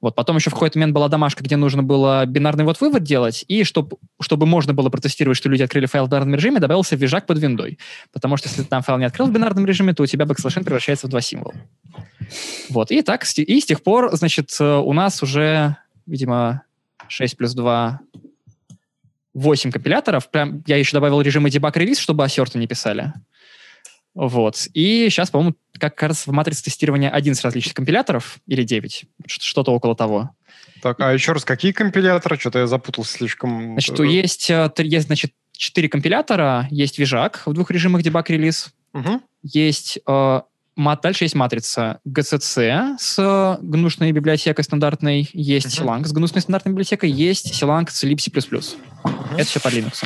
Вот. 0.00 0.14
Потом 0.14 0.36
еще 0.36 0.50
в 0.50 0.54
какой-то 0.54 0.78
момент 0.78 0.94
была 0.94 1.08
домашка, 1.08 1.42
где 1.42 1.56
нужно 1.56 1.82
было 1.82 2.24
бинарный 2.26 2.64
вот 2.64 2.80
вывод 2.80 3.02
делать, 3.02 3.44
и 3.48 3.64
чтобы, 3.64 3.96
чтобы 4.20 4.46
можно 4.46 4.74
было 4.74 4.88
протестировать, 4.88 5.36
что 5.36 5.48
люди 5.48 5.62
открыли 5.62 5.86
файл 5.86 6.06
в 6.06 6.08
бинарном 6.08 6.34
режиме, 6.34 6.60
добавился 6.60 6.96
вижак 6.96 7.26
под 7.26 7.38
виндой. 7.38 7.78
Потому 8.12 8.36
что 8.36 8.48
если 8.48 8.62
ты 8.62 8.68
там 8.68 8.82
файл 8.82 8.98
не 8.98 9.04
открыл 9.04 9.26
в 9.26 9.32
бинарном 9.32 9.66
режиме, 9.66 9.94
то 9.94 10.02
у 10.02 10.06
тебя 10.06 10.24
backslash 10.24 10.62
превращается 10.62 11.06
в 11.06 11.10
два 11.10 11.20
символа. 11.20 11.54
Вот. 12.70 12.90
И 12.90 13.02
так, 13.02 13.24
и 13.24 13.60
с 13.60 13.66
тех 13.66 13.82
пор, 13.82 14.14
значит, 14.16 14.54
э, 14.60 14.76
у 14.76 14.92
нас 14.92 15.22
уже, 15.22 15.76
видимо, 16.06 16.62
6 17.08 17.36
плюс 17.36 17.52
2 17.54 18.00
8 19.34 19.72
компиляторов. 19.72 20.30
Прям 20.30 20.62
я 20.66 20.76
еще 20.76 20.96
добавил 20.96 21.20
режимы 21.20 21.48
debug 21.48 21.76
релиз, 21.78 21.98
чтобы 21.98 22.24
ассерты 22.24 22.58
не 22.58 22.66
писали. 22.66 23.12
Вот. 24.14 24.68
И 24.74 25.08
сейчас, 25.10 25.30
по-моему, 25.30 25.54
как 25.78 25.96
кажется, 25.96 26.30
в 26.30 26.32
матрице 26.32 26.64
тестирования 26.64 27.10
11 27.10 27.44
различных 27.44 27.74
компиляторов 27.74 28.38
или 28.46 28.62
9, 28.62 29.04
что-то 29.26 29.72
около 29.72 29.96
того. 29.96 30.30
Так, 30.82 31.00
а 31.00 31.12
еще 31.12 31.32
раз, 31.32 31.44
какие 31.44 31.72
компиляторы? 31.72 32.38
Что-то 32.38 32.60
я 32.60 32.66
запутался 32.66 33.12
слишком. 33.12 33.72
Значит, 33.72 33.98
есть, 34.00 34.50
э, 34.50 34.70
есть 34.78 35.06
значит, 35.06 35.32
4 35.52 35.88
компилятора. 35.88 36.68
Есть 36.70 36.98
Vижак 36.98 37.42
в 37.46 37.52
двух 37.52 37.70
режимах 37.70 38.02
debug 38.02 38.24
релиз. 38.28 38.72
Угу. 38.92 39.20
Есть 39.42 39.98
э, 40.06 40.40
Дальше 40.76 41.24
есть 41.24 41.34
матрица 41.34 42.00
GCC 42.06 42.96
с 42.98 43.58
гнусной 43.62 44.10
библиотекой 44.12 44.64
стандартной, 44.64 45.28
есть 45.32 45.66
uh-huh. 45.66 45.84
Silang 45.84 46.04
с 46.04 46.12
гнусной 46.12 46.42
стандартной 46.42 46.72
библиотекой, 46.72 47.10
есть 47.10 47.52
Silang 47.52 47.88
с 47.88 48.02
libc++. 48.02 48.28
Uh-huh. 48.28 49.34
Это 49.36 49.44
все 49.44 49.60
под 49.60 49.72
Linux. 49.72 50.04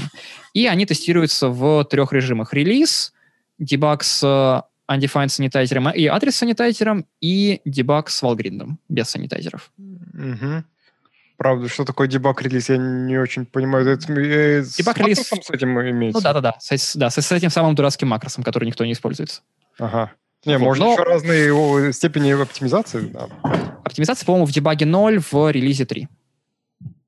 И 0.53 0.67
они 0.67 0.85
тестируются 0.85 1.49
в 1.49 1.85
трех 1.85 2.13
режимах. 2.13 2.53
Релиз, 2.53 3.15
дебаг 3.59 4.03
с 4.03 4.23
э, 4.23 4.93
undefined 4.93 5.29
санитайзером 5.29 5.91
и 5.91 6.07
адрес 6.07 6.37
санитайзером, 6.37 7.07
и 7.21 7.61
дебаг 7.65 8.11
с 8.11 8.23
валгриндом, 8.23 8.79
без 8.89 9.09
санитайзеров. 9.09 9.71
Угу. 9.79 10.65
Правда, 11.37 11.69
что 11.69 11.85
такое 11.85 12.09
дебаг 12.09 12.43
релиз, 12.43 12.69
я 12.69 12.79
не 12.79 13.17
очень 13.17 13.47
понимаю. 13.47 13.89
Это, 13.89 14.13
э, 14.13 14.65
дебаг 14.77 14.99
релиз 14.99 15.21
с 15.21 15.51
этим 15.51 15.81
имеется? 15.81 16.19
Ну 16.19 16.23
да-да-да, 16.23 16.57
с, 16.59 16.97
да, 16.97 17.11
с, 17.11 17.21
с 17.21 17.33
этим 17.33 17.51
самым 17.51 17.75
дурацким 17.75 18.09
макросом, 18.09 18.43
который 18.43 18.65
никто 18.65 18.85
не 18.85 18.93
использует. 18.93 19.43
Ага. 19.79 20.13
Не, 20.45 20.57
вот, 20.59 20.65
можно 20.65 20.87
но... 20.87 20.93
еще 20.93 21.03
разные 21.03 21.93
степени 21.93 22.31
оптимизации. 22.31 23.09
Да. 23.09 23.29
Оптимизация, 23.85 24.25
по-моему, 24.25 24.47
в 24.47 24.53
дебаге 24.53 24.87
0, 24.87 25.21
в 25.21 25.51
релизе 25.51 25.85
3. 25.85 26.09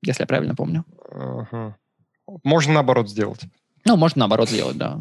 Если 0.03 0.23
я 0.23 0.27
правильно 0.27 0.55
помню. 0.55 0.85
Ага. 1.09 1.77
Можно 2.43 2.73
наоборот 2.73 3.09
сделать. 3.09 3.41
Ну, 3.85 3.97
можно 3.97 4.19
наоборот 4.19 4.49
сделать, 4.49 4.77
да. 4.77 4.99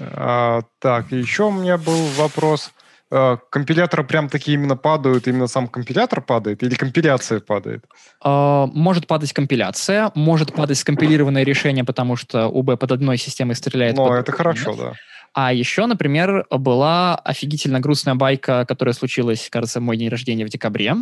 А, 0.00 0.62
так, 0.78 1.12
еще 1.12 1.44
у 1.44 1.50
меня 1.50 1.78
был 1.78 2.06
вопрос. 2.16 2.72
А, 3.10 3.36
компиляторы 3.50 4.04
прям 4.04 4.28
такие 4.28 4.54
именно 4.54 4.76
падают, 4.76 5.28
именно 5.28 5.46
сам 5.46 5.68
компилятор 5.68 6.22
падает 6.22 6.62
или 6.62 6.74
компиляция 6.74 7.40
падает? 7.40 7.84
А, 8.22 8.66
может 8.66 9.06
падать 9.06 9.32
компиляция, 9.32 10.10
может 10.14 10.54
падать 10.54 10.78
скомпилированное 10.78 11.44
решение, 11.44 11.84
потому 11.84 12.16
что 12.16 12.48
УБ 12.48 12.78
под 12.78 12.92
одной 12.92 13.18
системой 13.18 13.54
стреляет. 13.54 13.96
Но 13.96 14.16
это 14.16 14.32
хорошо, 14.32 14.74
да. 14.74 14.92
А 15.34 15.52
еще, 15.52 15.86
например, 15.86 16.46
была 16.50 17.16
офигительно 17.16 17.80
грустная 17.80 18.14
байка, 18.14 18.66
которая 18.66 18.94
случилась, 18.94 19.48
кажется, 19.50 19.80
в 19.80 19.82
мой 19.82 19.96
день 19.96 20.08
рождения 20.08 20.44
в 20.44 20.50
декабре. 20.50 20.94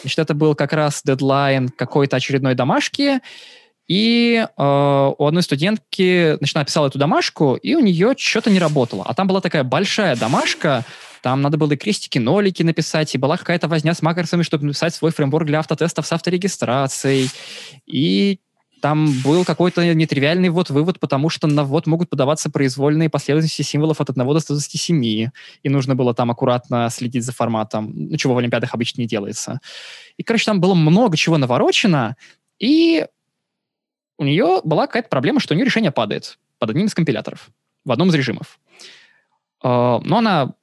Значит, 0.00 0.18
это 0.18 0.34
был 0.34 0.54
как 0.54 0.72
раз 0.72 1.02
дедлайн 1.04 1.68
какой-то 1.68 2.16
очередной 2.16 2.54
домашки, 2.54 3.20
и 3.86 4.46
э, 4.46 5.12
у 5.18 5.26
одной 5.26 5.42
студентки, 5.42 6.36
значит, 6.38 6.56
она 6.56 6.64
писала 6.64 6.86
эту 6.86 6.98
домашку, 6.98 7.54
и 7.54 7.74
у 7.74 7.80
нее 7.80 8.14
что-то 8.16 8.50
не 8.50 8.58
работало. 8.58 9.04
А 9.06 9.14
там 9.14 9.26
была 9.26 9.40
такая 9.40 9.64
большая 9.64 10.16
домашка, 10.16 10.84
там 11.22 11.42
надо 11.42 11.56
было 11.56 11.72
и 11.72 11.76
крестики, 11.76 12.18
нолики 12.18 12.62
написать, 12.62 13.14
и 13.14 13.18
была 13.18 13.36
какая-то 13.36 13.68
возня 13.68 13.94
с 13.94 14.02
макросами, 14.02 14.42
чтобы 14.42 14.66
написать 14.66 14.94
свой 14.94 15.10
фреймворк 15.10 15.46
для 15.46 15.60
автотестов 15.60 16.06
с 16.06 16.12
авторегистрацией. 16.12 17.30
И 17.86 18.40
там 18.84 19.10
был 19.22 19.46
какой-то 19.46 19.94
нетривиальный 19.94 20.50
вот 20.50 20.68
вывод, 20.68 21.00
потому 21.00 21.30
что 21.30 21.46
на 21.46 21.64
ввод 21.64 21.86
могут 21.86 22.10
подаваться 22.10 22.50
произвольные 22.50 23.08
последовательности 23.08 23.62
символов 23.62 24.02
от 24.02 24.10
1 24.10 24.26
до 24.26 24.38
127, 24.38 25.02
и 25.04 25.30
нужно 25.64 25.94
было 25.94 26.12
там 26.12 26.30
аккуратно 26.30 26.90
следить 26.90 27.24
за 27.24 27.32
форматом, 27.32 27.90
ну, 27.94 28.16
чего 28.18 28.34
в 28.34 28.38
Олимпиадах 28.38 28.74
обычно 28.74 29.00
не 29.00 29.06
делается. 29.06 29.60
И, 30.18 30.22
короче, 30.22 30.44
там 30.44 30.60
было 30.60 30.74
много 30.74 31.16
чего 31.16 31.38
наворочено, 31.38 32.16
и 32.58 33.06
у 34.18 34.24
нее 34.24 34.60
была 34.64 34.86
какая-то 34.86 35.08
проблема, 35.08 35.40
что 35.40 35.54
у 35.54 35.56
нее 35.56 35.64
решение 35.64 35.90
падает 35.90 36.38
под 36.58 36.70
одним 36.70 36.86
из 36.86 36.94
компиляторов 36.94 37.50
в 37.84 37.92
одном 37.92 38.08
из 38.08 38.14
режимов. 38.14 38.58
А, 39.62 40.00
но 40.04 40.18
она 40.18 40.54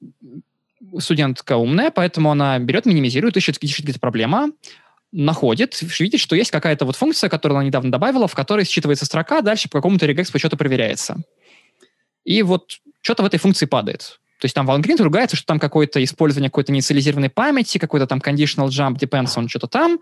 студентка 0.98 1.56
умная, 1.56 1.90
поэтому 1.90 2.30
она 2.30 2.58
берет, 2.58 2.86
минимизирует, 2.86 3.36
ищет, 3.36 3.58
ищет 3.58 3.84
где-то 3.84 4.00
проблема, 4.00 4.50
находит, 5.12 5.78
видит, 5.98 6.20
что 6.20 6.34
есть 6.34 6.50
какая-то 6.50 6.84
вот 6.84 6.96
функция, 6.96 7.28
которую 7.28 7.58
она 7.58 7.66
недавно 7.66 7.90
добавила, 7.90 8.26
в 8.26 8.34
которой 8.34 8.64
считывается 8.64 9.04
строка, 9.04 9.42
дальше 9.42 9.68
по 9.68 9.78
какому-то 9.78 10.06
регекс 10.06 10.30
по 10.30 10.38
счету 10.38 10.56
проверяется. 10.56 11.22
И 12.24 12.42
вот 12.42 12.80
что-то 13.02 13.22
в 13.22 13.26
этой 13.26 13.38
функции 13.38 13.66
падает. 13.66 14.20
То 14.38 14.46
есть 14.46 14.54
там 14.54 14.68
Valgrind 14.68 15.00
ругается, 15.02 15.36
что 15.36 15.46
там 15.46 15.60
какое-то 15.60 16.02
использование 16.02 16.50
какой-то 16.50 16.72
инициализированной 16.72 17.30
памяти, 17.30 17.78
какой-то 17.78 18.08
там 18.08 18.18
conditional 18.18 18.68
jump 18.68 18.98
depends 18.98 19.36
on 19.36 19.46
что-то 19.48 19.68
там. 19.68 20.00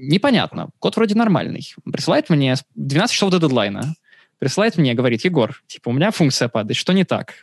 Непонятно. 0.00 0.70
Код 0.78 0.96
вроде 0.96 1.16
нормальный. 1.16 1.74
Присылает 1.84 2.30
мне 2.30 2.54
12 2.76 3.14
часов 3.14 3.30
до 3.30 3.40
дедлайна. 3.40 3.94
Присылает 4.38 4.76
мне, 4.78 4.94
говорит, 4.94 5.24
Егор, 5.24 5.60
типа, 5.66 5.88
у 5.88 5.92
меня 5.92 6.12
функция 6.12 6.48
падает, 6.48 6.76
что 6.76 6.92
не 6.92 7.04
так? 7.04 7.34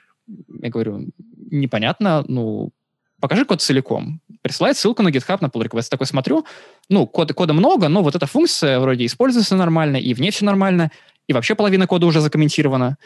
Я 0.62 0.70
говорю, 0.70 1.10
непонятно, 1.52 2.24
ну, 2.28 2.72
покажи 3.20 3.44
код 3.44 3.62
целиком. 3.62 4.22
Присылает 4.42 4.78
ссылку 4.78 5.04
на 5.04 5.10
GitHub, 5.10 5.40
на 5.42 5.48
pull 5.48 5.68
request. 5.68 5.90
Такой 5.90 6.08
смотрю, 6.08 6.46
ну, 6.88 7.06
кода, 7.06 7.34
кода 7.34 7.54
много, 7.54 7.90
но 7.90 8.02
вот 8.02 8.16
эта 8.16 8.26
функция 8.26 8.80
вроде 8.80 9.06
используется 9.06 9.58
нормально, 9.58 9.98
и 9.98 10.14
в 10.14 10.22
ней 10.22 10.32
все 10.32 10.46
нормально, 10.46 10.92
и 11.28 11.34
вообще 11.34 11.56
половина 11.56 11.88
кода 11.88 12.06
уже 12.06 12.22
закомментирована. 12.22 12.98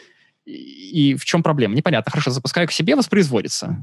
И, 0.46 1.16
в 1.18 1.24
чем 1.24 1.42
проблема? 1.42 1.74
Непонятно. 1.74 2.10
Хорошо, 2.10 2.30
запускаю 2.30 2.68
к 2.68 2.72
себе, 2.72 2.94
воспроизводится. 2.94 3.78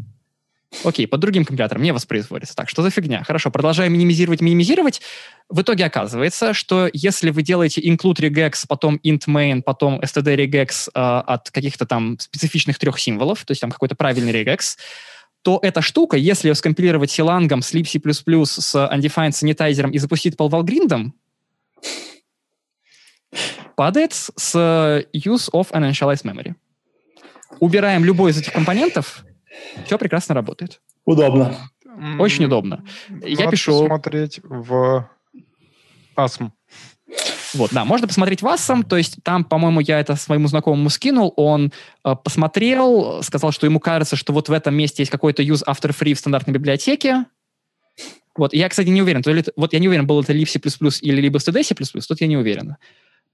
Окей, 0.83 1.07
под 1.07 1.21
другим 1.21 1.45
компилятором 1.45 1.81
не 1.81 1.93
воспроизводится. 1.93 2.55
Так, 2.55 2.69
что 2.69 2.81
за 2.83 2.89
фигня? 2.89 3.23
Хорошо, 3.23 3.51
продолжаю 3.51 3.89
минимизировать, 3.89 4.41
минимизировать. 4.41 5.01
В 5.49 5.61
итоге 5.61 5.85
оказывается, 5.85 6.53
что 6.53 6.89
если 6.91 7.29
вы 7.29 7.41
делаете 7.41 7.81
include 7.81 8.19
regex, 8.19 8.65
потом 8.67 8.99
int 9.03 9.27
main, 9.27 9.61
потом 9.61 9.99
std 10.01 10.35
regex 10.35 10.89
э, 10.93 10.99
от 10.99 11.49
каких-то 11.51 11.85
там 11.85 12.19
специфичных 12.19 12.77
трех 12.79 12.99
символов, 12.99 13.45
то 13.45 13.51
есть 13.51 13.61
там 13.61 13.71
какой-то 13.71 13.95
правильный 13.95 14.33
regex, 14.33 14.77
то 15.41 15.59
эта 15.61 15.81
штука, 15.81 16.17
если 16.17 16.49
ее 16.49 16.55
скомпилировать 16.55 17.11
силангом 17.11 17.61
с 17.61 17.73
libc++ 17.73 18.45
с 18.45 18.75
undefined 18.75 19.31
санитайзером 19.31 19.91
и 19.91 19.97
запустить 19.99 20.35
по 20.35 20.49
valgrindом, 20.49 21.15
падает 23.77 24.13
с 24.13 24.55
use 25.13 25.49
of 25.53 25.71
uninitialized 25.71 26.25
memory. 26.25 26.55
Убираем 27.59 28.03
любой 28.03 28.31
из 28.31 28.37
этих 28.37 28.51
компонентов, 28.51 29.23
все 29.85 29.97
прекрасно 29.97 30.35
работает. 30.35 30.81
Удобно. 31.05 31.55
Очень 32.19 32.45
удобно. 32.45 32.83
Надо 33.09 33.27
Я 33.27 33.49
пишу... 33.49 33.81
посмотреть 33.81 34.39
в 34.43 35.09
ASM. 36.15 36.51
Вот, 37.53 37.71
да, 37.71 37.85
можно 37.85 38.07
посмотреть 38.07 38.41
в 38.41 38.45
ASM, 38.45 38.83
то 38.83 38.97
есть 38.97 39.17
там, 39.23 39.45
по-моему, 39.45 39.79
я 39.79 39.99
это 39.99 40.15
своему 40.15 40.47
знакомому 40.47 40.89
скинул, 40.89 41.33
он 41.37 41.71
э, 42.03 42.15
посмотрел, 42.21 43.23
сказал, 43.23 43.53
что 43.53 43.65
ему 43.65 43.79
кажется, 43.79 44.17
что 44.17 44.33
вот 44.33 44.49
в 44.49 44.51
этом 44.51 44.75
месте 44.75 45.01
есть 45.01 45.11
какой-то 45.11 45.41
use 45.41 45.63
after 45.65 45.95
free 45.97 46.13
в 46.13 46.19
стандартной 46.19 46.53
библиотеке, 46.53 47.25
вот, 48.35 48.53
я, 48.53 48.69
кстати, 48.69 48.89
не 48.89 49.01
уверен, 49.01 49.23
то 49.23 49.31
ли, 49.31 49.43
вот 49.55 49.73
я 49.73 49.79
не 49.79 49.87
уверен, 49.87 50.05
был 50.05 50.21
это 50.21 50.33
libc++ 50.33 50.99
или 51.01 51.21
либо 51.21 51.39
std 51.39 51.63
C++, 51.63 51.73
тут 51.73 52.21
я 52.21 52.27
не 52.27 52.37
уверен. 52.37 52.75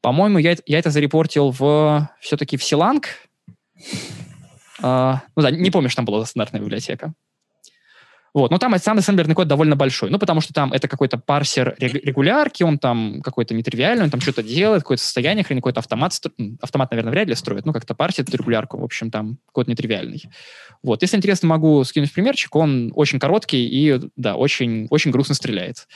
По-моему, 0.02 0.38
я, 0.38 0.56
я 0.66 0.80
это 0.80 0.92
зарепортил 0.92 1.52
в 1.52 2.10
все-таки 2.22 2.58
в 2.58 2.64
Силанг. 2.64 3.08
Uh, 4.84 5.18
ну 5.36 5.42
да, 5.42 5.52
не 5.52 5.72
помню, 5.72 5.90
что 5.90 5.98
там 5.98 6.06
была 6.06 6.26
стандартная 6.26 6.62
библиотека. 6.62 7.14
Вот, 8.34 8.50
но 8.50 8.58
там 8.58 8.76
сам 8.80 8.98
ассемблерный 8.98 9.36
код 9.36 9.48
довольно 9.48 9.76
большой, 9.76 10.10
ну, 10.10 10.18
потому 10.18 10.42
что 10.42 10.54
там 10.54 10.74
это 10.74 10.88
какой-то 10.88 11.20
парсер 11.20 11.76
регулярки, 11.78 12.64
он 12.64 12.80
там 12.80 13.22
какой-то 13.22 13.54
нетривиальный, 13.54 14.06
он 14.06 14.10
там 14.10 14.22
что-то 14.22 14.42
делает, 14.42 14.82
какое-то 14.82 15.04
состояние, 15.04 15.44
хрен, 15.44 15.60
какой-то 15.60 15.82
автомат, 15.82 16.20
автомат, 16.60 16.90
наверное, 16.90 17.12
вряд 17.12 17.28
ли 17.28 17.36
строит, 17.36 17.66
ну, 17.68 17.74
как-то 17.74 17.94
парсит 17.94 18.32
регулярку, 18.32 18.80
в 18.80 18.84
общем, 18.84 19.12
там 19.12 19.38
код 19.52 19.68
нетривиальный. 19.68 20.24
Вот, 20.82 21.04
если 21.04 21.16
интересно, 21.16 21.48
могу 21.48 21.84
скинуть 21.84 22.12
примерчик, 22.12 22.56
он 22.56 22.92
очень 22.96 23.20
короткий 23.20 23.68
и, 23.68 24.02
да, 24.16 24.36
очень, 24.36 24.88
очень 24.90 25.12
грустно 25.12 25.36
стреляет. 25.36 25.88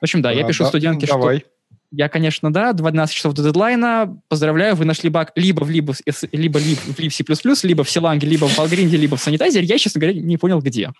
В 0.00 0.02
общем, 0.02 0.22
да, 0.22 0.32
я 0.32 0.42
пишу 0.42 0.64
да, 0.64 0.70
студентке, 0.70 1.06
давай. 1.06 1.38
что 1.38 1.46
я, 1.90 2.08
конечно, 2.08 2.52
да, 2.52 2.72
12 2.72 3.14
часов 3.14 3.34
до 3.34 3.42
дедлайна. 3.42 4.20
Поздравляю, 4.28 4.74
вы 4.76 4.84
нашли 4.84 5.10
баг 5.10 5.32
либо 5.36 5.64
в 5.64 5.70
либо, 5.70 5.94
либо, 6.32 6.58
либо 6.58 6.58
в 6.58 6.98
lib 6.98 7.10
C++, 7.10 7.66
либо 7.66 7.84
в 7.84 7.90
Силанге, 7.90 8.26
либо 8.26 8.48
в 8.48 8.58
Valgrind, 8.58 8.88
либо 8.96 9.16
в 9.16 9.20
санитайзере. 9.20 9.66
Я, 9.66 9.78
честно 9.78 10.00
говоря, 10.00 10.20
не 10.20 10.36
понял, 10.36 10.60
где. 10.60 10.92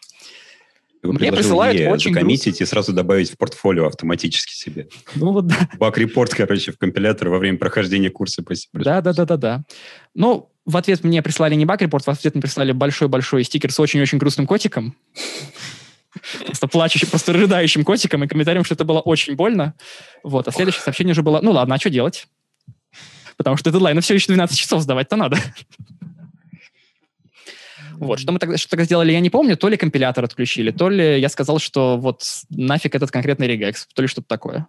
Мне 1.02 1.32
присылают 1.32 1.80
очень 1.92 2.12
закоммитить 2.12 2.60
и 2.60 2.64
сразу 2.64 2.92
добавить 2.92 3.30
в 3.30 3.36
портфолио 3.36 3.86
автоматически 3.86 4.52
себе. 4.52 4.88
Ну 5.14 5.32
вот 5.32 5.46
да. 5.46 5.68
Баг-репорт, 5.78 6.34
короче, 6.34 6.72
в 6.72 6.78
компилятор 6.78 7.28
во 7.28 7.38
время 7.38 7.58
прохождения 7.58 8.10
курса 8.10 8.42
по 8.42 8.54
C++. 8.54 8.66
Да-да-да-да-да. 8.72 9.64
Ну, 10.14 10.50
в 10.64 10.76
ответ 10.76 11.04
мне 11.04 11.22
прислали 11.22 11.54
не 11.54 11.64
баг-репорт, 11.64 12.06
в 12.06 12.10
ответ 12.10 12.34
мне 12.34 12.42
прислали 12.42 12.72
большой-большой 12.72 13.44
стикер 13.44 13.72
с 13.72 13.78
очень-очень 13.78 14.18
грустным 14.18 14.46
котиком. 14.46 14.96
Просто 16.44 16.68
плачущим, 16.68 17.08
просто 17.08 17.32
рыдающим 17.32 17.84
котиком 17.84 18.24
и 18.24 18.28
комментарием, 18.28 18.64
что 18.64 18.74
это 18.74 18.84
было 18.84 19.00
очень 19.00 19.34
больно. 19.34 19.74
Вот. 20.22 20.48
А 20.48 20.52
следующее 20.52 20.82
сообщение 20.82 21.12
уже 21.12 21.22
было, 21.22 21.40
ну 21.42 21.52
ладно, 21.52 21.74
а 21.74 21.78
что 21.78 21.90
делать? 21.90 22.26
Потому 23.36 23.56
что 23.56 23.70
дедлайна 23.70 24.00
все 24.00 24.14
еще 24.14 24.28
12 24.28 24.56
часов 24.56 24.82
сдавать-то 24.82 25.16
надо. 25.16 25.38
Вот, 27.98 28.20
что 28.20 28.32
мы 28.32 28.38
тогда, 28.38 28.58
что 28.58 28.70
тогда 28.70 28.84
сделали, 28.84 29.12
я 29.12 29.20
не 29.20 29.30
помню. 29.30 29.56
То 29.56 29.68
ли 29.68 29.76
компилятор 29.76 30.24
отключили, 30.24 30.70
то 30.70 30.90
ли 30.90 31.18
я 31.18 31.28
сказал, 31.28 31.58
что 31.58 31.96
вот 31.96 32.24
нафиг 32.50 32.94
этот 32.94 33.10
конкретный 33.10 33.46
регекс, 33.46 33.88
то 33.94 34.02
ли 34.02 34.08
что-то 34.08 34.28
такое. 34.28 34.66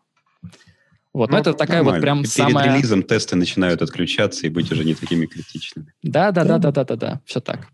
Вот, 1.14 1.32
ну, 1.32 1.36
но 1.36 1.42
это 1.42 1.54
такая 1.54 1.78
нормально. 1.78 1.98
вот 1.98 2.02
прям 2.02 2.18
Перед 2.20 2.32
самая... 2.32 2.76
релизом 2.76 3.04
тесты 3.04 3.36
начинают 3.36 3.82
отключаться 3.82 4.46
и 4.46 4.50
быть 4.50 4.72
уже 4.72 4.86
не 4.86 4.94
такими 4.94 5.26
критичными. 5.26 5.94
Да, 6.04 6.32
да, 6.32 6.44
да, 6.44 6.58
да, 6.58 6.72
да, 6.72 6.84
да, 6.84 6.96
да, 6.96 7.22
все 7.26 7.40
так. 7.40 7.68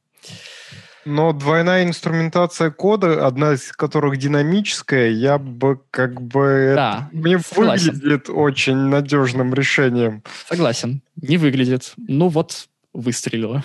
Но 1.06 1.34
двойная 1.34 1.84
инструментация 1.84 2.72
кода, 2.72 3.26
одна 3.26 3.54
из 3.54 3.72
которых 3.72 4.18
динамическая, 4.18 5.10
я 5.10 5.38
бы 5.38 5.80
как 5.91 6.22
бы... 6.22 6.74
Да, 6.76 7.10
мне 7.12 7.39
согласен. 7.39 7.93
выглядит 7.93 8.30
очень 8.30 8.76
надежным 8.76 9.54
решением. 9.54 10.24
Согласен, 10.47 11.01
не 11.22 11.38
выглядит. 11.38 11.93
Ну 11.97 12.30
вот, 12.30 12.68
выстрелило. 12.93 13.64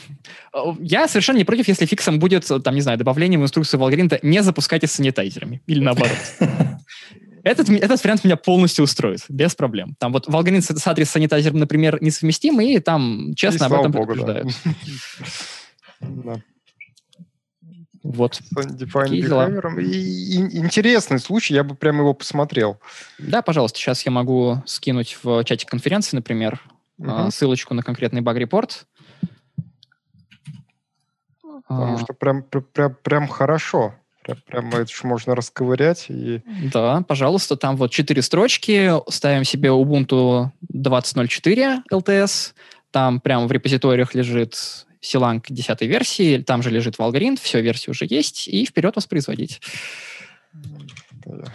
Я 0.80 1.06
совершенно 1.06 1.36
не 1.36 1.44
против, 1.44 1.68
если 1.68 1.86
фиксом 1.86 2.18
будет, 2.18 2.48
там, 2.64 2.74
не 2.74 2.80
знаю, 2.80 2.98
добавление 2.98 3.38
в 3.38 3.42
инструкцию 3.42 3.80
Valgrind 3.80 4.18
не 4.22 4.42
запускайте 4.42 4.86
с 4.86 4.92
санитайзерами. 4.92 5.62
Или 5.66 5.80
наоборот. 5.80 6.16
Этот, 7.44 7.70
этот 7.70 8.02
вариант 8.02 8.24
меня 8.24 8.36
полностью 8.36 8.84
устроит, 8.84 9.20
без 9.28 9.54
проблем. 9.54 9.94
Там 9.98 10.12
вот 10.12 10.28
Valgrind 10.28 10.60
с, 10.60 10.66
с 10.66 10.86
адрес 10.86 11.08
санитайзером, 11.08 11.58
например, 11.58 11.96
несовместим, 12.02 12.60
и 12.60 12.78
там 12.78 13.32
честно 13.36 13.64
и 13.64 13.66
об 13.68 13.72
этом 13.74 13.92
Богу, 13.92 14.12
предупреждают. 14.12 14.48
Да. 16.00 16.40
Вот. 18.08 18.40
Define 18.54 19.82
И, 19.82 20.40
и, 20.40 20.58
интересный 20.58 21.18
случай, 21.18 21.54
я 21.54 21.62
бы 21.62 21.74
прямо 21.74 22.00
его 22.00 22.14
посмотрел. 22.14 22.78
Да, 23.18 23.42
пожалуйста, 23.42 23.78
сейчас 23.78 24.04
я 24.06 24.10
могу 24.10 24.62
скинуть 24.64 25.18
в 25.22 25.44
чате 25.44 25.66
конференции, 25.66 26.16
например, 26.16 26.62
угу. 26.96 27.30
ссылочку 27.30 27.74
на 27.74 27.82
конкретный 27.82 28.22
баг-репорт. 28.22 28.86
Потому 31.68 31.96
а. 31.96 31.98
что 31.98 32.14
прям, 32.14 32.42
прям, 32.42 32.96
прям 33.02 33.28
хорошо. 33.28 33.94
Прям, 34.22 34.38
прям 34.46 34.68
это 34.68 34.90
же 34.90 35.06
можно 35.06 35.34
расковырять. 35.34 36.06
И... 36.08 36.40
Да, 36.72 37.02
пожалуйста, 37.06 37.56
там 37.56 37.76
вот 37.76 37.90
четыре 37.90 38.22
строчки. 38.22 38.90
Ставим 39.10 39.44
себе 39.44 39.68
Ubuntu 39.68 40.50
20.04 40.72 41.82
LTS. 41.92 42.54
Там 42.90 43.20
прямо 43.20 43.46
в 43.46 43.52
репозиториях 43.52 44.14
лежит 44.14 44.86
Силанг 45.00 45.46
10 45.48 45.80
версии, 45.82 46.38
там 46.38 46.62
же 46.62 46.70
лежит 46.70 46.96
Valgrind, 46.96 47.38
все, 47.40 47.60
версии 47.60 47.90
уже 47.90 48.06
есть, 48.08 48.48
и 48.48 48.64
вперед 48.64 48.96
воспроизводить. 48.96 49.60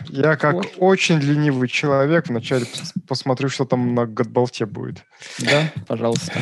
Я 0.10 0.36
как 0.36 0.56
вот. 0.56 0.74
очень 0.78 1.20
ленивый 1.20 1.68
человек 1.68 2.28
вначале 2.28 2.66
посмотрю, 3.08 3.50
что 3.50 3.66
там 3.66 3.96
на 3.96 4.06
Годболте 4.06 4.66
будет. 4.66 5.04
Да, 5.40 5.72
пожалуйста. 5.88 6.34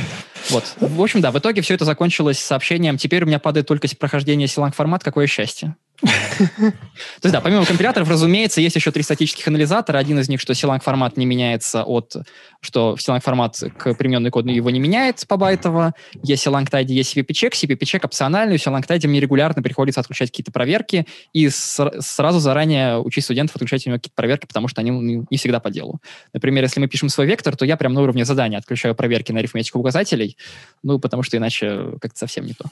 Вот. 0.49 0.75
В 0.79 1.01
общем, 1.01 1.21
да, 1.21 1.31
в 1.31 1.39
итоге 1.39 1.61
все 1.61 1.75
это 1.75 1.85
закончилось 1.85 2.39
сообщением 2.39 2.97
«Теперь 2.97 3.23
у 3.23 3.27
меня 3.27 3.39
падает 3.39 3.67
только 3.67 3.87
прохождение 3.97 4.47
Силанг 4.47 4.75
формат, 4.75 5.03
какое 5.03 5.27
счастье». 5.27 5.75
То 6.01 7.27
есть, 7.27 7.33
да, 7.33 7.41
помимо 7.41 7.65
компиляторов, 7.65 8.09
разумеется, 8.09 8.61
есть 8.61 8.75
еще 8.75 8.91
три 8.91 9.03
статических 9.03 9.47
анализатора. 9.47 9.97
Один 9.97 10.19
из 10.19 10.29
них, 10.29 10.41
что 10.41 10.53
Silang 10.53 10.81
формат 10.81 11.17
не 11.17 11.25
меняется 11.25 11.83
от... 11.83 12.15
Что 12.61 12.95
Silang 12.99 13.21
формат 13.21 13.57
к 13.77 13.93
примененной 13.93 14.31
коду 14.31 14.49
его 14.49 14.69
не 14.69 14.79
меняет 14.79 15.23
по 15.27 15.37
байтово. 15.37 15.93
Есть 16.23 16.45
Silang 16.45 16.69
Tidy, 16.69 16.91
есть 16.91 17.15
CPP-чек. 17.15 17.53
CPP-чек 17.53 18.05
опциональный. 18.05 18.55
У 18.55 18.57
Silang 18.57 18.85
Tidy 18.85 19.07
мне 19.07 19.19
регулярно 19.19 19.61
приходится 19.61 20.01
отключать 20.01 20.31
какие-то 20.31 20.51
проверки 20.51 21.05
и 21.33 21.49
сразу 21.49 22.39
заранее 22.39 22.97
учить 22.99 23.23
студентов 23.23 23.55
отключать 23.55 23.85
у 23.85 23.89
него 23.89 23.97
какие-то 23.99 24.15
проверки, 24.15 24.47
потому 24.47 24.67
что 24.67 24.81
они 24.81 24.91
не 24.91 25.37
всегда 25.37 25.59
по 25.59 25.69
делу. 25.69 26.01
Например, 26.33 26.63
если 26.63 26.79
мы 26.79 26.87
пишем 26.87 27.09
свой 27.09 27.27
вектор, 27.27 27.55
то 27.55 27.65
я 27.65 27.77
прям 27.77 27.93
на 27.93 28.01
уровне 28.01 28.25
задания 28.25 28.57
отключаю 28.57 28.95
проверки 28.95 29.31
на 29.31 29.39
арифметику 29.39 29.79
указателей, 29.79 30.37
ну, 30.83 30.99
потому 30.99 31.23
что 31.23 31.37
иначе 31.37 31.91
как-то 32.01 32.17
совсем 32.17 32.45
не 32.45 32.53
то. 32.53 32.65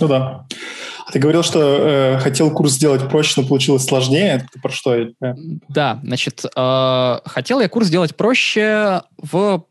Ну 0.00 0.08
да. 0.08 0.46
А 1.06 1.12
ты 1.12 1.18
говорил, 1.18 1.42
что 1.42 1.60
э, 1.60 2.18
хотел 2.18 2.50
курс 2.56 2.72
сделать 2.72 3.06
проще, 3.10 3.42
но 3.42 3.46
получилось 3.46 3.84
сложнее. 3.84 4.48
Ты 4.50 4.58
про 4.60 4.72
что? 4.72 4.96
Да, 5.68 6.00
значит, 6.02 6.42
э, 6.44 7.18
хотел 7.26 7.60
я 7.60 7.68
курс 7.68 7.88
сделать 7.88 8.16
проще 8.16 9.02
в 9.18 9.64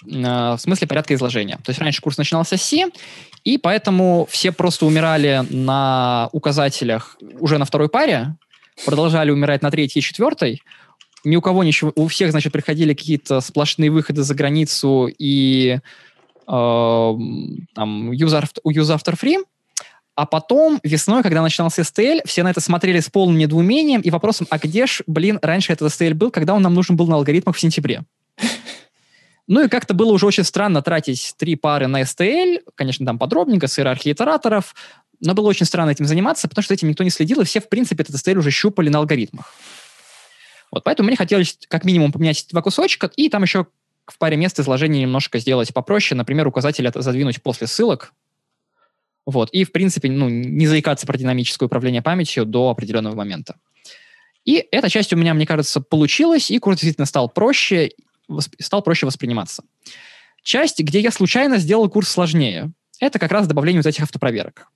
в 0.00 0.58
смысле 0.58 0.86
порядка 0.86 1.12
изложения. 1.14 1.56
То 1.56 1.70
есть 1.70 1.80
раньше 1.80 2.00
курс 2.00 2.18
начинался 2.18 2.56
с 2.56 2.62
C, 2.62 2.86
и 3.42 3.58
поэтому 3.58 4.28
все 4.30 4.52
просто 4.52 4.86
умирали 4.86 5.44
на 5.50 6.28
указателях 6.30 7.16
уже 7.40 7.58
на 7.58 7.64
второй 7.64 7.88
паре, 7.88 8.36
продолжали 8.86 9.32
умирать 9.32 9.60
на 9.60 9.72
третьей 9.72 9.98
и 9.98 10.02
четвертой, 10.04 10.62
ни 11.24 11.34
у 11.34 11.42
кого 11.42 11.64
ничего, 11.64 11.92
у 11.96 12.06
всех, 12.06 12.30
значит, 12.30 12.52
приходили 12.52 12.94
какие-то 12.94 13.40
сплошные 13.40 13.90
выходы 13.90 14.22
за 14.22 14.36
границу 14.36 15.08
и 15.18 15.80
э, 15.80 15.80
там 16.46 18.10
use 18.12 18.48
after 18.64 19.18
free, 19.20 19.38
а 20.18 20.26
потом 20.26 20.80
весной, 20.82 21.22
когда 21.22 21.42
начинался 21.42 21.82
STL, 21.82 22.22
все 22.24 22.42
на 22.42 22.50
это 22.50 22.60
смотрели 22.60 22.98
с 22.98 23.08
полным 23.08 23.38
недоумением 23.38 24.00
и 24.00 24.10
вопросом, 24.10 24.48
а 24.50 24.58
где 24.58 24.84
ж, 24.84 25.02
блин, 25.06 25.38
раньше 25.42 25.72
этот 25.72 25.92
STL 25.92 26.14
был, 26.14 26.32
когда 26.32 26.54
он 26.54 26.62
нам 26.62 26.74
нужен 26.74 26.96
был 26.96 27.06
на 27.06 27.14
алгоритмах 27.14 27.54
в 27.54 27.60
сентябре? 27.60 28.02
Ну 29.50 29.64
и 29.64 29.68
как-то 29.68 29.94
было 29.94 30.12
уже 30.12 30.26
очень 30.26 30.44
странно 30.44 30.82
тратить 30.82 31.34
три 31.38 31.56
пары 31.56 31.86
на 31.86 32.02
STL, 32.02 32.58
конечно, 32.74 33.06
там 33.06 33.18
подробненько, 33.18 33.66
с 33.66 33.78
иерархией 33.78 34.12
итераторов, 34.12 34.74
но 35.20 35.32
было 35.32 35.48
очень 35.48 35.64
странно 35.64 35.88
этим 35.88 36.04
заниматься, 36.04 36.48
потому 36.48 36.62
что 36.62 36.74
этим 36.74 36.88
никто 36.88 37.02
не 37.02 37.08
следил, 37.08 37.40
и 37.40 37.44
все, 37.44 37.60
в 37.60 37.70
принципе, 37.70 38.02
этот 38.02 38.16
STL 38.16 38.38
уже 38.38 38.50
щупали 38.50 38.90
на 38.90 38.98
алгоритмах. 38.98 39.54
Вот 40.70 40.84
поэтому 40.84 41.06
мне 41.06 41.16
хотелось 41.16 41.56
как 41.68 41.84
минимум 41.84 42.12
поменять 42.12 42.44
два 42.50 42.60
кусочка, 42.60 43.10
и 43.16 43.30
там 43.30 43.44
еще 43.44 43.68
в 44.04 44.18
паре 44.18 44.36
мест 44.36 44.58
изложение 44.58 45.02
немножко 45.02 45.38
сделать 45.38 45.72
попроще. 45.72 46.16
Например, 46.18 46.46
указатель 46.48 46.86
это 46.86 47.02
задвинуть 47.02 47.40
после 47.42 47.68
ссылок. 47.68 48.12
Вот. 49.28 49.50
И, 49.50 49.64
в 49.64 49.72
принципе, 49.72 50.10
ну, 50.10 50.30
не 50.30 50.66
заикаться 50.66 51.06
про 51.06 51.18
динамическое 51.18 51.66
управление 51.66 52.00
памятью 52.00 52.46
до 52.46 52.70
определенного 52.70 53.14
момента. 53.14 53.56
И 54.46 54.66
эта 54.72 54.88
часть 54.88 55.12
у 55.12 55.16
меня, 55.16 55.34
мне 55.34 55.44
кажется, 55.44 55.82
получилась, 55.82 56.50
и 56.50 56.58
курс 56.58 56.78
действительно 56.78 57.04
стал 57.04 57.28
проще, 57.28 57.90
стал 58.58 58.80
проще 58.80 59.04
восприниматься. 59.04 59.64
Часть, 60.42 60.80
где 60.80 61.00
я 61.00 61.10
случайно 61.10 61.58
сделал 61.58 61.90
курс 61.90 62.08
сложнее, 62.08 62.72
это 63.00 63.18
как 63.18 63.30
раз 63.30 63.46
добавление 63.46 63.82
вот 63.82 63.86
этих 63.86 64.04
автопроверок. 64.04 64.68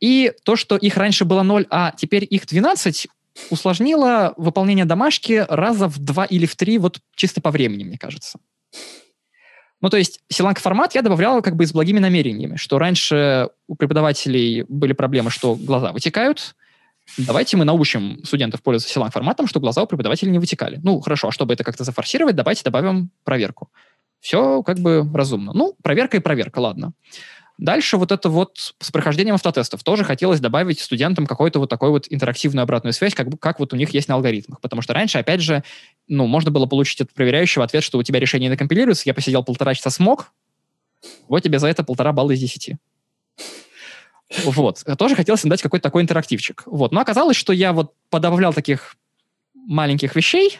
И 0.00 0.32
то, 0.42 0.56
что 0.56 0.76
их 0.76 0.96
раньше 0.96 1.24
было 1.24 1.44
0, 1.44 1.68
а 1.70 1.92
теперь 1.96 2.26
их 2.28 2.46
12, 2.46 3.06
усложнило 3.50 4.34
выполнение 4.36 4.86
домашки 4.86 5.46
раза 5.48 5.86
в 5.86 6.00
два 6.00 6.24
или 6.24 6.46
в 6.46 6.56
три, 6.56 6.78
вот 6.78 6.98
чисто 7.14 7.40
по 7.40 7.52
времени, 7.52 7.84
мне 7.84 7.96
кажется. 7.96 8.40
Ну, 9.84 9.90
то 9.90 9.98
есть 9.98 10.20
силанг 10.30 10.60
формат 10.60 10.94
я 10.94 11.02
добавлял 11.02 11.42
как 11.42 11.56
бы 11.56 11.66
с 11.66 11.72
благими 11.74 11.98
намерениями, 11.98 12.56
что 12.56 12.78
раньше 12.78 13.50
у 13.68 13.74
преподавателей 13.74 14.64
были 14.66 14.94
проблемы, 14.94 15.28
что 15.28 15.56
глаза 15.56 15.92
вытекают, 15.92 16.54
давайте 17.18 17.58
мы 17.58 17.66
научим 17.66 18.24
студентов 18.24 18.62
пользоваться 18.62 18.94
силанг 18.94 19.12
форматом, 19.12 19.46
что 19.46 19.60
глаза 19.60 19.82
у 19.82 19.86
преподавателей 19.86 20.32
не 20.32 20.38
вытекали. 20.38 20.80
Ну, 20.82 21.00
хорошо, 21.00 21.28
а 21.28 21.32
чтобы 21.32 21.52
это 21.52 21.64
как-то 21.64 21.84
зафорсировать, 21.84 22.34
давайте 22.34 22.62
добавим 22.64 23.10
проверку. 23.24 23.68
Все 24.20 24.62
как 24.62 24.78
бы 24.78 25.06
разумно. 25.12 25.52
Ну, 25.52 25.76
проверка 25.82 26.16
и 26.16 26.20
проверка, 26.20 26.60
ладно. 26.60 26.94
Дальше 27.58 27.98
вот 27.98 28.10
это 28.10 28.28
вот 28.30 28.74
с 28.80 28.90
прохождением 28.90 29.34
автотестов 29.34 29.84
тоже 29.84 30.02
хотелось 30.02 30.40
добавить 30.40 30.80
студентам 30.80 31.26
какую-то 31.26 31.60
вот 31.60 31.68
такую 31.68 31.92
вот 31.92 32.06
интерактивную 32.08 32.64
обратную 32.64 32.92
связь, 32.92 33.14
как, 33.14 33.28
как 33.38 33.60
вот 33.60 33.72
у 33.72 33.76
них 33.76 33.90
есть 33.90 34.08
на 34.08 34.16
алгоритмах. 34.16 34.60
Потому 34.60 34.82
что 34.82 34.92
раньше, 34.92 35.18
опять 35.18 35.40
же, 35.40 35.62
ну, 36.08 36.26
можно 36.26 36.50
было 36.50 36.66
получить 36.66 37.00
от 37.00 37.12
проверяющего 37.12 37.64
ответ, 37.64 37.82
что 37.82 37.98
у 37.98 38.02
тебя 38.02 38.20
решение 38.20 38.50
не 38.50 38.56
компилируется, 38.56 39.04
я 39.06 39.14
посидел 39.14 39.42
полтора 39.42 39.74
часа 39.74 39.90
смог, 39.90 40.32
вот 41.28 41.42
тебе 41.42 41.58
за 41.58 41.68
это 41.68 41.84
полтора 41.84 42.12
балла 42.12 42.32
из 42.32 42.40
десяти. 42.40 42.76
Вот. 44.44 44.82
Тоже 44.98 45.14
хотелось 45.14 45.44
им 45.44 45.50
дать 45.50 45.62
какой-то 45.62 45.82
такой 45.82 46.02
интерактивчик. 46.02 46.62
Вот. 46.66 46.92
Но 46.92 47.00
оказалось, 47.00 47.36
что 47.36 47.52
я 47.52 47.72
вот 47.72 47.94
подобавлял 48.10 48.52
таких 48.52 48.96
маленьких 49.54 50.16
вещей, 50.16 50.58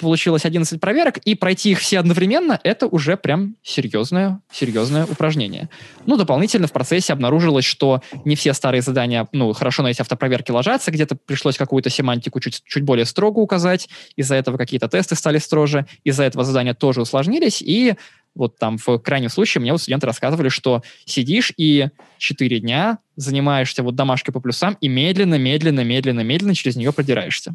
получилось 0.00 0.44
11 0.44 0.80
проверок, 0.80 1.18
и 1.18 1.34
пройти 1.34 1.70
их 1.72 1.78
все 1.78 1.98
одновременно— 1.98 2.58
это 2.64 2.86
уже 2.86 3.16
прям 3.16 3.56
серьезное, 3.62 4.40
серьезное 4.52 5.04
упражнение. 5.04 5.68
Ну, 6.06 6.16
дополнительно 6.16 6.66
в 6.66 6.72
процессе 6.72 7.12
обнаружилось, 7.12 7.64
что 7.64 8.02
не 8.24 8.36
все 8.36 8.52
старые 8.52 8.82
задания, 8.82 9.28
ну, 9.32 9.52
хорошо 9.52 9.82
на 9.82 9.88
эти 9.88 10.00
автопроверки 10.00 10.50
ложатся, 10.50 10.90
где-то 10.90 11.16
пришлось 11.16 11.56
какую-то 11.56 11.90
семантику 11.90 12.40
чуть, 12.40 12.62
чуть 12.64 12.82
более 12.82 13.04
строго 13.04 13.38
указать, 13.38 13.88
из-за 14.16 14.34
этого 14.34 14.56
какие-то 14.56 14.88
тесты 14.88 15.14
стали 15.14 15.38
строже, 15.38 15.86
из-за 16.04 16.24
этого 16.24 16.44
задания 16.44 16.74
тоже 16.74 17.02
усложнились, 17.02 17.62
и 17.62 17.94
вот 18.34 18.58
там 18.58 18.78
в 18.78 18.98
крайнем 18.98 19.28
случае 19.28 19.60
мне 19.60 19.72
вот 19.72 19.80
студенты 19.80 20.06
рассказывали, 20.06 20.48
что 20.48 20.82
сидишь 21.04 21.52
и 21.56 21.88
4 22.18 22.60
дня 22.60 22.98
занимаешься 23.16 23.82
вот 23.82 23.96
домашкой 23.96 24.32
по 24.32 24.40
плюсам 24.40 24.76
и 24.80 24.88
медленно, 24.88 25.36
медленно, 25.36 25.84
медленно, 25.84 26.20
медленно 26.20 26.54
через 26.54 26.76
нее 26.76 26.92
продираешься. 26.92 27.54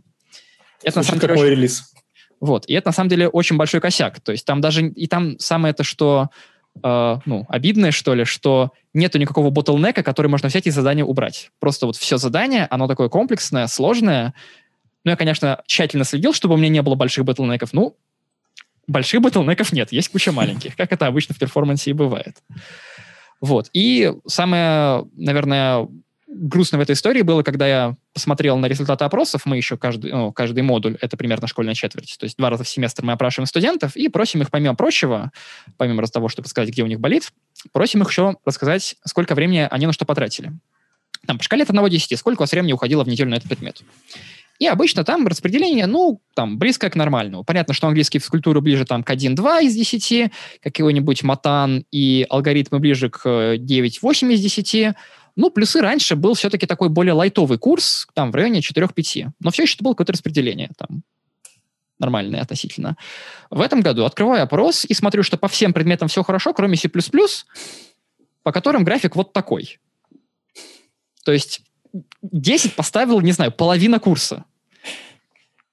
Это 0.84 0.92
Слушай, 0.92 0.98
на 0.98 1.04
самом 1.04 1.20
деле 1.22 1.34
какой 1.34 1.48
очень... 1.48 1.58
релиз? 1.58 1.94
Вот. 2.40 2.66
И 2.68 2.74
это, 2.74 2.90
на 2.90 2.94
самом 2.94 3.10
деле, 3.10 3.28
очень 3.28 3.58
большой 3.58 3.82
косяк. 3.82 4.20
То 4.20 4.32
есть 4.32 4.46
там 4.46 4.62
даже... 4.62 4.88
И 4.88 5.08
там 5.08 5.40
самое 5.40 5.72
это, 5.72 5.84
что... 5.84 6.30
Э, 6.84 7.18
ну, 7.26 7.46
обидное, 7.50 7.92
что 7.92 8.14
ли, 8.14 8.26
что 8.26 8.72
нету 8.94 9.18
никакого 9.18 9.50
ботлнека, 9.50 10.04
который 10.04 10.28
можно 10.28 10.50
взять 10.50 10.68
и 10.68 10.72
задание 10.72 11.06
убрать. 11.06 11.52
Просто 11.60 11.86
вот 11.86 11.96
все 11.96 12.18
задание, 12.18 12.68
оно 12.70 12.88
такое 12.88 13.10
комплексное, 13.10 13.68
сложное. 13.68 14.34
Ну, 15.04 15.12
я, 15.12 15.18
конечно, 15.18 15.62
тщательно 15.68 16.04
следил, 16.04 16.34
чтобы 16.34 16.56
у 16.56 16.58
меня 16.58 16.70
не 16.70 16.82
было 16.82 16.96
больших 16.96 17.26
ботлнеков. 17.26 17.74
Ну, 17.74 17.96
больших 18.88 19.22
ботлнеков 19.22 19.72
нет, 19.72 19.92
есть 19.92 20.10
куча 20.10 20.32
маленьких, 20.32 20.76
как 20.76 20.92
это 20.92 21.08
обычно 21.08 21.36
в 21.36 21.40
перформансе 21.40 21.92
и 21.92 21.94
бывает. 21.94 22.38
Вот. 23.42 23.70
И 23.74 24.14
самое, 24.28 25.06
наверное, 25.16 25.88
грустно 26.36 26.78
в 26.78 26.82
этой 26.82 26.94
истории 26.94 27.22
было, 27.22 27.44
когда 27.44 27.68
я 27.68 27.96
посмотрел 28.14 28.58
на 28.58 28.66
результаты 28.66 29.06
опросов, 29.06 29.46
мы 29.46 29.58
еще 29.58 29.78
каждый, 29.78 30.12
ну, 30.12 30.32
каждый 30.34 30.64
модуль, 30.64 30.98
это 31.00 31.16
примерно 31.18 31.48
школьная 31.48 31.74
четверть, 31.74 32.18
то 32.20 32.26
есть 32.26 32.38
два 32.38 32.50
раза 32.50 32.64
в 32.64 32.70
семестр 32.70 33.04
мы 33.04 33.14
опрашиваем 33.14 33.48
студентов 33.48 33.96
и 33.96 34.10
просим 34.10 34.42
их, 34.42 34.52
помимо 34.52 34.76
прочего, 34.76 35.32
помимо 35.78 36.06
того, 36.06 36.30
чтобы 36.30 36.48
сказать, 36.48 36.70
где 36.70 36.84
у 36.84 36.88
них 36.88 37.00
болит, 37.00 37.32
просим 37.72 38.02
их 38.02 38.10
еще 38.10 38.36
рассказать, 38.46 38.96
сколько 39.06 39.34
времени 39.34 39.68
они 39.70 39.88
на 39.88 39.94
что 39.94 40.06
потратили. 40.06 40.52
Там, 41.26 41.38
по 41.38 41.44
шкале 41.44 41.64
от 41.64 41.70
1 41.70 41.82
до 41.82 41.90
10, 41.90 42.20
сколько 42.20 42.42
у 42.42 42.44
вас 42.44 42.52
времени 42.52 42.74
уходило 42.74 43.04
в 43.04 43.08
неделю 43.08 43.32
на 43.32 43.36
этот 43.36 43.50
предмет. 43.50 43.82
И 44.60 44.68
обычно 44.68 45.04
там 45.04 45.28
распределение, 45.28 45.86
ну, 45.86 46.22
там, 46.34 46.58
близко 46.58 46.90
к 46.90 46.96
нормальному. 46.96 47.44
Понятно, 47.44 47.74
что 47.74 47.88
английский 47.88 48.20
физкультуру 48.20 48.62
ближе 48.62 48.86
там 48.86 49.04
к 49.04 49.12
1-2 49.12 49.64
из 49.64 49.76
10, 49.76 50.32
какой-нибудь 50.64 51.24
матан 51.24 51.86
и 51.92 52.26
алгоритмы 52.30 52.80
ближе 52.80 53.10
к 53.10 53.26
9-8 53.26 54.34
из 54.34 54.42
10, 54.42 54.96
ну, 55.36 55.50
плюсы 55.50 55.82
раньше 55.82 56.16
был 56.16 56.34
все-таки 56.34 56.66
такой 56.66 56.90
более 56.90 57.14
лайтовый 57.14 57.58
курс, 57.58 58.08
там, 58.14 58.32
в 58.32 58.36
районе 58.36 58.60
4-5. 58.60 59.32
Но 59.40 59.52
все 59.52 59.64
еще 59.64 59.76
это 59.76 59.84
было 59.84 59.94
какое-то 59.94 60.14
распределение 60.14 60.72
там 60.78 61.04
нормальное 62.00 62.42
относительно. 62.42 62.98
В 63.50 63.62
этом 63.62 63.82
году 63.82 64.06
открываю 64.06 64.44
опрос 64.44 64.86
и 64.86 64.94
смотрю, 64.94 65.24
что 65.24 65.38
по 65.38 65.48
всем 65.48 65.74
предметам 65.74 66.08
все 66.08 66.24
хорошо, 66.24 66.54
кроме 66.54 66.78
C++, 66.78 66.90
по 68.44 68.52
которым 68.52 68.84
график 68.84 69.16
вот 69.16 69.34
такой. 69.34 69.80
То 71.24 71.32
есть 71.32 71.62
10 72.22 72.76
поставил, 72.76 73.22
не 73.22 73.32
знаю, 73.32 73.52
половина 73.52 74.00
курса. 74.00 74.46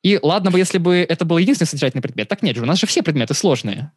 И 0.03 0.19
ладно 0.21 0.51
бы, 0.51 0.59
если 0.59 0.79
бы 0.79 1.07
это 1.09 1.25
был 1.25 1.39
единственный 1.39 1.69
содержательный 1.69 2.03
предмет. 2.03 2.29
Так 2.29 2.43
нет 2.43 2.57
же, 2.57 2.63
у 2.63 2.67
нас 2.67 2.79
же 2.79 2.87
все 2.87 3.03
предметы 3.03 3.35
сложные. 3.35 3.93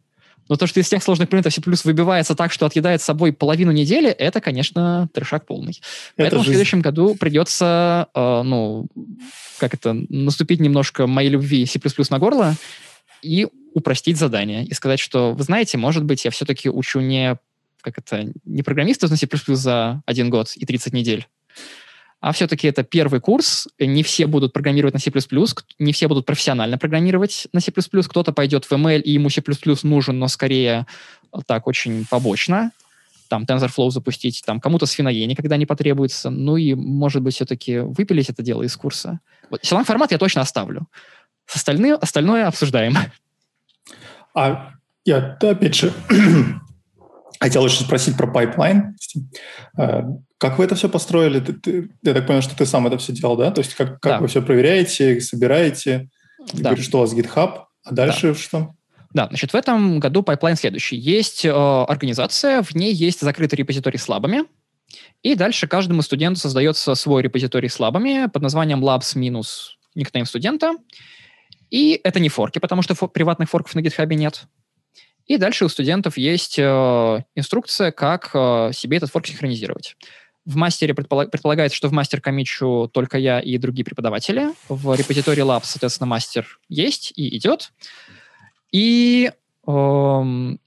Но 0.48 0.56
то, 0.56 0.68
что 0.68 0.80
из 0.80 0.88
тех 0.88 1.02
сложных 1.04 1.30
предметов 1.30 1.54
C++ 1.54 1.62
выбивается 1.84 2.36
так, 2.36 2.52
что 2.52 2.66
отъедает 2.66 3.02
с 3.02 3.06
собой 3.06 3.34
половину 3.34 3.72
недели, 3.72 4.10
это, 4.10 4.42
конечно, 4.42 5.10
трешак 5.14 5.46
полный. 5.46 5.72
Это 5.72 5.82
Поэтому 6.18 6.44
жизнь. 6.44 6.52
в 6.52 6.56
следующем 6.56 6.82
году 6.82 7.16
придется, 7.16 8.08
э, 8.14 8.42
ну, 8.44 8.88
как 9.58 9.74
это, 9.74 9.94
наступить 10.10 10.60
немножко 10.60 11.08
моей 11.08 11.30
любви 11.30 11.66
C++ 11.66 11.80
на 12.10 12.20
горло 12.20 12.56
и 13.22 13.48
упростить 13.74 14.18
задание. 14.18 14.66
И 14.66 14.74
сказать, 14.74 15.00
что, 15.00 15.34
вы 15.34 15.44
знаете, 15.44 15.78
может 15.78 16.04
быть, 16.04 16.26
я 16.26 16.32
все-таки 16.32 16.70
учу 16.70 17.00
не, 17.00 17.38
как 17.82 17.98
это, 17.98 18.32
не 18.46 18.62
программистов 18.62 19.10
на 19.10 19.18
C++ 19.18 19.28
за 19.56 20.02
один 20.06 20.30
год 20.30 20.52
и 20.56 20.66
30 20.66 20.94
недель, 20.94 21.28
а 22.26 22.32
все-таки 22.32 22.68
это 22.68 22.82
первый 22.82 23.22
курс, 23.22 23.68
не 23.78 24.02
все 24.02 24.26
будут 24.26 24.52
программировать 24.52 24.96
на 24.96 25.00
C++, 25.00 25.12
не 25.78 25.94
все 25.94 26.08
будут 26.08 26.26
профессионально 26.26 26.80
программировать 26.80 27.48
на 27.54 27.60
C++, 27.60 27.72
кто-то 27.72 28.34
пойдет 28.34 28.66
в 28.66 28.72
ML, 28.72 29.00
и 29.00 29.12
ему 29.12 29.30
C++ 29.30 29.44
нужен, 29.84 30.18
но 30.18 30.28
скорее 30.28 30.88
э, 31.32 31.38
так 31.46 31.68
очень 31.68 32.04
побочно, 32.10 32.72
там 33.28 33.44
TensorFlow 33.44 33.92
запустить, 33.92 34.42
там 34.44 34.60
кому-то 34.60 34.88
с 34.88 34.98
FinoE 34.98 35.24
никогда 35.28 35.56
не 35.56 35.68
потребуется, 35.68 36.32
ну 36.32 36.58
и, 36.58 36.74
может 36.74 37.22
быть, 37.22 37.36
все-таки 37.36 37.78
выпилить 37.78 38.32
это 38.32 38.42
дело 38.42 38.64
из 38.64 38.76
курса. 38.76 39.20
Вот, 39.52 39.64
формат 39.64 40.12
я 40.12 40.18
точно 40.18 40.42
оставлю. 40.42 40.88
С 41.46 41.58
остальные, 41.58 41.94
остальное 41.94 42.48
обсуждаем. 42.48 42.96
А 44.34 44.72
я, 45.06 45.38
опять 45.40 45.76
же, 45.76 45.94
хотел 47.40 47.66
еще 47.66 47.84
спросить 47.84 48.18
про 48.18 48.28
пайплайн. 48.28 48.96
Э, 49.78 50.02
как 50.38 50.58
вы 50.58 50.66
это 50.66 50.76
все 50.76 50.90
построили? 50.90 51.40
Ты, 51.40 51.54
ты, 51.54 51.90
я 52.04 52.14
так 52.14 52.28
понял, 52.28 52.42
что 52.42 52.56
ты 52.56 52.66
сам 52.66 52.88
это 52.88 52.98
все 52.98 53.14
делал, 53.14 53.38
да? 53.38 53.52
То 53.52 53.62
есть 53.62 53.74
как, 53.76 54.00
как 54.00 54.14
да. 54.14 54.20
вы 54.20 54.28
все 54.28 54.42
проверяете, 54.42 55.20
собираете? 55.22 56.10
Ты 56.52 56.58
да. 56.58 56.70
говоришь, 56.70 56.86
что 56.86 56.98
у 56.98 57.02
вас 57.02 57.14
GitHub, 57.14 57.64
а 57.84 57.94
дальше 57.94 58.30
да. 58.30 58.34
что? 58.36 58.76
Да, 59.14 59.28
значит, 59.28 59.54
в 59.54 59.56
этом 59.56 60.00
году 60.00 60.24
пайплайн 60.24 60.58
следующий. 60.58 60.98
Есть 60.98 61.46
э, 61.46 61.50
организация, 61.50 62.62
в 62.62 62.76
ней 62.76 62.94
есть 62.94 63.22
закрытый 63.22 63.58
репозиторий 63.58 63.98
с 63.98 64.10
лабами, 64.10 64.44
и 65.24 65.36
дальше 65.36 65.68
каждому 65.68 66.02
студенту 66.02 66.42
создается 66.42 66.94
свой 66.96 67.22
репозиторий 67.22 67.70
с 67.70 67.80
лабами 67.80 68.28
под 68.28 68.42
названием 68.42 68.84
labs 68.84 69.18
минус 69.18 69.78
никнейм 69.96 70.26
студента. 70.26 70.74
И 71.72 72.00
это 72.04 72.20
не 72.20 72.30
форки, 72.30 72.60
потому 72.60 72.82
что 72.82 72.94
фор- 72.94 73.10
приватных 73.10 73.50
форков 73.50 73.74
на 73.76 73.80
GitHub 73.80 74.14
нет. 74.14 74.44
И 75.26 75.38
дальше 75.38 75.66
у 75.66 75.70
студентов 75.70 76.18
есть 76.18 76.60
э, 76.60 77.24
инструкция, 77.36 77.92
как 77.92 78.30
э, 78.34 78.72
себе 78.74 78.98
этот 78.98 79.10
форк 79.10 79.26
синхронизировать. 79.26 79.98
В 80.46 80.56
мастере 80.56 80.94
предполаг, 80.94 81.32
предполагается, 81.32 81.76
что 81.76 81.88
в 81.88 81.92
мастер 81.92 82.22
комичу 82.22 82.88
только 82.94 83.18
я 83.18 83.40
и 83.40 83.58
другие 83.58 83.84
преподаватели. 83.84 84.50
В 84.70 84.94
репозитории 84.94 85.44
Labs, 85.44 85.64
соответственно, 85.64 86.08
мастер 86.08 86.60
есть 86.70 87.12
и 87.16 87.36
идет. 87.36 87.72
И, 88.72 89.32
эм, 89.66 90.60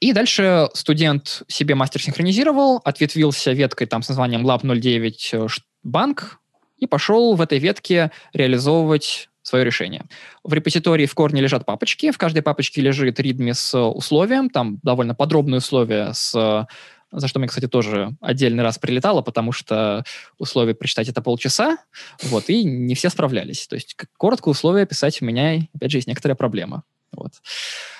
и 0.00 0.12
дальше 0.14 0.70
студент 0.72 1.42
себе 1.48 1.74
мастер 1.74 2.00
синхронизировал, 2.00 2.80
ответвился 2.84 3.52
веткой 3.52 3.86
там 3.86 4.02
с 4.02 4.08
названием 4.08 4.46
Lab 4.46 4.60
09 4.62 5.34
банк 5.82 6.40
и 6.78 6.86
пошел 6.86 7.34
в 7.34 7.42
этой 7.42 7.58
ветке 7.58 8.10
реализовывать 8.32 9.28
свое 9.46 9.64
решение. 9.64 10.04
В 10.42 10.52
репозитории 10.52 11.06
в 11.06 11.14
корне 11.14 11.40
лежат 11.40 11.64
папочки. 11.64 12.10
В 12.10 12.18
каждой 12.18 12.42
папочке 12.42 12.80
лежит 12.80 13.20
readme 13.20 13.54
с 13.54 13.78
условием. 13.78 14.50
Там 14.50 14.78
довольно 14.82 15.14
подробные 15.14 15.58
условия, 15.58 16.12
с, 16.12 16.32
за 17.12 17.28
что 17.28 17.38
мне, 17.38 17.46
кстати, 17.48 17.68
тоже 17.68 18.16
отдельный 18.20 18.64
раз 18.64 18.78
прилетало, 18.78 19.22
потому 19.22 19.52
что 19.52 20.04
условия 20.38 20.74
прочитать 20.74 21.08
это 21.08 21.22
полчаса, 21.22 21.78
вот, 22.24 22.50
и 22.50 22.64
не 22.64 22.96
все 22.96 23.08
справлялись. 23.08 23.68
То 23.68 23.76
есть 23.76 23.96
коротко 24.16 24.48
условия 24.48 24.84
писать 24.84 25.22
у 25.22 25.24
меня, 25.24 25.60
опять 25.74 25.92
же, 25.92 25.98
есть 25.98 26.08
некоторая 26.08 26.34
проблема. 26.36 26.82
Вот. 27.12 27.32
Uh, 27.32 27.95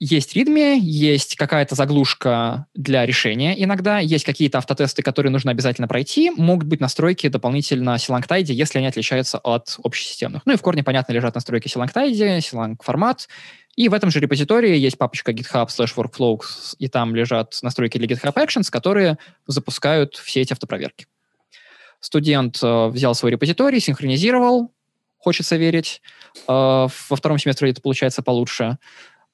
есть 0.00 0.36
readme, 0.36 0.78
есть 0.80 1.36
какая-то 1.36 1.76
заглушка 1.76 2.66
для 2.74 3.06
решения 3.06 3.62
иногда, 3.62 4.00
есть 4.00 4.24
какие-то 4.24 4.58
автотесты, 4.58 5.02
которые 5.02 5.30
нужно 5.30 5.52
обязательно 5.52 5.86
пройти, 5.86 6.30
могут 6.30 6.66
быть 6.66 6.80
настройки 6.80 7.28
дополнительно 7.28 7.94
Silangtide, 7.94 8.52
если 8.52 8.78
они 8.78 8.88
отличаются 8.88 9.38
от 9.38 9.76
общесистемных. 9.82 10.42
Ну 10.44 10.54
и 10.54 10.56
в 10.56 10.62
корне, 10.62 10.82
понятно, 10.82 11.12
лежат 11.12 11.36
настройки 11.36 11.68
Silangtide, 11.68 12.38
Silang 12.38 12.76
формат, 12.82 13.28
и 13.76 13.88
в 13.88 13.94
этом 13.94 14.10
же 14.10 14.18
репозитории 14.18 14.76
есть 14.76 14.98
папочка 14.98 15.30
GitHub 15.30 15.68
slash 15.68 15.94
workflows, 15.94 16.74
и 16.80 16.88
там 16.88 17.14
лежат 17.14 17.56
настройки 17.62 17.96
для 17.96 18.08
GitHub 18.08 18.34
Actions, 18.34 18.68
которые 18.72 19.18
запускают 19.46 20.16
все 20.16 20.40
эти 20.40 20.52
автопроверки. 20.52 21.06
Студент 22.00 22.56
uh, 22.56 22.88
взял 22.88 23.14
свой 23.14 23.30
репозиторий, 23.30 23.78
синхронизировал, 23.78 24.72
хочется 25.16 25.54
верить. 25.54 26.02
Uh, 26.48 26.90
во 27.08 27.16
втором 27.16 27.38
семестре 27.38 27.70
это 27.70 27.80
получается 27.80 28.20
получше 28.20 28.78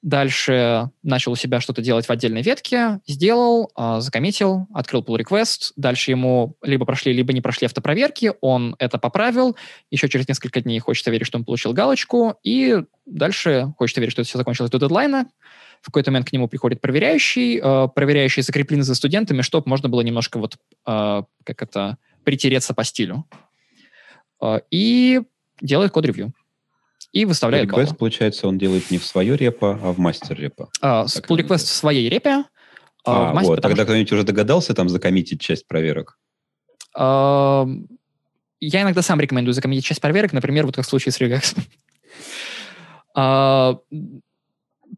Дальше 0.04 0.90
начал 1.02 1.32
у 1.32 1.34
себя 1.34 1.60
что-то 1.60 1.80
делать 1.80 2.04
в 2.04 2.10
отдельной 2.10 2.42
ветке, 2.42 3.00
сделал, 3.06 3.72
э, 3.74 4.00
закоммитил, 4.00 4.66
открыл 4.74 5.02
pull 5.02 5.18
request. 5.18 5.72
Дальше 5.76 6.10
ему 6.10 6.58
либо 6.60 6.84
прошли, 6.84 7.14
либо 7.14 7.32
не 7.32 7.40
прошли 7.40 7.64
автопроверки. 7.64 8.34
Он 8.42 8.76
это 8.78 8.98
поправил. 8.98 9.56
Еще 9.90 10.10
через 10.10 10.28
несколько 10.28 10.60
дней 10.60 10.78
хочется 10.78 11.10
верить, 11.10 11.26
что 11.26 11.38
он 11.38 11.46
получил 11.46 11.72
галочку. 11.72 12.34
И 12.42 12.82
дальше 13.06 13.72
хочется 13.78 14.02
верить, 14.02 14.12
что 14.12 14.20
это 14.20 14.28
все 14.28 14.36
закончилось 14.36 14.70
до 14.70 14.78
дедлайна. 14.78 15.26
В 15.80 15.86
какой-то 15.86 16.10
момент 16.10 16.28
к 16.28 16.32
нему 16.34 16.48
приходит 16.48 16.82
проверяющий. 16.82 17.58
Э, 17.62 17.88
проверяющий 17.88 18.42
закреплен 18.42 18.82
за 18.82 18.94
студентами, 18.94 19.40
чтобы 19.40 19.70
можно 19.70 19.88
было 19.88 20.02
немножко 20.02 20.38
вот, 20.38 20.58
э, 20.86 21.22
как 21.44 21.62
это, 21.62 21.96
притереться 22.24 22.74
по 22.74 22.84
стилю. 22.84 23.24
Э, 24.42 24.60
и 24.70 25.22
делает 25.62 25.92
код-ревью 25.92 26.34
и 27.14 27.24
выставляет 27.24 27.70
pull 27.70 27.84
request, 27.84 27.94
получается, 27.94 28.48
он 28.48 28.58
делает 28.58 28.90
не 28.90 28.98
в 28.98 29.06
свое 29.06 29.36
репо, 29.36 29.78
а 29.80 29.92
в 29.92 29.98
мастер 29.98 30.36
репо. 30.36 30.68
А, 30.80 31.04
pull 31.04 31.38
request 31.38 31.66
в 31.66 31.68
своей 31.68 32.08
репе. 32.08 32.44
А, 33.06 33.30
а 33.30 33.32
мастер, 33.32 33.50
вот, 33.50 33.62
тогда 33.62 33.76
что... 33.76 33.84
кто-нибудь 33.84 34.12
уже 34.12 34.24
догадался 34.24 34.74
там 34.74 34.88
закоммитить 34.88 35.40
часть 35.40 35.68
проверок? 35.68 36.18
А, 36.96 37.66
я 38.60 38.82
иногда 38.82 39.00
сам 39.00 39.20
рекомендую 39.20 39.54
закоммитить 39.54 39.84
часть 39.84 40.00
проверок, 40.00 40.32
например, 40.32 40.66
вот 40.66 40.74
как 40.74 40.84
в 40.84 40.88
случае 40.88 41.12
с 41.12 41.20
Regex. 41.20 41.56
а, 43.14 43.78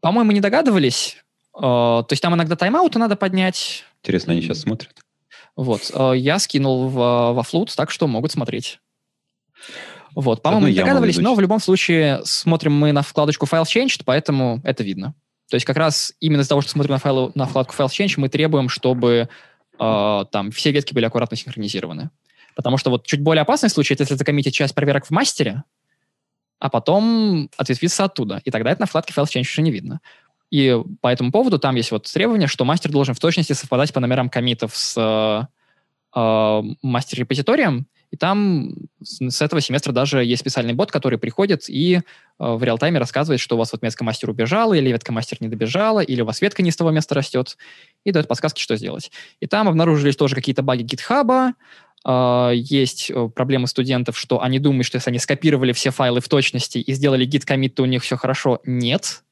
по-моему, 0.01 0.31
не 0.31 0.41
догадывались. 0.41 1.17
А, 1.53 2.01
то 2.01 2.13
есть 2.13 2.23
там 2.23 2.33
иногда 2.33 2.55
тайм-ауты 2.55 2.97
надо 2.97 3.15
поднять. 3.15 3.83
Интересно, 4.01 4.33
они 4.33 4.41
сейчас 4.41 4.61
смотрят? 4.61 4.95
Вот. 5.55 5.91
А, 5.93 6.13
я 6.13 6.39
скинул 6.39 6.87
в, 6.87 6.95
во 6.95 7.43
флут, 7.43 7.75
так 7.75 7.91
что 7.91 8.07
могут 8.07 8.31
смотреть. 8.31 8.79
Вот, 10.19 10.41
по-моему, 10.41 10.65
не 10.65 10.73
догадывались, 10.73 11.19
но 11.19 11.35
в 11.35 11.39
любом 11.39 11.59
случае 11.59 12.21
смотрим 12.23 12.73
мы 12.73 12.91
на 12.91 13.03
вкладочку 13.03 13.45
File 13.45 13.65
Changed, 13.65 14.01
поэтому 14.03 14.59
это 14.63 14.83
видно. 14.83 15.13
То 15.47 15.57
есть 15.57 15.65
как 15.67 15.77
раз 15.77 16.11
именно 16.19 16.41
из-за 16.41 16.49
того, 16.49 16.61
что 16.61 16.71
смотрим 16.71 16.93
на, 16.93 16.97
файл, 16.97 17.31
на 17.35 17.45
вкладку 17.45 17.75
File 17.77 17.85
Change, 17.85 18.15
мы 18.17 18.27
требуем, 18.27 18.67
чтобы 18.67 19.29
э, 19.79 20.25
там 20.31 20.49
все 20.49 20.71
ветки 20.71 20.95
были 20.95 21.05
аккуратно 21.05 21.37
синхронизированы. 21.37 22.09
Потому 22.55 22.77
что 22.77 22.89
вот 22.89 23.05
чуть 23.05 23.21
более 23.21 23.43
опасный 23.43 23.69
случай, 23.69 23.93
это 23.93 24.01
если 24.01 24.15
закоммитить 24.15 24.55
часть 24.55 24.73
проверок 24.73 25.05
в 25.05 25.11
мастере, 25.11 25.61
а 26.57 26.71
потом 26.71 27.51
ответвиться 27.55 28.03
оттуда. 28.03 28.41
И 28.43 28.49
тогда 28.49 28.71
это 28.71 28.81
на 28.81 28.87
вкладке 28.87 29.13
File 29.15 29.25
Change 29.25 29.41
уже 29.41 29.61
не 29.61 29.69
видно. 29.69 30.01
И 30.49 30.75
по 30.99 31.09
этому 31.09 31.31
поводу 31.31 31.59
там 31.59 31.75
есть 31.75 31.91
вот 31.91 32.11
требование, 32.11 32.47
что 32.47 32.65
мастер 32.65 32.89
должен 32.89 33.13
в 33.13 33.19
точности 33.19 33.53
совпадать 33.53 33.93
по 33.93 33.99
номерам 33.99 34.31
комитов 34.31 34.75
с 34.75 34.97
э, 34.97 36.19
э, 36.19 36.61
мастер-репозиторием, 36.81 37.85
и 38.11 38.17
там 38.17 38.73
с 39.03 39.41
этого 39.41 39.61
семестра 39.61 39.91
даже 39.91 40.23
есть 40.23 40.41
специальный 40.41 40.73
бот, 40.73 40.91
который 40.91 41.19
приходит 41.19 41.69
и 41.69 41.95
э, 41.95 42.01
в 42.39 42.63
реал-тайме 42.63 42.99
рассказывает, 42.99 43.41
что 43.41 43.55
у 43.55 43.59
вас 43.59 43.71
вот 43.73 43.81
ветка 43.81 44.03
мастер 44.03 44.29
убежала, 44.29 44.73
или 44.73 44.89
ветка 44.89 45.11
мастер 45.11 45.37
не 45.41 45.49
добежала, 45.49 45.99
или 45.99 46.21
у 46.21 46.25
вас 46.25 46.41
ветка 46.41 46.61
не 46.61 46.71
с 46.71 46.75
того 46.77 46.91
места 46.91 47.15
растет, 47.15 47.57
и 48.05 48.11
дает 48.11 48.27
подсказки, 48.27 48.61
что 48.61 48.77
сделать. 48.77 49.11
И 49.41 49.47
там 49.47 49.67
обнаружились 49.67 50.15
тоже 50.15 50.35
какие-то 50.35 50.63
баги 50.63 50.83
гитхаба, 50.83 51.53
Uh, 52.05 52.55
есть 52.55 53.09
uh, 53.09 53.27
проблемы 53.29 53.67
студентов, 53.67 54.17
что 54.17 54.41
они 54.41 54.59
думают, 54.59 54.85
что 54.85 54.95
если 54.95 55.09
они 55.09 55.19
скопировали 55.19 55.73
все 55.73 55.89
файлы 55.89 56.21
в 56.21 56.29
точности 56.29 56.77
и 56.77 56.93
сделали 56.93 57.27
git 57.27 57.45
commit, 57.45 57.69
то 57.69 57.83
у 57.83 57.85
них 57.85 58.01
все 58.03 58.15
хорошо. 58.15 58.61
Нет, 58.63 59.23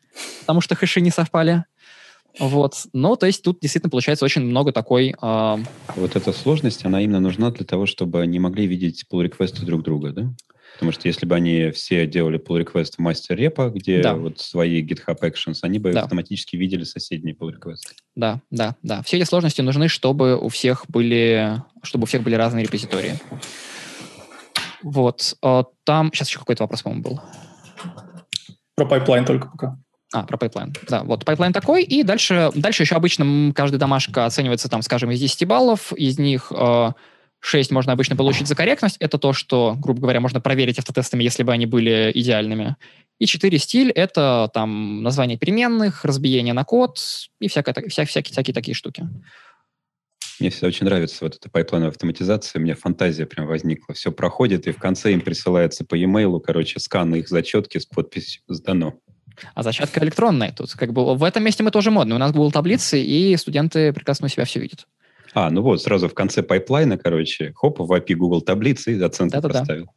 потому 0.42 0.60
что 0.60 0.76
хэши 0.76 1.00
не 1.00 1.12
совпали. 1.12 1.64
Вот. 2.40 2.76
Ну, 2.94 3.16
то 3.16 3.26
есть 3.26 3.44
тут 3.44 3.60
действительно 3.62 3.90
получается 3.90 4.26
очень 4.26 4.42
много 4.42 4.72
такой... 4.72 5.16
Э... 5.22 5.58
Вот 5.96 6.16
эта 6.16 6.34
сложность, 6.34 6.86
она 6.86 7.02
именно 7.02 7.20
нужна 7.20 7.52
для 7.52 7.66
того, 7.66 7.86
чтобы 7.86 8.22
они 8.22 8.40
могли 8.40 8.68
видеть 8.68 9.06
pull 9.12 9.24
реквесты 9.24 9.66
друг 9.66 9.84
друга, 9.84 10.12
да? 10.12 10.34
Потому 10.74 10.92
что 10.92 11.08
если 11.08 11.26
бы 11.26 11.36
они 11.36 11.72
все 11.72 12.06
делали 12.06 12.38
pull 12.38 12.62
request 12.62 12.96
в 12.98 13.00
мастер 13.00 13.38
репа, 13.38 13.70
где 13.70 14.02
да. 14.02 14.14
вот 14.16 14.40
свои 14.40 14.86
GitHub 14.86 15.18
Actions, 15.22 15.60
они 15.62 15.80
бы 15.80 15.94
да. 15.94 16.02
автоматически 16.02 16.58
видели 16.58 16.84
соседние 16.84 17.34
pull 17.34 17.52
requests. 17.52 17.94
Да, 18.16 18.42
да, 18.52 18.76
да. 18.84 19.02
Все 19.04 19.18
эти 19.18 19.26
сложности 19.26 19.62
нужны, 19.62 19.88
чтобы 19.88 20.38
у 20.38 20.50
всех 20.50 20.86
были, 20.90 21.64
чтобы 21.82 22.04
у 22.04 22.06
всех 22.08 22.24
были 22.24 22.36
разные 22.36 22.66
репозитории. 22.66 23.14
Вот. 24.84 25.38
А, 25.42 25.64
там... 25.86 26.12
Сейчас 26.14 26.28
еще 26.28 26.40
какой-то 26.40 26.64
вопрос, 26.64 26.82
по-моему, 26.82 27.04
был. 27.04 27.22
Про 28.76 28.86
пайплайн 28.86 29.24
только 29.24 29.48
пока. 29.48 29.78
А, 30.16 30.24
про 30.24 30.38
пайплайн. 30.38 30.74
Да, 30.88 31.04
вот 31.04 31.26
пайплайн 31.26 31.52
такой, 31.52 31.84
и 31.84 32.02
дальше, 32.02 32.50
дальше 32.56 32.84
еще 32.84 32.96
обычно 32.96 33.52
каждая 33.54 33.78
домашка 33.78 34.26
оценивается, 34.26 34.70
там, 34.70 34.82
скажем, 34.82 35.12
из 35.12 35.20
10 35.20 35.46
баллов, 35.46 35.92
из 35.92 36.18
них 36.18 36.54
э, 36.56 36.92
6 37.42 37.72
можно 37.72 37.92
обычно 37.92 38.16
получить 38.16 38.48
за 38.48 38.56
корректность, 38.56 38.96
это 39.02 39.18
то, 39.18 39.34
что, 39.34 39.76
грубо 39.78 40.00
говоря, 40.00 40.22
можно 40.22 40.40
проверить 40.40 40.80
автотестами, 40.80 41.22
если 41.22 41.44
бы 41.44 41.52
они 41.52 41.66
были 41.66 42.14
идеальными. 42.16 42.78
И 43.20 43.26
4 43.26 43.58
стиль— 43.60 43.92
это 43.96 44.50
там 44.54 45.04
название 45.04 45.38
переменных, 45.38 46.06
разбиение 46.06 46.54
на 46.54 46.64
код 46.64 46.98
и 47.42 47.50
всякое, 47.50 47.76
вся, 47.90 48.06
всякие, 48.06 48.32
всякие 48.32 48.54
такие 48.54 48.74
штуки. 48.74 49.10
Мне 50.40 50.50
всегда 50.50 50.68
очень 50.68 50.86
нравится 50.86 51.26
вот 51.26 51.36
эта 51.36 51.50
пайплайновая 51.50 51.92
автоматизация. 51.92 52.62
У 52.62 52.64
меня 52.64 52.76
фантазия 52.76 53.26
прям 53.26 53.48
возникла. 53.48 53.94
Все 53.94 54.14
проходит, 54.14 54.66
и 54.68 54.72
в 54.72 54.78
конце 54.78 55.12
им 55.12 55.20
присылается 55.20 55.84
по 55.84 55.96
e-mail, 55.96 56.40
короче, 56.40 56.80
скан 56.80 57.14
их 57.16 57.28
зачетки 57.28 57.80
с 57.80 57.86
подписью 57.86 58.42
«Сдано». 58.48 59.00
А 59.54 59.64
зачетка 59.64 60.00
электронная. 60.04 60.52
Тут 60.52 60.72
как 60.74 60.94
бы 60.94 61.16
в 61.16 61.24
этом 61.24 61.44
месте 61.44 61.64
мы 61.64 61.72
тоже 61.72 61.92
модны. 61.92 62.16
У 62.16 62.18
нас 62.18 62.32
Google 62.32 62.52
таблицы, 62.52 63.02
и 63.02 63.36
студенты 63.38 63.94
прекрасно 63.94 64.26
у 64.26 64.30
себя 64.30 64.46
все 64.46 64.60
видят. 64.60 64.88
А, 65.34 65.50
ну 65.50 65.62
вот, 65.62 65.82
сразу 65.82 66.08
в 66.08 66.14
конце 66.14 66.44
пайплайна, 66.44 66.98
короче, 66.98 67.52
хоп, 67.56 67.80
в 67.80 67.92
API 67.92 68.16
Google 68.16 68.42
таблицы 68.42 68.94
и 68.94 69.02
оценку 69.02 69.34
Да-да-да. 69.34 69.60
поставил. 69.60 69.92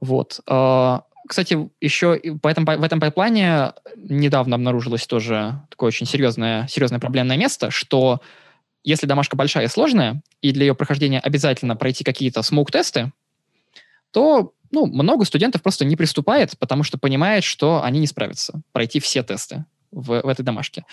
Вот. 0.00 0.40
А, 0.46 1.04
кстати, 1.26 1.70
еще 1.80 2.20
по 2.42 2.48
этом, 2.48 2.64
в 2.64 2.82
этом 2.82 3.00
пайплайне 3.00 3.72
недавно 3.96 4.56
обнаружилось 4.56 5.06
тоже 5.06 5.62
такое 5.70 5.88
очень 5.88 6.06
серьезное, 6.06 6.66
серьезное 6.68 7.00
проблемное 7.00 7.38
место, 7.38 7.70
что 7.70 8.20
если 8.82 9.06
домашка 9.06 9.34
большая 9.34 9.64
и 9.64 9.68
сложная, 9.68 10.22
и 10.42 10.52
для 10.52 10.66
ее 10.66 10.74
прохождения 10.74 11.20
обязательно 11.20 11.74
пройти 11.74 12.04
какие-то 12.04 12.42
смоук-тесты, 12.42 13.12
то 14.10 14.52
ну, 14.74 14.86
много 14.86 15.24
студентов 15.24 15.62
просто 15.62 15.84
не 15.84 15.96
приступает, 15.96 16.58
потому 16.58 16.82
что 16.82 16.98
понимает, 16.98 17.44
что 17.44 17.82
они 17.82 18.00
не 18.00 18.06
справятся 18.06 18.60
пройти 18.72 19.00
все 19.00 19.22
тесты 19.22 19.64
в, 19.90 20.20
в 20.20 20.28
этой 20.28 20.42
домашке. 20.42 20.84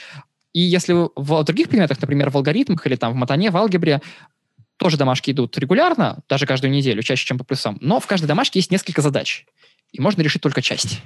И 0.53 0.61
если 0.61 0.93
в 0.93 1.43
других 1.43 1.69
предметах, 1.69 1.99
например, 1.99 2.29
в 2.29 2.37
алгоритмах 2.37 2.85
или 2.87 2.95
там 2.95 3.13
в 3.13 3.15
матане, 3.15 3.51
в 3.51 3.57
алгебре, 3.57 4.01
тоже 4.77 4.97
домашки 4.97 5.31
идут 5.31 5.57
регулярно, 5.57 6.19
даже 6.27 6.45
каждую 6.45 6.71
неделю, 6.71 7.03
чаще, 7.03 7.25
чем 7.25 7.37
по 7.37 7.43
плюсам, 7.43 7.77
но 7.81 7.99
в 7.99 8.07
каждой 8.07 8.25
домашке 8.25 8.59
есть 8.59 8.71
несколько 8.71 9.01
задач, 9.01 9.45
и 9.91 10.01
можно 10.01 10.21
решить 10.21 10.41
только 10.41 10.61
часть. 10.61 11.01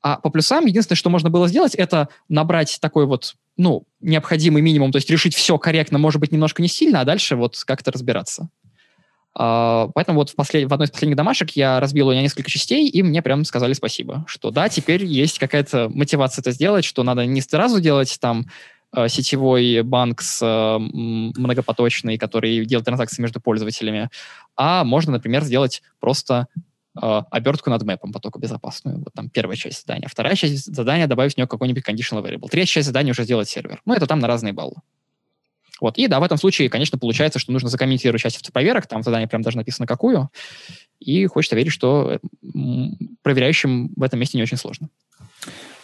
А 0.00 0.16
по 0.16 0.30
плюсам 0.30 0.66
единственное, 0.66 0.96
что 0.96 1.10
можно 1.10 1.30
было 1.30 1.48
сделать, 1.48 1.74
это 1.74 2.08
набрать 2.28 2.78
такой 2.80 3.06
вот, 3.06 3.34
ну, 3.56 3.86
необходимый 4.00 4.62
минимум, 4.62 4.90
то 4.90 4.96
есть 4.96 5.10
решить 5.10 5.34
все 5.34 5.58
корректно, 5.58 5.98
может 5.98 6.20
быть, 6.20 6.32
немножко 6.32 6.62
не 6.62 6.68
сильно, 6.68 7.00
а 7.00 7.04
дальше 7.04 7.36
вот 7.36 7.62
как-то 7.64 7.92
разбираться. 7.92 8.48
Uh, 9.38 9.90
поэтому 9.94 10.18
вот 10.18 10.28
в, 10.28 10.34
послед... 10.34 10.68
в 10.68 10.72
одной 10.74 10.86
из 10.86 10.90
последних 10.90 11.16
домашек 11.16 11.52
я 11.52 11.80
разбил 11.80 12.10
ее 12.10 12.18
на 12.18 12.22
несколько 12.22 12.50
частей, 12.50 12.86
и 12.88 13.02
мне 13.02 13.22
прям 13.22 13.46
сказали 13.46 13.72
спасибо, 13.72 14.24
что 14.28 14.50
да, 14.50 14.68
теперь 14.68 15.06
есть 15.06 15.38
какая-то 15.38 15.88
мотивация 15.88 16.42
это 16.42 16.50
сделать, 16.50 16.84
что 16.84 17.02
надо 17.02 17.24
не 17.24 17.40
сразу 17.40 17.80
делать 17.80 18.18
там 18.20 18.46
uh, 18.94 19.08
сетевой 19.08 19.82
банк 19.82 20.20
с 20.20 20.42
uh, 20.44 20.78
многопоточный, 20.78 22.18
который 22.18 22.66
делает 22.66 22.84
транзакции 22.84 23.22
между 23.22 23.40
пользователями, 23.40 24.10
а 24.54 24.84
можно, 24.84 25.12
например, 25.12 25.44
сделать 25.44 25.82
просто 25.98 26.46
обертку 26.94 27.70
над 27.70 27.82
мэпом 27.84 28.12
потоку 28.12 28.38
безопасную. 28.38 28.98
Вот 28.98 29.14
там 29.14 29.30
первая 29.30 29.56
часть 29.56 29.86
задания. 29.86 30.08
Вторая 30.08 30.34
часть 30.34 30.66
задания 30.66 31.06
добавить 31.06 31.32
в 31.32 31.36
нее 31.38 31.46
какой-нибудь 31.46 31.88
conditional 31.88 32.22
variable. 32.22 32.50
Третья 32.50 32.74
часть 32.74 32.86
задания 32.86 33.12
уже 33.12 33.24
сделать 33.24 33.48
сервер. 33.48 33.80
Ну, 33.86 33.94
это 33.94 34.06
там 34.06 34.18
на 34.18 34.28
разные 34.28 34.52
баллы. 34.52 34.74
Вот. 35.82 35.98
И 35.98 36.06
да, 36.06 36.20
в 36.20 36.22
этом 36.22 36.38
случае, 36.38 36.70
конечно, 36.70 36.96
получается, 36.96 37.40
что 37.40 37.50
нужно 37.50 37.68
закомментировать 37.68 38.22
часть 38.22 38.52
проверок, 38.52 38.86
там 38.86 39.02
задание 39.02 39.26
прям 39.26 39.42
даже 39.42 39.56
написано 39.56 39.84
какую, 39.84 40.30
и 41.00 41.26
хочется 41.26 41.56
верить, 41.56 41.72
что 41.72 42.20
проверяющим 43.22 43.92
в 43.96 44.02
этом 44.04 44.20
месте 44.20 44.38
не 44.38 44.44
очень 44.44 44.56
сложно. 44.56 44.88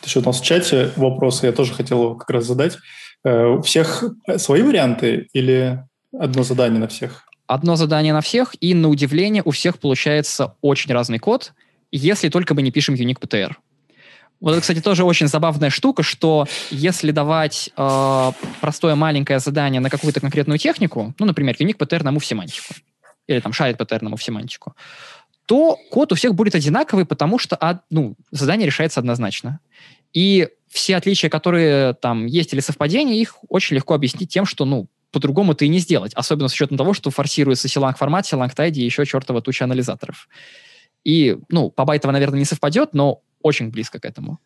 Еще 0.04 0.20
у 0.20 0.22
нас 0.22 0.40
в 0.40 0.44
чате 0.44 0.92
вопросы, 0.94 1.46
я 1.46 1.52
тоже 1.52 1.74
хотел 1.74 2.00
его 2.04 2.14
как 2.14 2.30
раз 2.30 2.46
задать. 2.46 2.78
Э, 3.24 3.46
у 3.46 3.62
всех 3.62 4.04
свои 4.36 4.62
варианты 4.62 5.26
или 5.32 5.84
одно 6.16 6.44
задание 6.44 6.78
на 6.78 6.86
всех? 6.86 7.24
Одно 7.48 7.74
задание 7.74 8.12
на 8.12 8.20
всех, 8.20 8.54
и 8.60 8.74
на 8.74 8.88
удивление 8.90 9.42
у 9.44 9.50
всех 9.50 9.80
получается 9.80 10.54
очень 10.60 10.92
разный 10.92 11.18
код, 11.18 11.54
если 11.90 12.28
только 12.28 12.54
мы 12.54 12.62
не 12.62 12.70
пишем 12.70 12.94
unique 12.94 13.18
PTR. 13.18 13.54
Вот 14.40 14.52
это, 14.52 14.60
кстати, 14.60 14.80
тоже 14.80 15.04
очень 15.04 15.26
забавная 15.26 15.70
штука, 15.70 16.02
что 16.02 16.46
если 16.70 17.10
давать 17.10 17.70
э, 17.76 18.32
простое 18.60 18.94
маленькое 18.94 19.40
задание 19.40 19.80
на 19.80 19.90
какую-то 19.90 20.20
конкретную 20.20 20.58
технику, 20.58 21.14
ну, 21.18 21.26
например, 21.26 21.56
unique 21.58 21.76
pattern 21.76 22.04
на 22.04 22.10
move-семантику, 22.10 22.74
или 23.26 23.40
там 23.40 23.52
shared 23.52 23.76
pattern 23.76 24.04
на 24.04 24.08
move-семантику, 24.08 24.74
то 25.46 25.78
код 25.90 26.12
у 26.12 26.14
всех 26.14 26.34
будет 26.34 26.54
одинаковый, 26.54 27.04
потому 27.04 27.38
что 27.38 27.56
а, 27.56 27.80
ну, 27.90 28.14
задание 28.30 28.66
решается 28.66 29.00
однозначно. 29.00 29.60
И 30.12 30.48
все 30.68 30.96
отличия, 30.96 31.30
которые 31.30 31.94
там 31.94 32.26
есть 32.26 32.52
или 32.52 32.60
совпадения, 32.60 33.14
их 33.14 33.38
очень 33.48 33.76
легко 33.76 33.94
объяснить 33.94 34.30
тем, 34.30 34.44
что, 34.44 34.64
ну, 34.64 34.88
по-другому 35.10 35.54
ты 35.54 35.64
и 35.64 35.68
не 35.68 35.78
сделать, 35.78 36.12
особенно 36.14 36.48
с 36.48 36.52
учетом 36.52 36.76
того, 36.76 36.92
что 36.92 37.10
форсируется 37.10 37.66
силанг 37.66 37.96
формат, 37.96 38.26
силанг 38.26 38.54
тайди 38.54 38.82
и 38.82 38.84
еще 38.84 39.06
чертова 39.06 39.40
туча 39.40 39.64
анализаторов. 39.64 40.28
И, 41.02 41.38
ну, 41.48 41.70
по 41.70 41.84
байтово, 41.84 42.12
наверное, 42.12 42.40
не 42.40 42.44
совпадет, 42.44 42.92
но 42.92 43.22
очень 43.42 43.70
близко 43.70 44.00
к 44.00 44.04
этому. 44.04 44.38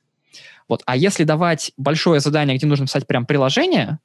Вот. 0.68 0.82
А 0.86 0.97
если 0.97 1.24
давать 1.24 1.72
большое 1.76 2.20
задание, 2.20 2.57
где 2.57 2.66
нужно 2.66 2.86
писать 2.86 3.07
прям 3.07 3.26
приложение, 3.26 3.99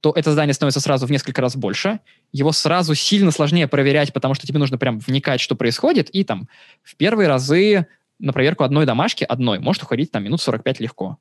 то 0.00 0.12
это 0.16 0.30
задание 0.30 0.52
становится 0.52 0.80
сразу 0.80 1.06
в 1.06 1.10
несколько 1.10 1.40
раз 1.40 1.56
больше. 1.56 2.00
Его 2.32 2.50
сразу 2.50 2.94
сильно 2.94 3.30
сложнее 3.30 3.68
проверять, 3.68 4.12
потому 4.12 4.34
что 4.34 4.46
тебе 4.46 4.58
нужно 4.58 4.76
прям 4.76 4.98
вникать, 4.98 5.40
что 5.40 5.54
происходит. 5.54 6.10
И 6.10 6.24
там 6.24 6.48
в 6.82 6.96
первые 6.96 7.28
разы 7.28 7.86
на 8.18 8.32
проверку 8.32 8.64
одной 8.64 8.84
домашки, 8.84 9.22
одной, 9.22 9.60
может 9.60 9.82
уходить 9.84 10.10
там 10.10 10.24
минут 10.24 10.40
45 10.40 10.80
легко. 10.80 11.18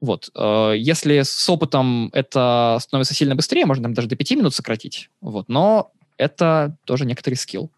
Вот. 0.00 0.30
Э, 0.34 0.72
если 0.76 1.20
с 1.22 1.48
опытом 1.50 2.08
это 2.12 2.78
становится 2.80 3.14
сильно 3.14 3.34
быстрее, 3.34 3.66
можно 3.66 3.84
там 3.84 3.94
даже 3.94 4.08
до 4.08 4.16
5 4.16 4.30
минут 4.32 4.54
сократить. 4.54 5.10
Вот. 5.20 5.48
Но 5.48 5.92
это 6.16 6.76
тоже 6.84 7.04
некоторый 7.04 7.34
скилл. 7.34 7.70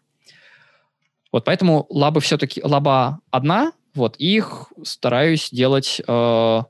Вот 1.31 1.43
поэтому 1.43 1.85
лабы 1.89 2.21
все-таки, 2.21 2.61
лаба 2.63 3.19
одна, 3.31 3.73
вот, 3.97 4.15
их 4.17 4.71
стараюсь 4.83 5.49
делать, 5.51 6.01
э, 6.07 6.61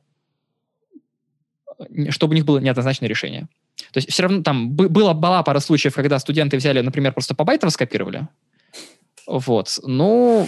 чтобы 2.09 2.32
у 2.32 2.36
них 2.36 2.45
было 2.45 2.57
неоднозначное 2.59 3.07
решение. 3.07 3.47
То 3.91 3.97
есть 3.97 4.11
все 4.11 4.23
равно 4.23 4.41
там 4.41 4.71
было, 4.71 5.13
была 5.13 5.43
пара 5.43 5.59
случаев, 5.59 5.93
когда 5.93 6.17
студенты 6.19 6.57
взяли, 6.57 6.82
например, 6.82 7.13
просто 7.13 7.36
по 7.36 7.43
байтово 7.43 7.69
скопировали. 7.69 8.28
Вот. 9.28 9.78
Ну, 9.84 10.47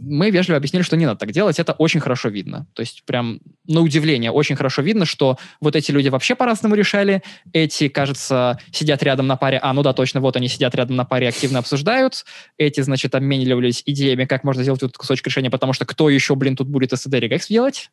мы 0.00 0.30
вежливо 0.30 0.56
объяснили, 0.56 0.82
что 0.82 0.96
не 0.96 1.06
надо 1.06 1.18
так 1.18 1.32
делать, 1.32 1.58
это 1.58 1.72
очень 1.72 2.00
хорошо 2.00 2.28
видно. 2.28 2.66
То 2.74 2.80
есть 2.80 3.02
прям 3.04 3.40
на 3.66 3.80
удивление 3.80 4.30
очень 4.30 4.56
хорошо 4.56 4.82
видно, 4.82 5.04
что 5.04 5.38
вот 5.60 5.76
эти 5.76 5.90
люди 5.90 6.08
вообще 6.08 6.34
по-разному 6.34 6.74
решали, 6.74 7.22
эти, 7.52 7.88
кажется, 7.88 8.58
сидят 8.70 9.02
рядом 9.02 9.26
на 9.26 9.36
паре, 9.36 9.58
а, 9.62 9.72
ну 9.72 9.82
да, 9.82 9.92
точно, 9.92 10.20
вот 10.20 10.36
они 10.36 10.48
сидят 10.48 10.74
рядом 10.74 10.96
на 10.96 11.04
паре, 11.04 11.28
активно 11.28 11.58
обсуждают, 11.58 12.24
эти, 12.56 12.80
значит, 12.80 13.14
обменивались 13.14 13.82
идеями, 13.84 14.24
как 14.24 14.44
можно 14.44 14.62
сделать 14.62 14.82
этот 14.82 14.96
кусочек 14.96 15.26
решения, 15.26 15.50
потому 15.50 15.72
что 15.72 15.84
кто 15.84 16.08
еще, 16.08 16.34
блин, 16.34 16.56
тут 16.56 16.68
будет 16.68 16.92
регэкс 16.92 17.48
делать? 17.48 17.90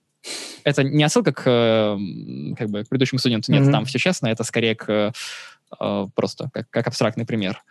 Это 0.63 0.83
не 0.83 1.03
отсылка 1.03 1.31
к, 1.31 1.43
как 2.57 2.69
бы, 2.69 2.83
к 2.83 2.89
предыдущему 2.89 3.19
студенту, 3.19 3.51
нет, 3.51 3.63
mm-hmm. 3.63 3.71
там 3.71 3.85
все 3.85 3.99
честно, 3.99 4.27
это 4.27 4.43
скорее 4.43 4.75
к 4.75 5.13
э, 5.79 6.07
просто 6.15 6.49
как, 6.53 6.69
как 6.69 6.87
абстрактный 6.87 7.25
пример. 7.25 7.63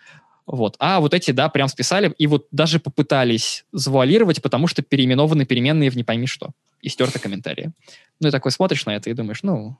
Вот. 0.46 0.76
А 0.78 1.00
вот 1.00 1.14
эти, 1.14 1.30
да, 1.30 1.48
прям 1.48 1.68
списали 1.68 2.12
и 2.18 2.26
вот 2.26 2.46
даже 2.50 2.78
попытались 2.78 3.64
завуалировать, 3.72 4.42
потому 4.42 4.66
что 4.66 4.82
переименованы 4.82 5.46
переменные 5.46 5.90
в 5.90 5.96
не 5.96 6.04
пойми 6.04 6.26
что. 6.26 6.50
И 6.82 6.88
стерты 6.90 7.18
комментарии. 7.18 7.72
Ну 8.20 8.28
и 8.28 8.30
такой 8.30 8.52
смотришь 8.52 8.84
на 8.84 8.94
это 8.94 9.08
и 9.08 9.14
думаешь, 9.14 9.42
ну, 9.42 9.78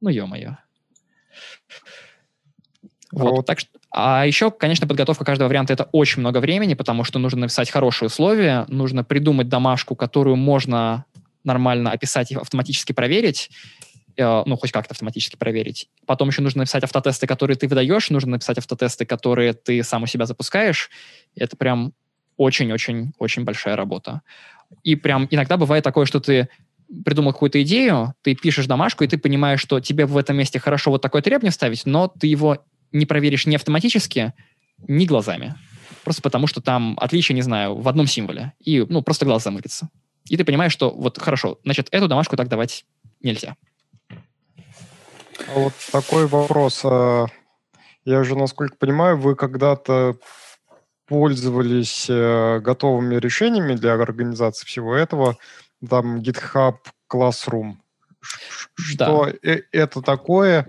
ну 0.00 0.08
ё-моё. 0.10 0.56
Вот, 3.12 3.30
вот. 3.32 3.46
Так 3.46 3.58
что, 3.58 3.70
а 3.90 4.24
еще, 4.26 4.50
конечно, 4.50 4.86
подготовка 4.86 5.24
каждого 5.24 5.48
варианта 5.48 5.72
это 5.72 5.88
очень 5.92 6.20
много 6.20 6.38
времени, 6.38 6.74
потому 6.74 7.02
что 7.04 7.18
нужно 7.18 7.40
написать 7.40 7.70
хорошие 7.70 8.06
условия, 8.06 8.64
нужно 8.68 9.02
придумать 9.02 9.48
домашку, 9.48 9.96
которую 9.96 10.36
можно 10.36 11.04
нормально 11.42 11.90
описать 11.90 12.30
и 12.30 12.36
автоматически 12.36 12.92
проверить. 12.92 13.50
Э, 14.20 14.42
ну, 14.44 14.56
хоть 14.56 14.70
как-то 14.70 14.92
автоматически 14.92 15.36
проверить. 15.36 15.88
Потом 16.04 16.28
еще 16.28 16.42
нужно 16.42 16.60
написать 16.60 16.84
автотесты, 16.84 17.26
которые 17.26 17.56
ты 17.56 17.66
выдаешь, 17.66 18.10
нужно 18.10 18.32
написать 18.32 18.58
автотесты, 18.58 19.06
которые 19.06 19.54
ты 19.54 19.82
сам 19.82 20.02
у 20.02 20.06
себя 20.06 20.26
запускаешь. 20.26 20.90
Это 21.34 21.56
прям 21.56 21.94
очень-очень-очень 22.36 23.44
большая 23.44 23.76
работа. 23.76 24.20
И 24.82 24.94
прям 24.94 25.26
иногда 25.30 25.56
бывает 25.56 25.82
такое, 25.82 26.04
что 26.04 26.20
ты 26.20 26.48
придумал 27.04 27.32
какую-то 27.32 27.62
идею, 27.62 28.14
ты 28.20 28.34
пишешь 28.34 28.66
домашку, 28.66 29.04
и 29.04 29.06
ты 29.06 29.16
понимаешь, 29.16 29.60
что 29.60 29.80
тебе 29.80 30.04
в 30.04 30.16
этом 30.18 30.36
месте 30.36 30.58
хорошо 30.58 30.90
вот 30.90 31.00
такое 31.00 31.22
требование 31.22 31.52
ставить, 31.52 31.86
но 31.86 32.08
ты 32.08 32.26
его 32.26 32.58
не 32.92 33.06
проверишь 33.06 33.46
ни 33.46 33.54
автоматически, 33.54 34.34
ни 34.86 35.06
глазами. 35.06 35.54
Просто 36.04 36.20
потому, 36.20 36.46
что 36.46 36.60
там 36.60 36.98
отличие, 37.00 37.36
не 37.36 37.42
знаю, 37.42 37.76
в 37.76 37.88
одном 37.88 38.06
символе. 38.06 38.52
И, 38.60 38.84
ну, 38.86 39.02
просто 39.02 39.24
глаз 39.24 39.44
замылится. 39.44 39.88
И 40.28 40.36
ты 40.36 40.44
понимаешь, 40.44 40.72
что 40.72 40.90
вот 40.90 41.18
хорошо, 41.18 41.58
значит, 41.64 41.88
эту 41.90 42.06
домашку 42.06 42.36
так 42.36 42.48
давать 42.48 42.84
нельзя. 43.22 43.56
А 45.48 45.58
вот 45.58 45.72
такой 45.92 46.26
вопрос. 46.26 46.82
А, 46.84 47.26
я 48.04 48.20
уже, 48.20 48.36
насколько 48.36 48.76
понимаю, 48.76 49.18
вы 49.18 49.34
когда-то 49.34 50.16
пользовались 51.06 52.06
э, 52.08 52.60
готовыми 52.60 53.16
решениями 53.16 53.74
для 53.74 53.94
организации 53.94 54.64
всего 54.64 54.94
этого, 54.94 55.36
там 55.88 56.18
GitHub 56.18 56.76
Classroom 57.12 57.74
что 58.20 59.32
да. 59.42 59.56
это 59.72 60.02
такое, 60.02 60.68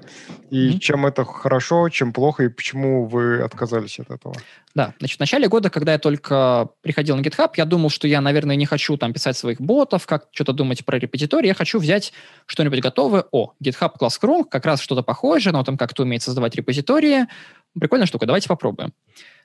и 0.50 0.70
mm-hmm. 0.70 0.80
чем 0.80 1.06
это 1.06 1.26
хорошо, 1.26 1.90
чем 1.90 2.14
плохо, 2.14 2.44
и 2.44 2.50
почему 2.50 3.06
вы 3.06 3.42
отказались 3.42 4.00
от 4.00 4.10
этого? 4.12 4.36
Да, 4.74 4.94
значит, 5.00 5.18
в 5.18 5.20
начале 5.20 5.48
года, 5.48 5.70
когда 5.70 5.92
я 5.94 6.00
только 6.00 6.70
приходил 6.82 7.18
на 7.18 7.22
GitHub, 7.22 7.52
я 7.58 7.66
думал, 7.66 7.90
что 7.90 8.08
я, 8.08 8.22
наверное, 8.22 8.56
не 8.56 8.66
хочу 8.66 8.98
там 8.98 9.14
писать 9.14 9.38
своих 9.38 9.60
ботов, 9.60 10.08
как 10.08 10.28
что-то 10.32 10.54
думать 10.54 10.86
про 10.86 10.98
репетитории, 10.98 11.48
я 11.48 11.54
хочу 11.54 11.80
взять 11.80 12.14
что-нибудь 12.46 12.82
готовое. 12.82 13.26
О, 13.32 13.54
GitHub 13.64 13.92
Classroom, 14.00 14.46
как 14.50 14.66
раз 14.66 14.82
что-то 14.82 15.04
похожее, 15.04 15.52
но 15.54 15.64
там 15.64 15.78
как-то 15.78 16.04
умеет 16.04 16.22
создавать 16.22 16.56
репозитории. 16.56 17.28
Прикольная 17.78 18.08
штука, 18.08 18.26
давайте 18.26 18.48
попробуем. 18.48 18.94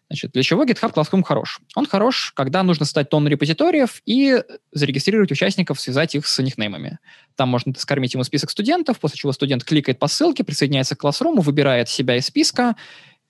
Значит, 0.09 0.33
для 0.33 0.43
чего 0.43 0.65
GitHub 0.65 0.93
Classroom 0.95 1.25
хорош? 1.25 1.61
Он 1.75 1.85
хорош, 1.85 2.33
когда 2.37 2.63
нужно 2.63 2.85
создать 2.85 3.11
тонну 3.11 3.29
репозиториев 3.29 4.03
и 4.07 4.41
зарегистрировать 4.71 5.33
участников, 5.33 5.81
связать 5.81 6.15
их 6.15 6.27
с 6.27 6.39
никнеймами. 6.41 6.99
Там 7.35 7.49
можно 7.49 7.75
скормить 7.77 8.15
ему 8.15 8.23
список 8.23 8.51
студентов, 8.51 9.01
после 9.01 9.19
чего 9.19 9.33
студент 9.33 9.65
кликает 9.65 9.99
по 9.99 10.07
ссылке, 10.07 10.45
присоединяется 10.45 10.95
к 10.95 11.03
Classroom, 11.03 11.41
выбирает 11.41 11.89
себя 11.89 12.17
из 12.17 12.27
списка, 12.27 12.77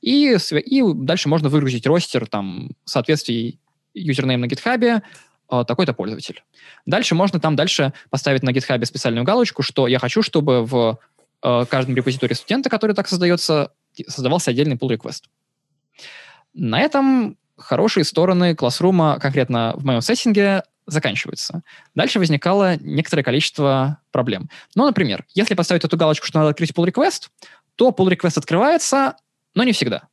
и, 0.03 0.37
и 0.37 0.83
дальше 0.95 1.29
можно 1.31 1.49
выгрузить 1.49 1.87
ростер 1.87 2.27
там, 2.27 2.71
в 2.85 2.91
соответствии 2.91 3.59
юзернейм 3.95 4.41
на 4.41 4.45
GitHub, 4.45 5.03
э, 5.51 5.65
такой-то 5.67 5.95
пользователь. 5.95 6.45
Дальше 6.85 7.15
можно 7.15 7.41
там 7.41 7.57
дальше 7.57 7.95
поставить 8.11 8.43
на 8.43 8.51
GitHub 8.51 8.85
специальную 8.85 9.25
галочку, 9.25 9.63
что 9.63 9.87
я 9.87 9.99
хочу, 9.99 10.21
чтобы 10.21 10.65
в 10.67 10.99
э, 11.43 11.65
каждом 11.71 11.97
репозитории 11.97 12.35
студента, 12.35 12.69
который 12.69 12.95
так 12.95 13.09
создается, 13.09 13.73
создавался 14.07 14.51
отдельный 14.51 14.77
pull 14.77 14.95
request. 14.95 15.23
На 16.59 16.81
этом 16.81 17.37
хорошие 17.59 18.05
стороны 18.05 18.55
классрума, 18.55 19.19
конкретно 19.21 19.75
в 19.77 19.85
моем 19.85 20.01
сеттинге, 20.01 20.63
заканчиваются. 20.87 21.63
Дальше 21.95 22.19
возникало 22.19 22.77
некоторое 22.77 23.23
количество 23.23 24.01
проблем. 24.11 24.49
Ну, 24.75 24.87
например, 24.87 25.27
если 25.35 25.55
поставить 25.55 25.85
эту 25.85 25.99
галочку, 25.99 26.27
что 26.27 26.39
надо 26.39 26.51
открыть 26.51 26.71
pull 26.71 26.87
request, 26.87 27.29
то 27.75 27.91
pull 27.91 28.09
request 28.09 28.39
открывается, 28.39 29.17
но 29.55 29.65
не 29.65 29.73
всегда. 29.73 30.09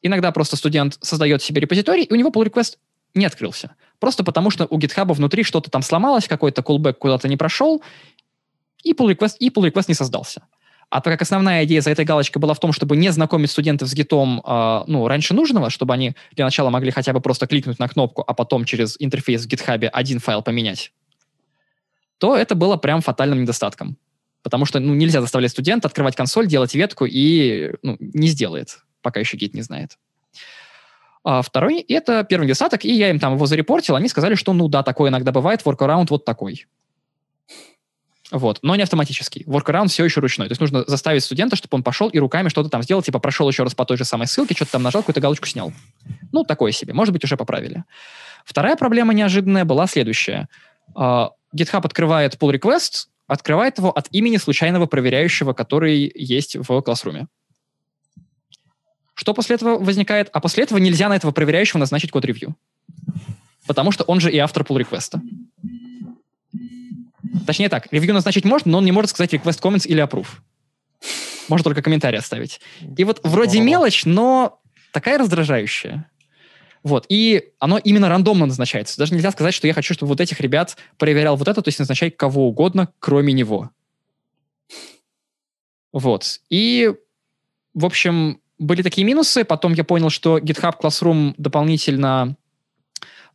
Иногда 0.00 0.32
просто 0.32 0.56
студент 0.56 0.96
создает 1.02 1.42
себе 1.42 1.60
репозиторий, 1.60 2.04
и 2.04 2.12
у 2.12 2.16
него 2.16 2.30
pull 2.30 2.46
request 2.46 2.78
не 3.12 3.26
открылся. 3.26 3.76
Просто 3.98 4.24
потому, 4.24 4.50
что 4.50 4.66
у 4.70 4.78
GitHub 4.78 5.12
внутри 5.12 5.42
что-то 5.42 5.70
там 5.70 5.82
сломалось, 5.82 6.28
какой-то 6.28 6.62
callback 6.62 6.94
куда-то 6.94 7.28
не 7.28 7.36
прошел, 7.36 7.82
и 8.82 8.94
pull 8.94 9.14
request, 9.14 9.36
и 9.38 9.50
pull 9.50 9.70
request 9.70 9.84
не 9.88 9.94
создался. 9.94 10.46
А 10.94 11.00
так 11.00 11.14
как 11.14 11.22
основная 11.22 11.64
идея 11.64 11.80
за 11.80 11.90
этой 11.90 12.04
галочкой 12.04 12.40
была 12.40 12.54
в 12.54 12.60
том, 12.60 12.72
чтобы 12.72 12.96
не 12.96 13.10
знакомить 13.10 13.50
студентов 13.50 13.88
с 13.88 13.94
гитом 13.94 14.40
э, 14.46 14.84
ну, 14.86 15.08
раньше 15.08 15.34
нужного, 15.34 15.68
чтобы 15.68 15.92
они 15.92 16.14
для 16.30 16.44
начала 16.44 16.70
могли 16.70 16.92
хотя 16.92 17.12
бы 17.12 17.20
просто 17.20 17.48
кликнуть 17.48 17.80
на 17.80 17.88
кнопку, 17.88 18.22
а 18.24 18.32
потом 18.32 18.64
через 18.64 18.94
интерфейс 19.00 19.44
в 19.44 19.48
GitHub 19.48 19.86
один 19.86 20.20
файл 20.20 20.40
поменять, 20.40 20.92
то 22.18 22.36
это 22.36 22.54
было 22.54 22.76
прям 22.76 23.00
фатальным 23.00 23.42
недостатком. 23.42 23.96
Потому 24.44 24.66
что 24.66 24.78
ну, 24.78 24.94
нельзя 24.94 25.20
заставлять 25.20 25.50
студента 25.50 25.88
открывать 25.88 26.14
консоль, 26.14 26.46
делать 26.46 26.76
ветку 26.76 27.06
и 27.06 27.72
ну, 27.82 27.96
не 27.98 28.28
сделает, 28.28 28.78
пока 29.02 29.18
еще 29.18 29.36
гит 29.36 29.52
не 29.52 29.62
знает. 29.62 29.98
А 31.24 31.42
второй— 31.42 31.80
это 31.88 32.22
первый 32.22 32.44
недостаток, 32.44 32.84
и 32.84 32.94
я 32.94 33.10
им 33.10 33.18
там 33.18 33.34
его 33.34 33.46
зарепортил, 33.46 33.96
они 33.96 34.06
сказали, 34.06 34.36
что 34.36 34.52
ну 34.52 34.68
да, 34.68 34.84
такое 34.84 35.10
иногда 35.10 35.32
бывает, 35.32 35.62
workaround 35.64 36.06
вот 36.10 36.24
такой. 36.24 36.66
Вот, 38.34 38.58
но 38.62 38.74
не 38.74 38.82
автоматический. 38.82 39.44
Workaround 39.44 39.86
все 39.86 40.04
еще 40.04 40.18
ручной. 40.18 40.48
То 40.48 40.52
есть 40.52 40.60
нужно 40.60 40.82
заставить 40.88 41.22
студента, 41.22 41.54
чтобы 41.54 41.76
он 41.76 41.84
пошел 41.84 42.08
и 42.08 42.18
руками 42.18 42.48
что-то 42.48 42.68
там 42.68 42.82
сделал, 42.82 43.00
типа 43.00 43.20
прошел 43.20 43.48
еще 43.48 43.62
раз 43.62 43.76
по 43.76 43.84
той 43.84 43.96
же 43.96 44.04
самой 44.04 44.26
ссылке, 44.26 44.56
что-то 44.56 44.72
там 44.72 44.82
нажал, 44.82 45.02
какую-то 45.02 45.20
галочку 45.20 45.46
снял. 45.46 45.72
Ну, 46.32 46.42
такое 46.42 46.72
себе. 46.72 46.94
Может 46.94 47.12
быть, 47.12 47.22
уже 47.22 47.36
поправили. 47.36 47.84
Вторая 48.44 48.74
проблема 48.74 49.14
неожиданная 49.14 49.64
была 49.64 49.86
следующая. 49.86 50.48
Uh, 50.96 51.28
GitHub 51.54 51.82
открывает 51.84 52.34
pull 52.34 52.52
request, 52.52 53.06
открывает 53.28 53.78
его 53.78 53.92
от 53.92 54.08
имени 54.10 54.38
случайного 54.38 54.86
проверяющего, 54.86 55.52
который 55.52 56.10
есть 56.12 56.56
в 56.56 56.82
классруме. 56.82 57.28
Что 59.14 59.32
после 59.32 59.54
этого 59.54 59.78
возникает? 59.78 60.28
А 60.32 60.40
после 60.40 60.64
этого 60.64 60.78
нельзя 60.78 61.08
на 61.08 61.14
этого 61.14 61.30
проверяющего 61.30 61.78
назначить 61.78 62.10
код 62.10 62.24
ревью. 62.24 62.56
Потому 63.68 63.92
что 63.92 64.02
он 64.02 64.18
же 64.18 64.32
и 64.32 64.38
автор 64.38 64.64
pull 64.64 64.76
реквеста 64.76 65.22
Точнее 67.46 67.68
так, 67.68 67.88
ревью 67.90 68.14
назначить 68.14 68.44
можно, 68.44 68.72
но 68.72 68.78
он 68.78 68.84
не 68.84 68.92
может 68.92 69.10
сказать 69.10 69.32
request 69.34 69.60
comments 69.60 69.86
или 69.86 70.02
approve. 70.02 70.28
Можно 71.48 71.64
только 71.64 71.82
комментарий 71.82 72.18
оставить. 72.18 72.60
И 72.96 73.04
вот 73.04 73.20
вроде 73.22 73.60
мелочь, 73.60 74.04
но 74.04 74.60
такая 74.92 75.18
раздражающая. 75.18 76.08
Вот, 76.82 77.06
и 77.08 77.52
оно 77.58 77.78
именно 77.78 78.08
рандомно 78.08 78.44
назначается. 78.46 78.98
Даже 78.98 79.14
нельзя 79.14 79.30
сказать, 79.30 79.54
что 79.54 79.66
я 79.66 79.72
хочу, 79.72 79.94
чтобы 79.94 80.10
вот 80.10 80.20
этих 80.20 80.40
ребят 80.40 80.76
проверял 80.98 81.36
вот 81.36 81.48
это, 81.48 81.62
то 81.62 81.68
есть 81.68 81.78
назначай 81.78 82.10
кого 82.10 82.46
угодно, 82.46 82.90
кроме 82.98 83.32
него. 83.32 83.70
Вот. 85.92 86.40
И, 86.50 86.92
в 87.72 87.86
общем, 87.86 88.40
были 88.58 88.82
такие 88.82 89.06
минусы. 89.06 89.44
Потом 89.44 89.72
я 89.72 89.84
понял, 89.84 90.10
что 90.10 90.38
GitHub 90.38 90.74
Classroom 90.80 91.34
дополнительно 91.38 92.36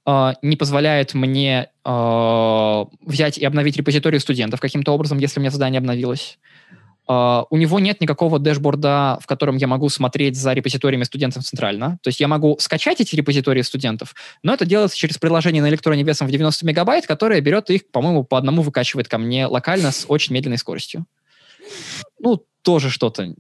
Uh, 0.10 0.34
не 0.42 0.56
позволяет 0.56 1.14
мне 1.14 1.70
uh, 1.86 2.90
взять 3.02 3.38
и 3.38 3.46
обновить 3.46 3.78
репозиторий 3.78 4.20
студентов 4.20 4.60
каким-то 4.60 4.92
образом, 4.92 5.20
если 5.20 5.40
у 5.40 5.42
меня 5.42 5.52
задание 5.52 5.78
обновилось. 5.78 6.40
Uh, 7.08 7.46
у 7.52 7.58
него 7.58 7.80
нет 7.80 8.02
никакого 8.02 8.40
дэшборда, 8.40 9.20
в 9.22 9.28
котором 9.28 9.58
я 9.58 9.68
могу 9.68 9.88
смотреть 9.90 10.36
за 10.36 10.54
репозиториями 10.54 11.04
студентов 11.04 11.44
центрально. 11.44 12.00
То 12.02 12.08
есть 12.08 12.20
я 12.20 12.28
могу 12.28 12.58
скачать 12.60 13.02
эти 13.02 13.16
репозитории 13.16 13.62
студентов, 13.62 14.16
но 14.42 14.54
это 14.54 14.66
делается 14.66 14.98
через 14.98 15.20
приложение 15.20 15.62
на 15.62 15.70
электроне 15.70 16.02
весом 16.02 16.28
в 16.28 16.32
90 16.32 16.66
мегабайт, 16.66 17.06
которое 17.06 17.40
берет 17.40 17.70
их, 17.70 17.92
по-моему, 17.92 18.24
по 18.24 18.40
одному 18.40 18.64
выкачивает 18.64 19.08
ко 19.08 19.20
мне 19.20 19.46
локально 19.46 19.92
с 19.92 20.06
очень 20.08 20.34
медленной 20.34 20.58
скоростью. 20.58 21.06
Ну, 22.20 22.44
тоже 22.64 22.90
что-то 22.90 23.36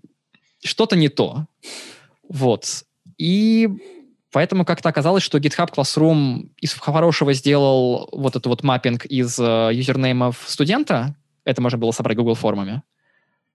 что-то 0.63 0.95
не 0.95 1.09
то. 1.09 1.47
Вот. 2.27 2.83
И 3.17 3.69
поэтому 4.31 4.65
как-то 4.65 4.89
оказалось, 4.89 5.23
что 5.23 5.37
GitHub 5.37 5.73
Classroom 5.73 6.49
из 6.57 6.73
хорошего 6.73 7.33
сделал 7.33 8.09
вот 8.11 8.35
этот 8.35 8.47
вот 8.47 8.63
маппинг 8.63 9.05
из 9.05 9.39
э, 9.39 9.69
юзернеймов 9.73 10.43
студента. 10.47 11.15
Это 11.45 11.61
можно 11.61 11.77
было 11.77 11.91
собрать 11.91 12.17
Google 12.17 12.35
формами. 12.35 12.83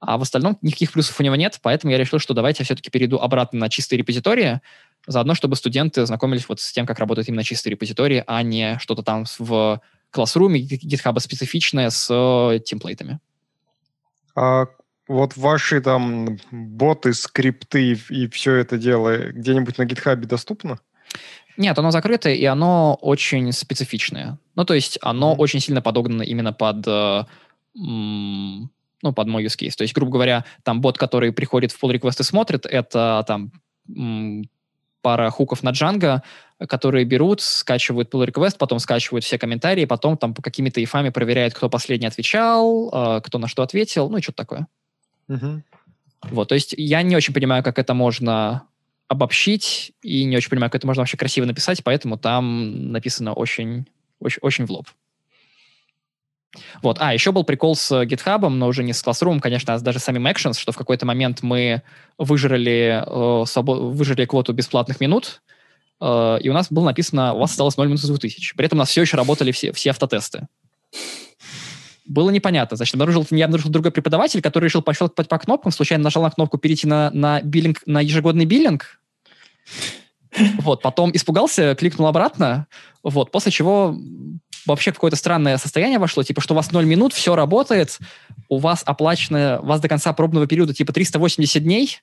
А 0.00 0.18
в 0.18 0.22
остальном 0.22 0.58
никаких 0.60 0.92
плюсов 0.92 1.18
у 1.18 1.22
него 1.22 1.34
нет, 1.36 1.58
поэтому 1.62 1.92
я 1.92 1.98
решил, 1.98 2.18
что 2.18 2.34
давайте 2.34 2.62
я 2.62 2.64
все-таки 2.64 2.90
перейду 2.90 3.18
обратно 3.18 3.58
на 3.60 3.68
чистые 3.70 3.98
репозитории, 3.98 4.60
заодно, 5.06 5.34
чтобы 5.34 5.56
студенты 5.56 6.04
знакомились 6.04 6.48
вот 6.48 6.60
с 6.60 6.72
тем, 6.72 6.84
как 6.84 6.98
работает 6.98 7.28
именно 7.28 7.42
чистые 7.42 7.72
репозитории, 7.72 8.22
а 8.26 8.42
не 8.42 8.78
что-то 8.78 9.02
там 9.02 9.24
в 9.38 9.80
Classroom, 10.12 10.56
GitHub 10.56 11.18
специфичное 11.20 11.90
с 11.90 12.08
э, 12.10 12.60
темплейтами. 12.60 13.18
А 14.36 14.66
вот 15.08 15.36
ваши 15.36 15.80
там 15.80 16.38
боты, 16.50 17.12
скрипты 17.14 17.92
и 18.08 18.28
все 18.28 18.54
это 18.54 18.78
дело 18.78 19.30
где-нибудь 19.32 19.78
на 19.78 19.84
гитхабе 19.84 20.26
доступно? 20.26 20.78
Нет, 21.56 21.78
оно 21.78 21.90
закрыто, 21.90 22.30
и 22.30 22.44
оно 22.44 22.98
очень 23.00 23.52
специфичное. 23.52 24.38
Ну, 24.56 24.64
то 24.64 24.74
есть 24.74 24.98
оно 25.02 25.32
mm-hmm. 25.32 25.38
очень 25.38 25.60
сильно 25.60 25.82
подогнано 25.82 26.22
именно 26.22 26.52
под, 26.52 26.86
э, 26.86 27.24
ну, 27.74 28.68
под 29.14 29.28
мой 29.28 29.44
use 29.44 29.56
case. 29.56 29.76
То 29.76 29.82
есть, 29.82 29.94
грубо 29.94 30.12
говоря, 30.12 30.44
там 30.64 30.80
бот, 30.80 30.98
который 30.98 31.32
приходит 31.32 31.70
в 31.70 31.82
pull 31.82 31.94
request 31.94 32.20
и 32.20 32.24
смотрит, 32.24 32.66
это 32.66 33.24
там 33.26 33.52
пара 35.00 35.30
хуков 35.30 35.62
на 35.62 35.70
Django, 35.70 36.22
которые 36.66 37.04
берут, 37.04 37.40
скачивают 37.40 38.12
pull 38.12 38.26
request, 38.26 38.56
потом 38.58 38.80
скачивают 38.80 39.24
все 39.24 39.38
комментарии, 39.38 39.84
потом 39.84 40.16
там 40.16 40.34
по 40.34 40.42
какими-то 40.42 40.82
ифами 40.82 41.10
проверяют, 41.10 41.54
кто 41.54 41.68
последний 41.68 42.08
отвечал, 42.08 42.90
э, 42.92 43.20
кто 43.20 43.38
на 43.38 43.46
что 43.46 43.62
ответил, 43.62 44.08
ну 44.08 44.16
и 44.16 44.22
что-то 44.22 44.38
такое. 44.38 44.66
Угу. 45.28 45.62
Вот, 46.30 46.48
то 46.48 46.54
есть 46.54 46.74
я 46.76 47.02
не 47.02 47.16
очень 47.16 47.34
понимаю, 47.34 47.62
как 47.62 47.78
это 47.78 47.94
можно 47.94 48.62
обобщить, 49.08 49.92
и 50.02 50.24
не 50.24 50.36
очень 50.36 50.50
понимаю, 50.50 50.70
как 50.70 50.80
это 50.80 50.86
можно 50.86 51.02
вообще 51.02 51.16
красиво 51.16 51.44
написать, 51.44 51.84
поэтому 51.84 52.16
там 52.18 52.92
написано 52.92 53.32
очень, 53.32 53.86
очень, 54.20 54.38
очень 54.40 54.66
в 54.66 54.70
лоб. 54.70 54.88
Вот. 56.82 56.98
А, 57.00 57.12
еще 57.12 57.32
был 57.32 57.44
прикол 57.44 57.74
с 57.74 57.90
GitHub, 58.04 58.48
но 58.48 58.68
уже 58.68 58.84
не 58.84 58.92
с 58.92 59.04
Classroom, 59.04 59.40
конечно, 59.40 59.74
а 59.74 59.78
с 59.78 59.82
даже 59.82 59.98
самим 59.98 60.26
Actions, 60.26 60.58
что 60.58 60.72
в 60.72 60.76
какой-то 60.76 61.04
момент 61.04 61.42
мы 61.42 61.82
выжрали, 62.16 63.02
э, 63.04 63.46
свобод... 63.46 63.94
выжрали 63.94 64.24
квоту 64.24 64.52
бесплатных 64.52 65.00
минут, 65.00 65.42
э, 66.00 66.38
и 66.40 66.48
у 66.48 66.52
нас 66.52 66.70
было 66.70 66.86
написано, 66.86 67.34
у 67.34 67.40
вас 67.40 67.50
осталось 67.50 67.76
0 67.76 67.88
минут 67.88 68.00
из 68.00 68.08
2000. 68.08 68.56
При 68.56 68.66
этом 68.66 68.78
у 68.78 68.80
нас 68.80 68.88
все 68.88 69.02
еще 69.02 69.16
работали 69.16 69.50
все, 69.50 69.72
все 69.72 69.90
автотесты 69.90 70.46
было 72.04 72.30
непонятно. 72.30 72.76
Значит, 72.76 72.94
обнаружил, 72.94 73.26
я 73.30 73.46
обнаружил 73.46 73.70
другой 73.70 73.92
преподаватель, 73.92 74.42
который 74.42 74.66
решил 74.66 74.82
пощелкать 74.82 75.28
по 75.28 75.38
кнопкам, 75.38 75.72
случайно 75.72 76.04
нажал 76.04 76.22
на 76.22 76.30
кнопку 76.30 76.58
перейти 76.58 76.86
на, 76.86 77.10
на, 77.10 77.40
биллинг, 77.40 77.82
на 77.86 78.00
ежегодный 78.00 78.44
биллинг. 78.44 79.00
Вот, 80.58 80.82
потом 80.82 81.12
испугался, 81.14 81.76
кликнул 81.76 82.08
обратно, 82.08 82.66
вот, 83.04 83.30
после 83.30 83.52
чего 83.52 83.96
вообще 84.66 84.92
какое-то 84.92 85.16
странное 85.16 85.58
состояние 85.58 85.98
вошло, 85.98 86.22
типа, 86.22 86.40
что 86.40 86.54
у 86.54 86.56
вас 86.56 86.72
0 86.72 86.84
минут, 86.84 87.12
все 87.12 87.36
работает, 87.36 87.98
у 88.48 88.58
вас 88.58 88.82
оплачено, 88.84 89.60
у 89.62 89.66
вас 89.66 89.80
до 89.80 89.88
конца 89.88 90.12
пробного 90.12 90.46
периода 90.46 90.74
типа 90.74 90.92
380 90.92 91.62
дней, 91.62 92.00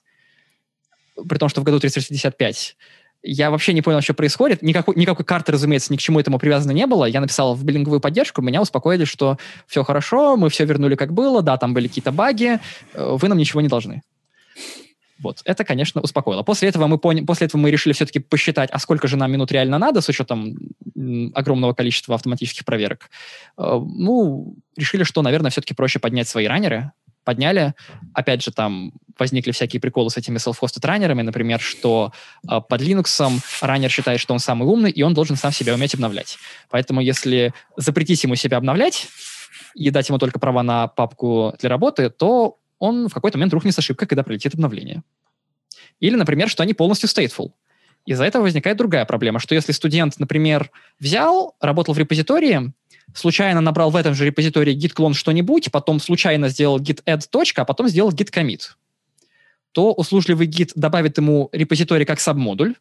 при 1.27 1.37
том, 1.37 1.49
что 1.49 1.61
в 1.61 1.63
году 1.63 1.79
365 1.79 2.77
я 3.23 3.51
вообще 3.51 3.73
не 3.73 3.81
понял, 3.81 4.01
что 4.01 4.13
происходит. 4.13 4.61
Никакой, 4.61 4.95
никакой 4.95 5.25
карты, 5.25 5.51
разумеется, 5.51 5.93
ни 5.93 5.97
к 5.97 6.01
чему 6.01 6.19
этому 6.19 6.39
привязано 6.39 6.71
не 6.71 6.87
было. 6.87 7.05
Я 7.05 7.21
написал 7.21 7.53
в 7.53 7.63
биллинговую 7.63 7.99
поддержку, 7.99 8.41
меня 8.41 8.61
успокоили, 8.61 9.05
что 9.05 9.37
все 9.67 9.83
хорошо, 9.83 10.37
мы 10.37 10.49
все 10.49 10.65
вернули 10.65 10.95
как 10.95 11.13
было, 11.13 11.41
да, 11.41 11.57
там 11.57 11.73
были 11.73 11.87
какие-то 11.87 12.11
баги, 12.11 12.59
э, 12.93 13.17
вы 13.19 13.27
нам 13.27 13.37
ничего 13.37 13.61
не 13.61 13.67
должны. 13.67 14.01
Вот, 15.19 15.41
это, 15.45 15.63
конечно, 15.63 16.01
успокоило. 16.01 16.41
После 16.41 16.69
этого 16.69 16.87
мы, 16.87 16.97
поняли, 16.97 17.25
после 17.25 17.45
этого 17.45 17.61
мы 17.61 17.69
решили 17.69 17.93
все-таки 17.93 18.17
посчитать, 18.17 18.71
а 18.71 18.79
сколько 18.79 19.07
же 19.07 19.17
нам 19.17 19.31
минут 19.31 19.51
реально 19.51 19.77
надо 19.77 20.01
с 20.01 20.09
учетом 20.09 20.57
огромного 21.35 21.73
количества 21.73 22.15
автоматических 22.15 22.65
проверок. 22.65 23.11
Э, 23.57 23.79
ну, 23.79 24.55
решили, 24.75 25.03
что, 25.03 25.21
наверное, 25.21 25.51
все-таки 25.51 25.75
проще 25.75 25.99
поднять 25.99 26.27
свои 26.27 26.47
раннеры, 26.47 26.91
подняли. 27.31 27.73
Опять 28.13 28.43
же, 28.43 28.51
там 28.51 28.91
возникли 29.17 29.51
всякие 29.51 29.79
приколы 29.79 30.09
с 30.09 30.17
этими 30.17 30.37
self-hosted 30.37 30.85
раннерами, 30.85 31.21
например, 31.21 31.59
что 31.61 32.11
э, 32.43 32.59
под 32.67 32.81
Linux 32.81 33.41
раннер 33.61 33.89
считает, 33.89 34.19
что 34.19 34.33
он 34.33 34.39
самый 34.39 34.67
умный, 34.67 34.91
и 34.91 35.01
он 35.03 35.13
должен 35.13 35.37
сам 35.37 35.51
себя 35.51 35.73
уметь 35.73 35.93
обновлять. 35.93 36.37
Поэтому 36.69 37.01
если 37.01 37.53
запретить 37.77 38.23
ему 38.23 38.35
себя 38.35 38.57
обновлять 38.57 39.07
и 39.75 39.89
дать 39.91 40.09
ему 40.09 40.17
только 40.17 40.39
права 40.39 40.63
на 40.63 40.87
папку 40.87 41.55
для 41.59 41.69
работы, 41.69 42.09
то 42.09 42.57
он 42.79 43.07
в 43.07 43.13
какой-то 43.13 43.37
момент 43.37 43.53
рухнет 43.53 43.73
с 43.73 43.79
ошибкой, 43.79 44.07
когда 44.07 44.23
пролетит 44.23 44.53
обновление. 44.53 45.03
Или, 45.99 46.15
например, 46.15 46.49
что 46.49 46.63
они 46.63 46.73
полностью 46.73 47.07
stateful. 47.07 47.51
Из-за 48.05 48.25
этого 48.25 48.41
возникает 48.43 48.77
другая 48.77 49.05
проблема, 49.05 49.39
что 49.39 49.53
если 49.55 49.71
студент, 49.71 50.19
например, 50.19 50.71
взял, 50.99 51.55
работал 51.61 51.93
в 51.93 51.99
репозитории, 51.99 52.73
случайно 53.13 53.61
набрал 53.61 53.89
в 53.91 53.95
этом 53.95 54.13
же 54.13 54.25
репозитории 54.25 54.75
git 54.75 54.93
clone 54.93 55.13
что-нибудь, 55.13 55.71
потом 55.71 55.99
случайно 55.99 56.49
сделал 56.49 56.79
git 56.79 57.03
add 57.05 57.25
а 57.55 57.65
потом 57.65 57.87
сделал 57.87 58.11
git 58.11 58.31
commit, 58.31 58.61
то 59.71 59.93
услужливый 59.93 60.47
git 60.47 60.71
добавит 60.75 61.17
ему 61.17 61.49
репозиторий 61.51 62.05
как 62.05 62.19
сабмодуль, 62.19 62.75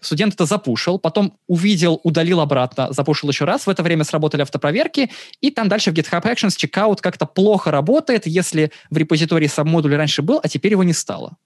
студент 0.00 0.34
это 0.34 0.46
запушил, 0.46 0.98
потом 0.98 1.38
увидел, 1.46 2.00
удалил 2.02 2.40
обратно, 2.40 2.88
запушил 2.92 3.30
еще 3.30 3.44
раз, 3.44 3.66
в 3.66 3.70
это 3.70 3.82
время 3.82 4.04
сработали 4.04 4.42
автопроверки, 4.42 5.10
и 5.40 5.50
там 5.50 5.68
дальше 5.68 5.90
в 5.90 5.94
GitHub 5.94 6.22
Actions 6.22 6.56
чекаут 6.56 7.00
как-то 7.00 7.26
плохо 7.26 7.70
работает, 7.70 8.26
если 8.26 8.72
в 8.90 8.96
репозитории 8.96 9.46
сабмодуль 9.46 9.94
раньше 9.94 10.22
был, 10.22 10.40
а 10.42 10.48
теперь 10.48 10.72
его 10.72 10.84
не 10.84 10.92
стало. 10.92 11.36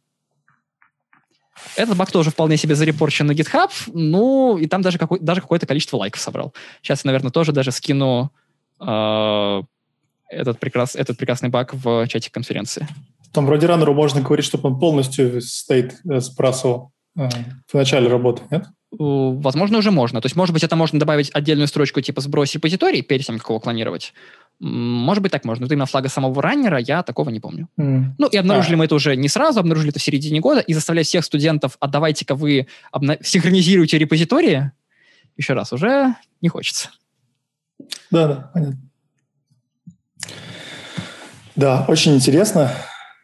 Этот 1.76 1.96
баг 1.96 2.10
тоже 2.10 2.30
вполне 2.30 2.56
себе 2.56 2.74
зарепорчен 2.74 3.26
на 3.26 3.32
GitHub, 3.32 3.70
ну, 3.92 4.56
и 4.58 4.66
там 4.66 4.82
даже, 4.82 4.98
какой, 4.98 5.20
даже 5.20 5.40
какое-то 5.40 5.66
количество 5.66 5.96
лайков 5.96 6.20
собрал. 6.20 6.54
Сейчас 6.82 7.04
я, 7.04 7.08
наверное, 7.08 7.30
тоже 7.30 7.52
даже 7.52 7.72
скину 7.72 8.30
э, 8.80 9.62
этот, 10.28 10.58
прекрас, 10.60 10.94
этот 10.94 11.18
прекрасный 11.18 11.48
баг 11.48 11.74
в 11.74 12.06
чате 12.08 12.30
конференции. 12.30 12.86
Там 13.32 13.46
вроде 13.46 13.66
раннеру 13.66 13.94
можно 13.94 14.20
говорить, 14.20 14.46
чтобы 14.46 14.70
он 14.70 14.78
полностью 14.78 15.40
стейт 15.40 15.96
э, 16.08 16.20
сбрасывал 16.20 16.92
э, 17.18 17.28
в 17.66 17.74
начале 17.74 18.08
работы, 18.08 18.42
нет? 18.50 18.66
Возможно, 18.98 19.78
уже 19.78 19.90
можно. 19.90 20.20
То 20.20 20.26
есть, 20.26 20.36
может 20.36 20.54
быть, 20.54 20.64
это 20.64 20.76
можно 20.76 20.98
добавить 20.98 21.30
отдельную 21.34 21.66
строчку 21.66 22.00
типа 22.00 22.20
«сбрось 22.20 22.54
репозиторий» 22.54 23.02
перед 23.02 23.26
тем, 23.26 23.38
как 23.38 23.48
его 23.48 23.60
клонировать. 23.60 24.14
Может 24.58 25.22
быть, 25.22 25.32
так 25.32 25.44
можно. 25.44 25.66
Но 25.66 25.72
именно 25.72 25.86
флага 25.86 26.08
самого 26.08 26.40
раннера 26.40 26.78
я 26.78 27.02
такого 27.02 27.28
не 27.28 27.40
помню. 27.40 27.68
Mm. 27.78 28.12
Ну, 28.16 28.26
и 28.26 28.36
обнаружили 28.38 28.74
а. 28.74 28.78
мы 28.78 28.84
это 28.86 28.94
уже 28.94 29.14
не 29.14 29.28
сразу, 29.28 29.60
обнаружили 29.60 29.90
это 29.90 29.98
в 29.98 30.02
середине 30.02 30.40
года, 30.40 30.60
и 30.60 30.72
заставлять 30.72 31.06
всех 31.06 31.24
студентов, 31.24 31.76
а 31.78 31.88
давайте-ка 31.88 32.34
вы 32.34 32.66
обна- 32.90 33.18
синхронизируйте 33.22 33.98
репозитории, 33.98 34.72
еще 35.36 35.52
раз, 35.52 35.72
уже 35.72 36.14
не 36.40 36.48
хочется. 36.48 36.90
Да, 38.10 38.28
да, 38.28 38.50
понятно. 38.54 38.80
Да, 41.54 41.84
очень 41.88 42.14
интересно, 42.14 42.70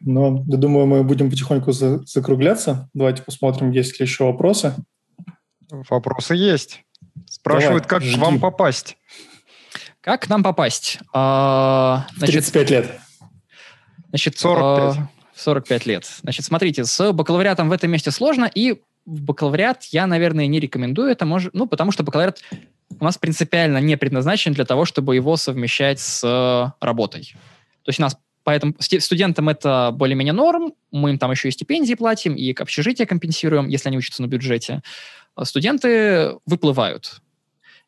но 0.01 0.43
я 0.47 0.57
думаю, 0.57 0.85
мы 0.85 1.03
будем 1.03 1.31
потихоньку 1.31 1.71
за- 1.71 2.03
закругляться. 2.05 2.89
Давайте 2.93 3.23
посмотрим, 3.23 3.71
есть 3.71 3.99
ли 3.99 4.05
еще 4.05 4.25
вопросы. 4.25 4.75
Вопросы 5.89 6.35
есть. 6.35 6.83
Спрашивают, 7.27 7.87
Давай, 7.87 7.89
как 7.89 8.03
жди. 8.03 8.15
к 8.15 8.19
вам 8.19 8.39
попасть. 8.39 8.97
Как 10.03 10.23
к 10.23 10.29
нам 10.29 10.43
попасть? 10.43 10.99
А, 11.13 12.07
значит, 12.17 12.35
35 12.35 12.69
лет. 12.71 12.99
Значит, 14.09 14.37
45. 14.37 15.05
45 15.33 15.85
лет. 15.85 16.05
Значит, 16.21 16.45
смотрите, 16.45 16.83
с 16.83 17.13
бакалавриатом 17.13 17.69
в 17.69 17.71
этом 17.71 17.89
месте 17.89 18.11
сложно, 18.11 18.51
и 18.53 18.81
в 19.05 19.21
бакалавриат 19.21 19.85
я, 19.85 20.05
наверное, 20.05 20.45
не 20.47 20.59
рекомендую 20.59 21.09
это, 21.09 21.25
может, 21.25 21.53
ну, 21.53 21.67
потому 21.67 21.91
что 21.93 22.03
бакалавриат 22.03 22.41
у 22.99 23.03
нас 23.03 23.17
принципиально 23.17 23.77
не 23.77 23.95
предназначен 23.95 24.51
для 24.51 24.65
того, 24.65 24.83
чтобы 24.83 25.15
его 25.15 25.37
совмещать 25.37 26.01
с 26.01 26.75
работой. 26.81 27.33
То 27.83 27.89
есть 27.89 27.99
у 27.99 28.03
нас 28.03 28.17
поэтому 28.43 28.75
студентам 28.79 29.47
это 29.47 29.91
более-менее 29.93 30.33
норм, 30.33 30.73
мы 30.91 31.11
им 31.11 31.17
там 31.17 31.31
еще 31.31 31.47
и 31.47 31.51
стипендии 31.51 31.93
платим, 31.93 32.35
и 32.35 32.53
общежитие 32.53 33.07
компенсируем, 33.07 33.69
если 33.69 33.87
они 33.87 33.97
учатся 33.97 34.21
на 34.21 34.27
бюджете. 34.27 34.81
А 35.35 35.45
студенты 35.45 36.33
выплывают 36.45 37.21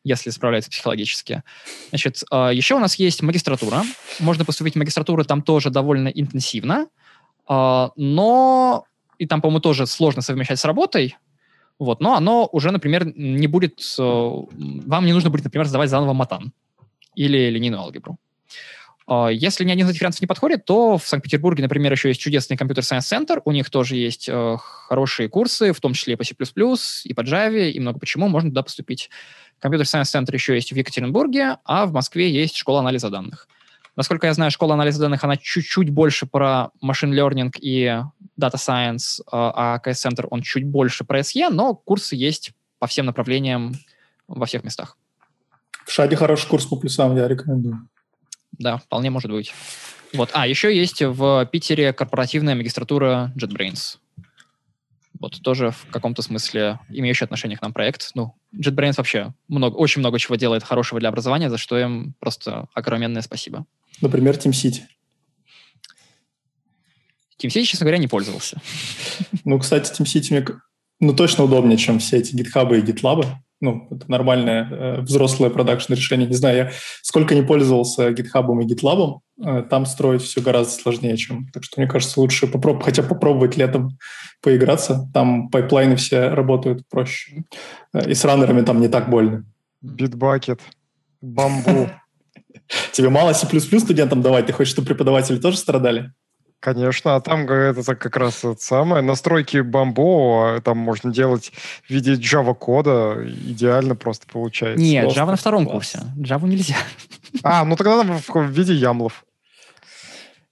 если 0.05 0.29
справляются 0.29 0.71
психологически. 0.71 1.43
Значит, 1.89 2.23
а, 2.31 2.49
еще 2.53 2.75
у 2.75 2.79
нас 2.79 2.95
есть 2.95 3.21
магистратура. 3.21 3.83
Можно 4.19 4.45
поступить 4.45 4.75
в 4.75 4.77
магистратуру 4.77 5.25
там 5.25 5.41
тоже 5.41 5.69
довольно 5.71 6.07
интенсивно, 6.07 6.87
а, 7.47 7.91
но 7.97 8.85
и 9.17 9.25
там, 9.25 9.41
по-моему, 9.41 9.59
тоже 9.59 9.87
сложно 9.87 10.21
совмещать 10.21 10.59
с 10.59 10.65
работой, 10.65 11.17
вот, 11.79 11.99
но 11.99 12.15
оно 12.15 12.47
уже, 12.51 12.71
например, 12.71 13.05
не 13.15 13.47
будет... 13.47 13.81
Э, 13.99 14.01
вам 14.01 15.05
не 15.05 15.11
нужно 15.11 15.29
будет, 15.29 15.43
например, 15.43 15.67
сдавать 15.67 15.89
заново 15.89 16.13
матан 16.13 16.53
или 17.15 17.49
линейную 17.49 17.81
алгебру. 17.81 18.17
А, 19.07 19.27
если 19.27 19.63
ни 19.63 19.71
один 19.71 19.85
из 19.85 19.91
этих 19.91 20.01
вариантов 20.01 20.21
не 20.21 20.27
подходит, 20.27 20.65
то 20.65 20.97
в 20.97 21.07
Санкт-Петербурге, 21.07 21.63
например, 21.63 21.91
еще 21.91 22.09
есть 22.09 22.19
чудесный 22.19 22.57
Computer 22.57 22.83
Science 22.83 23.05
центр. 23.05 23.41
У 23.45 23.51
них 23.51 23.69
тоже 23.69 23.95
есть 23.95 24.27
э, 24.27 24.57
хорошие 24.59 25.29
курсы, 25.29 25.73
в 25.73 25.79
том 25.79 25.93
числе 25.93 26.13
и 26.13 26.15
по 26.15 26.23
C++, 26.23 26.33
и 26.33 27.13
по 27.13 27.21
Java, 27.21 27.69
и 27.69 27.79
много 27.79 27.99
по 27.99 28.06
чему. 28.06 28.27
Можно 28.27 28.49
туда 28.49 28.63
поступить. 28.63 29.09
Computer 29.59 29.86
Science 29.86 30.09
центр 30.09 30.33
еще 30.33 30.55
есть 30.55 30.71
в 30.71 30.75
Екатеринбурге, 30.75 31.57
а 31.65 31.85
в 31.85 31.93
Москве 31.93 32.31
есть 32.31 32.55
школа 32.55 32.79
анализа 32.79 33.09
данных. 33.09 33.47
Насколько 33.95 34.27
я 34.27 34.33
знаю, 34.33 34.51
школа 34.51 34.73
анализа 34.73 34.99
данных, 34.99 35.23
она 35.23 35.37
чуть-чуть 35.37 35.89
больше 35.89 36.25
про 36.25 36.71
machine 36.81 37.13
learning 37.13 37.51
и 37.61 37.85
data 38.37 38.55
science, 38.55 39.21
а 39.31 39.75
АКС-центр, 39.75 40.27
он 40.29 40.41
чуть 40.41 40.65
больше 40.65 41.05
про 41.05 41.19
SE, 41.19 41.49
но 41.49 41.75
курсы 41.75 42.15
есть 42.15 42.51
по 42.79 42.87
всем 42.87 43.05
направлениям 43.05 43.73
во 44.27 44.45
всех 44.45 44.65
местах. 44.65 44.97
В 45.85 45.91
Шаде 45.91 46.17
хороший 46.17 46.49
курс 46.49 46.65
по 46.65 46.75
плюсам, 46.75 47.15
я 47.15 47.27
рекомендую. 47.27 47.87
Да, 48.57 48.77
вполне 48.77 49.09
может 49.09 49.31
быть. 49.31 49.53
Вот. 50.13 50.29
А, 50.33 50.47
еще 50.47 50.75
есть 50.75 51.01
в 51.01 51.45
Питере 51.51 51.93
корпоративная 51.93 52.55
магистратура 52.55 53.33
JetBrains. 53.35 53.97
Вот 55.19 55.41
тоже 55.41 55.71
в 55.71 55.87
каком-то 55.91 56.21
смысле 56.21 56.79
имеющий 56.89 57.23
отношение 57.23 57.57
к 57.57 57.61
нам 57.61 57.73
проект. 57.73 58.11
Ну, 58.15 58.35
JetBrains 58.53 58.95
вообще 58.97 59.33
много, 59.47 59.75
очень 59.75 59.99
много 59.99 60.19
чего 60.19 60.35
делает 60.35 60.63
хорошего 60.63 60.99
для 60.99 61.09
образования, 61.09 61.49
за 61.49 61.57
что 61.57 61.77
им 61.77 62.13
просто 62.19 62.67
огроменное 62.73 63.21
спасибо. 63.21 63.65
Например, 64.01 64.35
TeamCity. 64.35 64.81
TeamCity, 67.41 67.63
честно 67.63 67.85
говоря, 67.85 67.97
не 67.97 68.07
пользовался. 68.07 68.61
Ну, 69.43 69.59
кстати, 69.59 69.91
TeamCity 69.91 70.27
мне 70.31 70.45
ну, 70.99 71.13
точно 71.13 71.43
удобнее, 71.43 71.77
чем 71.77 71.99
все 71.99 72.17
эти 72.17 72.35
GitHub 72.35 72.77
и 72.77 72.81
GitLab 72.81 73.25
ну, 73.65 73.87
это 73.91 74.09
нормальное 74.09 74.69
э, 74.69 75.01
взрослое 75.01 75.49
production 75.49 75.93
решение. 75.93 76.27
Не 76.27 76.35
знаю, 76.35 76.57
я 76.57 76.71
сколько 77.01 77.35
не 77.35 77.41
пользовался 77.41 78.09
GitHub 78.09 78.61
и 78.61 78.73
GitLab, 78.73 79.19
э, 79.43 79.63
там 79.69 79.85
строить 79.85 80.21
все 80.21 80.41
гораздо 80.41 80.71
сложнее, 80.71 81.17
чем. 81.17 81.47
Так 81.51 81.63
что, 81.63 81.81
мне 81.81 81.89
кажется, 81.89 82.19
лучше 82.19 82.47
попроб... 82.47 82.83
хотя 82.83 83.03
попробовать 83.03 83.57
летом 83.57 83.97
поиграться. 84.41 85.09
Там 85.13 85.49
пайплайны 85.49 85.95
все 85.95 86.29
работают 86.29 86.87
проще. 86.89 87.43
Э, 87.93 88.09
и 88.09 88.13
с 88.13 88.23
раннерами 88.23 88.61
там 88.61 88.79
не 88.79 88.87
так 88.87 89.09
больно. 89.09 89.45
Bitbucket, 89.83 90.59
бамбу. 91.21 91.89
Тебе 92.91 93.09
мало 93.09 93.33
C++ 93.33 93.47
студентам 93.59 94.21
давать? 94.21 94.45
Ты 94.45 94.53
хочешь, 94.53 94.73
чтобы 94.73 94.87
преподаватели 94.87 95.37
тоже 95.37 95.57
страдали? 95.57 96.13
Конечно, 96.65 97.15
а 97.15 97.21
там 97.21 97.47
это 97.47 97.95
как 97.95 98.17
раз 98.17 98.43
самое. 98.57 99.03
Настройки 99.03 99.57
Bamboo 99.57 100.59
там 100.61 100.79
можно 100.79 101.13
делать 101.13 101.51
в 101.83 101.91
виде 101.91 102.13
Java 102.13 102.55
кода. 102.55 103.23
Идеально 103.23 103.95
просто 103.95 104.25
получается. 104.25 104.83
Нет, 104.83 105.03
просто 105.03 105.21
Java 105.21 105.27
на 105.27 105.35
втором 105.35 105.65
класс. 105.65 105.91
курсе. 105.91 105.99
Java 106.17 106.47
нельзя. 106.47 106.75
А, 107.43 107.63
ну 107.65 107.75
тогда 107.75 108.01
в, 108.01 108.27
в 108.27 108.49
виде 108.49 108.73
ямлов. 108.73 109.25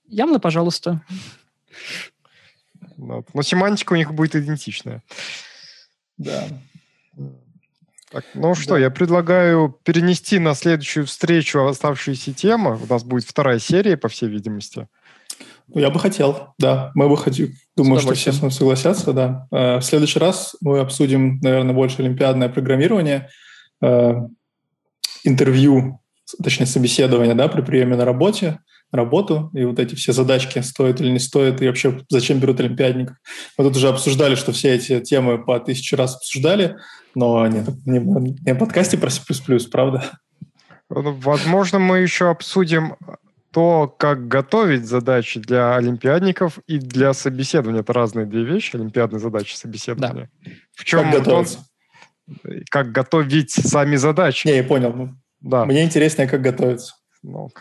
Ямлы, 0.06 0.38
пожалуйста. 0.38 1.02
Вот. 2.98 3.26
Но 3.34 3.42
семантика 3.42 3.94
у 3.94 3.96
них 3.96 4.14
будет 4.14 4.36
идентичная. 4.36 5.02
Да. 6.20 6.44
Так, 8.12 8.24
ну 8.36 8.54
что, 8.54 8.76
да. 8.76 8.82
я 8.82 8.92
предлагаю 8.92 9.76
перенести 9.84 10.38
на 10.38 10.54
следующую 10.54 11.08
встречу 11.08 11.66
оставшиеся 11.66 12.34
темы. 12.36 12.78
У 12.78 12.86
нас 12.86 13.04
будет 13.04 13.24
вторая 13.24 13.58
серия, 13.58 13.98
по 13.98 14.10
всей 14.10 14.30
видимости. 14.30 14.88
Ну, 15.68 15.80
я 15.80 15.90
бы 15.90 16.00
хотел, 16.00 16.54
да. 16.60 16.92
Мы 16.94 17.10
бы 17.10 17.18
хотели. 17.18 17.54
Думаю, 17.76 18.00
что 18.00 18.14
все 18.14 18.32
с 18.32 18.42
нами 18.42 18.52
согласятся, 18.52 19.14
да. 19.14 19.48
Э, 19.52 19.78
в 19.78 19.82
следующий 19.82 20.20
раз 20.20 20.56
мы 20.62 20.80
обсудим, 20.80 21.40
наверное, 21.42 21.74
больше 21.74 22.02
олимпиадное 22.02 22.50
программирование, 22.50 23.30
э, 23.82 24.14
интервью, 25.24 26.00
точнее, 26.44 26.66
собеседование, 26.66 27.34
да, 27.34 27.48
при 27.48 27.62
приеме 27.62 27.96
на 27.96 28.06
работе, 28.06 28.60
работу, 28.92 29.50
и 29.54 29.66
вот 29.66 29.80
эти 29.80 29.96
все 29.96 30.14
задачки, 30.14 30.60
стоят 30.60 31.02
или 31.02 31.10
не 31.10 31.20
стоят, 31.20 31.62
и 31.62 31.68
вообще 31.68 32.02
зачем 32.10 32.40
берут 32.40 32.60
олимпиадников. 32.60 33.18
Мы 33.58 33.66
тут 33.66 33.76
уже 33.76 33.90
обсуждали, 33.90 34.36
что 34.36 34.52
все 34.52 34.76
эти 34.76 35.00
темы 35.00 35.44
по 35.44 35.60
тысяче 35.60 35.96
раз 35.96 36.16
обсуждали, 36.16 36.78
но 37.16 37.48
не, 37.48 37.66
не, 37.86 38.00
не 38.00 38.54
в 38.54 38.58
подкасте 38.58 38.98
про 38.98 39.10
C++, 39.10 39.22
правда? 39.72 40.12
Возможно, 40.90 41.80
мы 41.80 42.00
еще 42.00 42.30
обсудим 42.30 42.96
то, 43.54 43.88
как 43.88 44.28
готовить 44.28 44.86
задачи 44.86 45.40
для 45.40 45.76
олимпиадников 45.76 46.58
и 46.66 46.80
для 46.80 47.14
собеседования. 47.14 47.82
Это 47.82 47.94
разные 47.94 48.26
две 48.26 48.44
вещи, 48.44 48.76
олимпиадные 48.76 49.20
задачи, 49.20 49.56
собеседования. 49.56 50.30
Да. 50.44 50.52
В 50.76 50.84
чем 50.84 51.04
как 51.04 51.20
готовиться? 51.20 51.60
Как 52.72 52.92
готовить 52.92 53.52
сами 53.52 53.96
задачи. 53.96 54.48
Не, 54.48 54.58
я 54.58 54.64
понял. 54.64 55.10
Да. 55.40 55.66
Мне 55.66 55.84
интереснее, 55.84 56.28
как 56.28 56.42
готовиться. 56.42 56.96
Ну, 57.22 57.52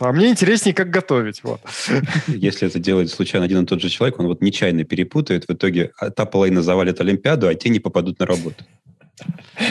а 0.00 0.12
мне 0.12 0.30
интереснее, 0.30 0.74
как 0.74 0.90
готовить. 0.90 1.42
Вот. 1.44 1.60
Если 2.26 2.66
это 2.66 2.78
делает 2.78 3.10
случайно 3.10 3.44
один 3.44 3.64
и 3.64 3.66
тот 3.66 3.82
же 3.82 3.90
человек, 3.90 4.18
он 4.18 4.26
вот 4.26 4.40
нечаянно 4.40 4.84
перепутает, 4.84 5.44
в 5.46 5.52
итоге 5.52 5.92
та 6.16 6.24
половина 6.24 6.62
завалит 6.62 7.00
Олимпиаду, 7.00 7.48
а 7.48 7.54
те 7.54 7.68
не 7.68 7.80
попадут 7.80 8.18
на 8.18 8.26
работу. 8.26 8.64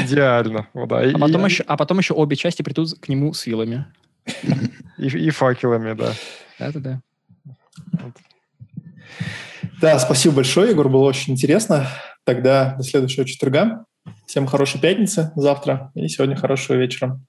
Идеально. 0.03 0.67
Вот, 0.73 0.89
да. 0.89 0.99
а, 0.99 1.17
потом 1.17 1.45
и... 1.45 1.49
еще, 1.49 1.63
а 1.65 1.77
потом 1.77 1.97
еще 1.97 2.13
обе 2.13 2.35
части 2.35 2.61
придут 2.61 2.99
к 2.99 3.07
нему 3.09 3.33
с 3.33 3.45
вилами. 3.47 3.85
И, 4.97 5.05
и 5.07 5.29
факелами, 5.29 5.93
да. 5.93 6.13
Да-да-да. 6.57 7.01
Да, 9.79 9.99
спасибо 9.99 10.37
большое, 10.37 10.71
Егор, 10.71 10.89
было 10.89 11.03
очень 11.03 11.33
интересно. 11.33 11.87
Тогда 12.23 12.75
до 12.75 12.83
следующего 12.83 13.25
четверга. 13.25 13.85
Всем 14.25 14.47
хорошей 14.47 14.81
пятницы 14.81 15.31
завтра 15.35 15.91
и 15.93 16.07
сегодня 16.07 16.35
хорошего 16.35 16.77
вечера. 16.77 17.19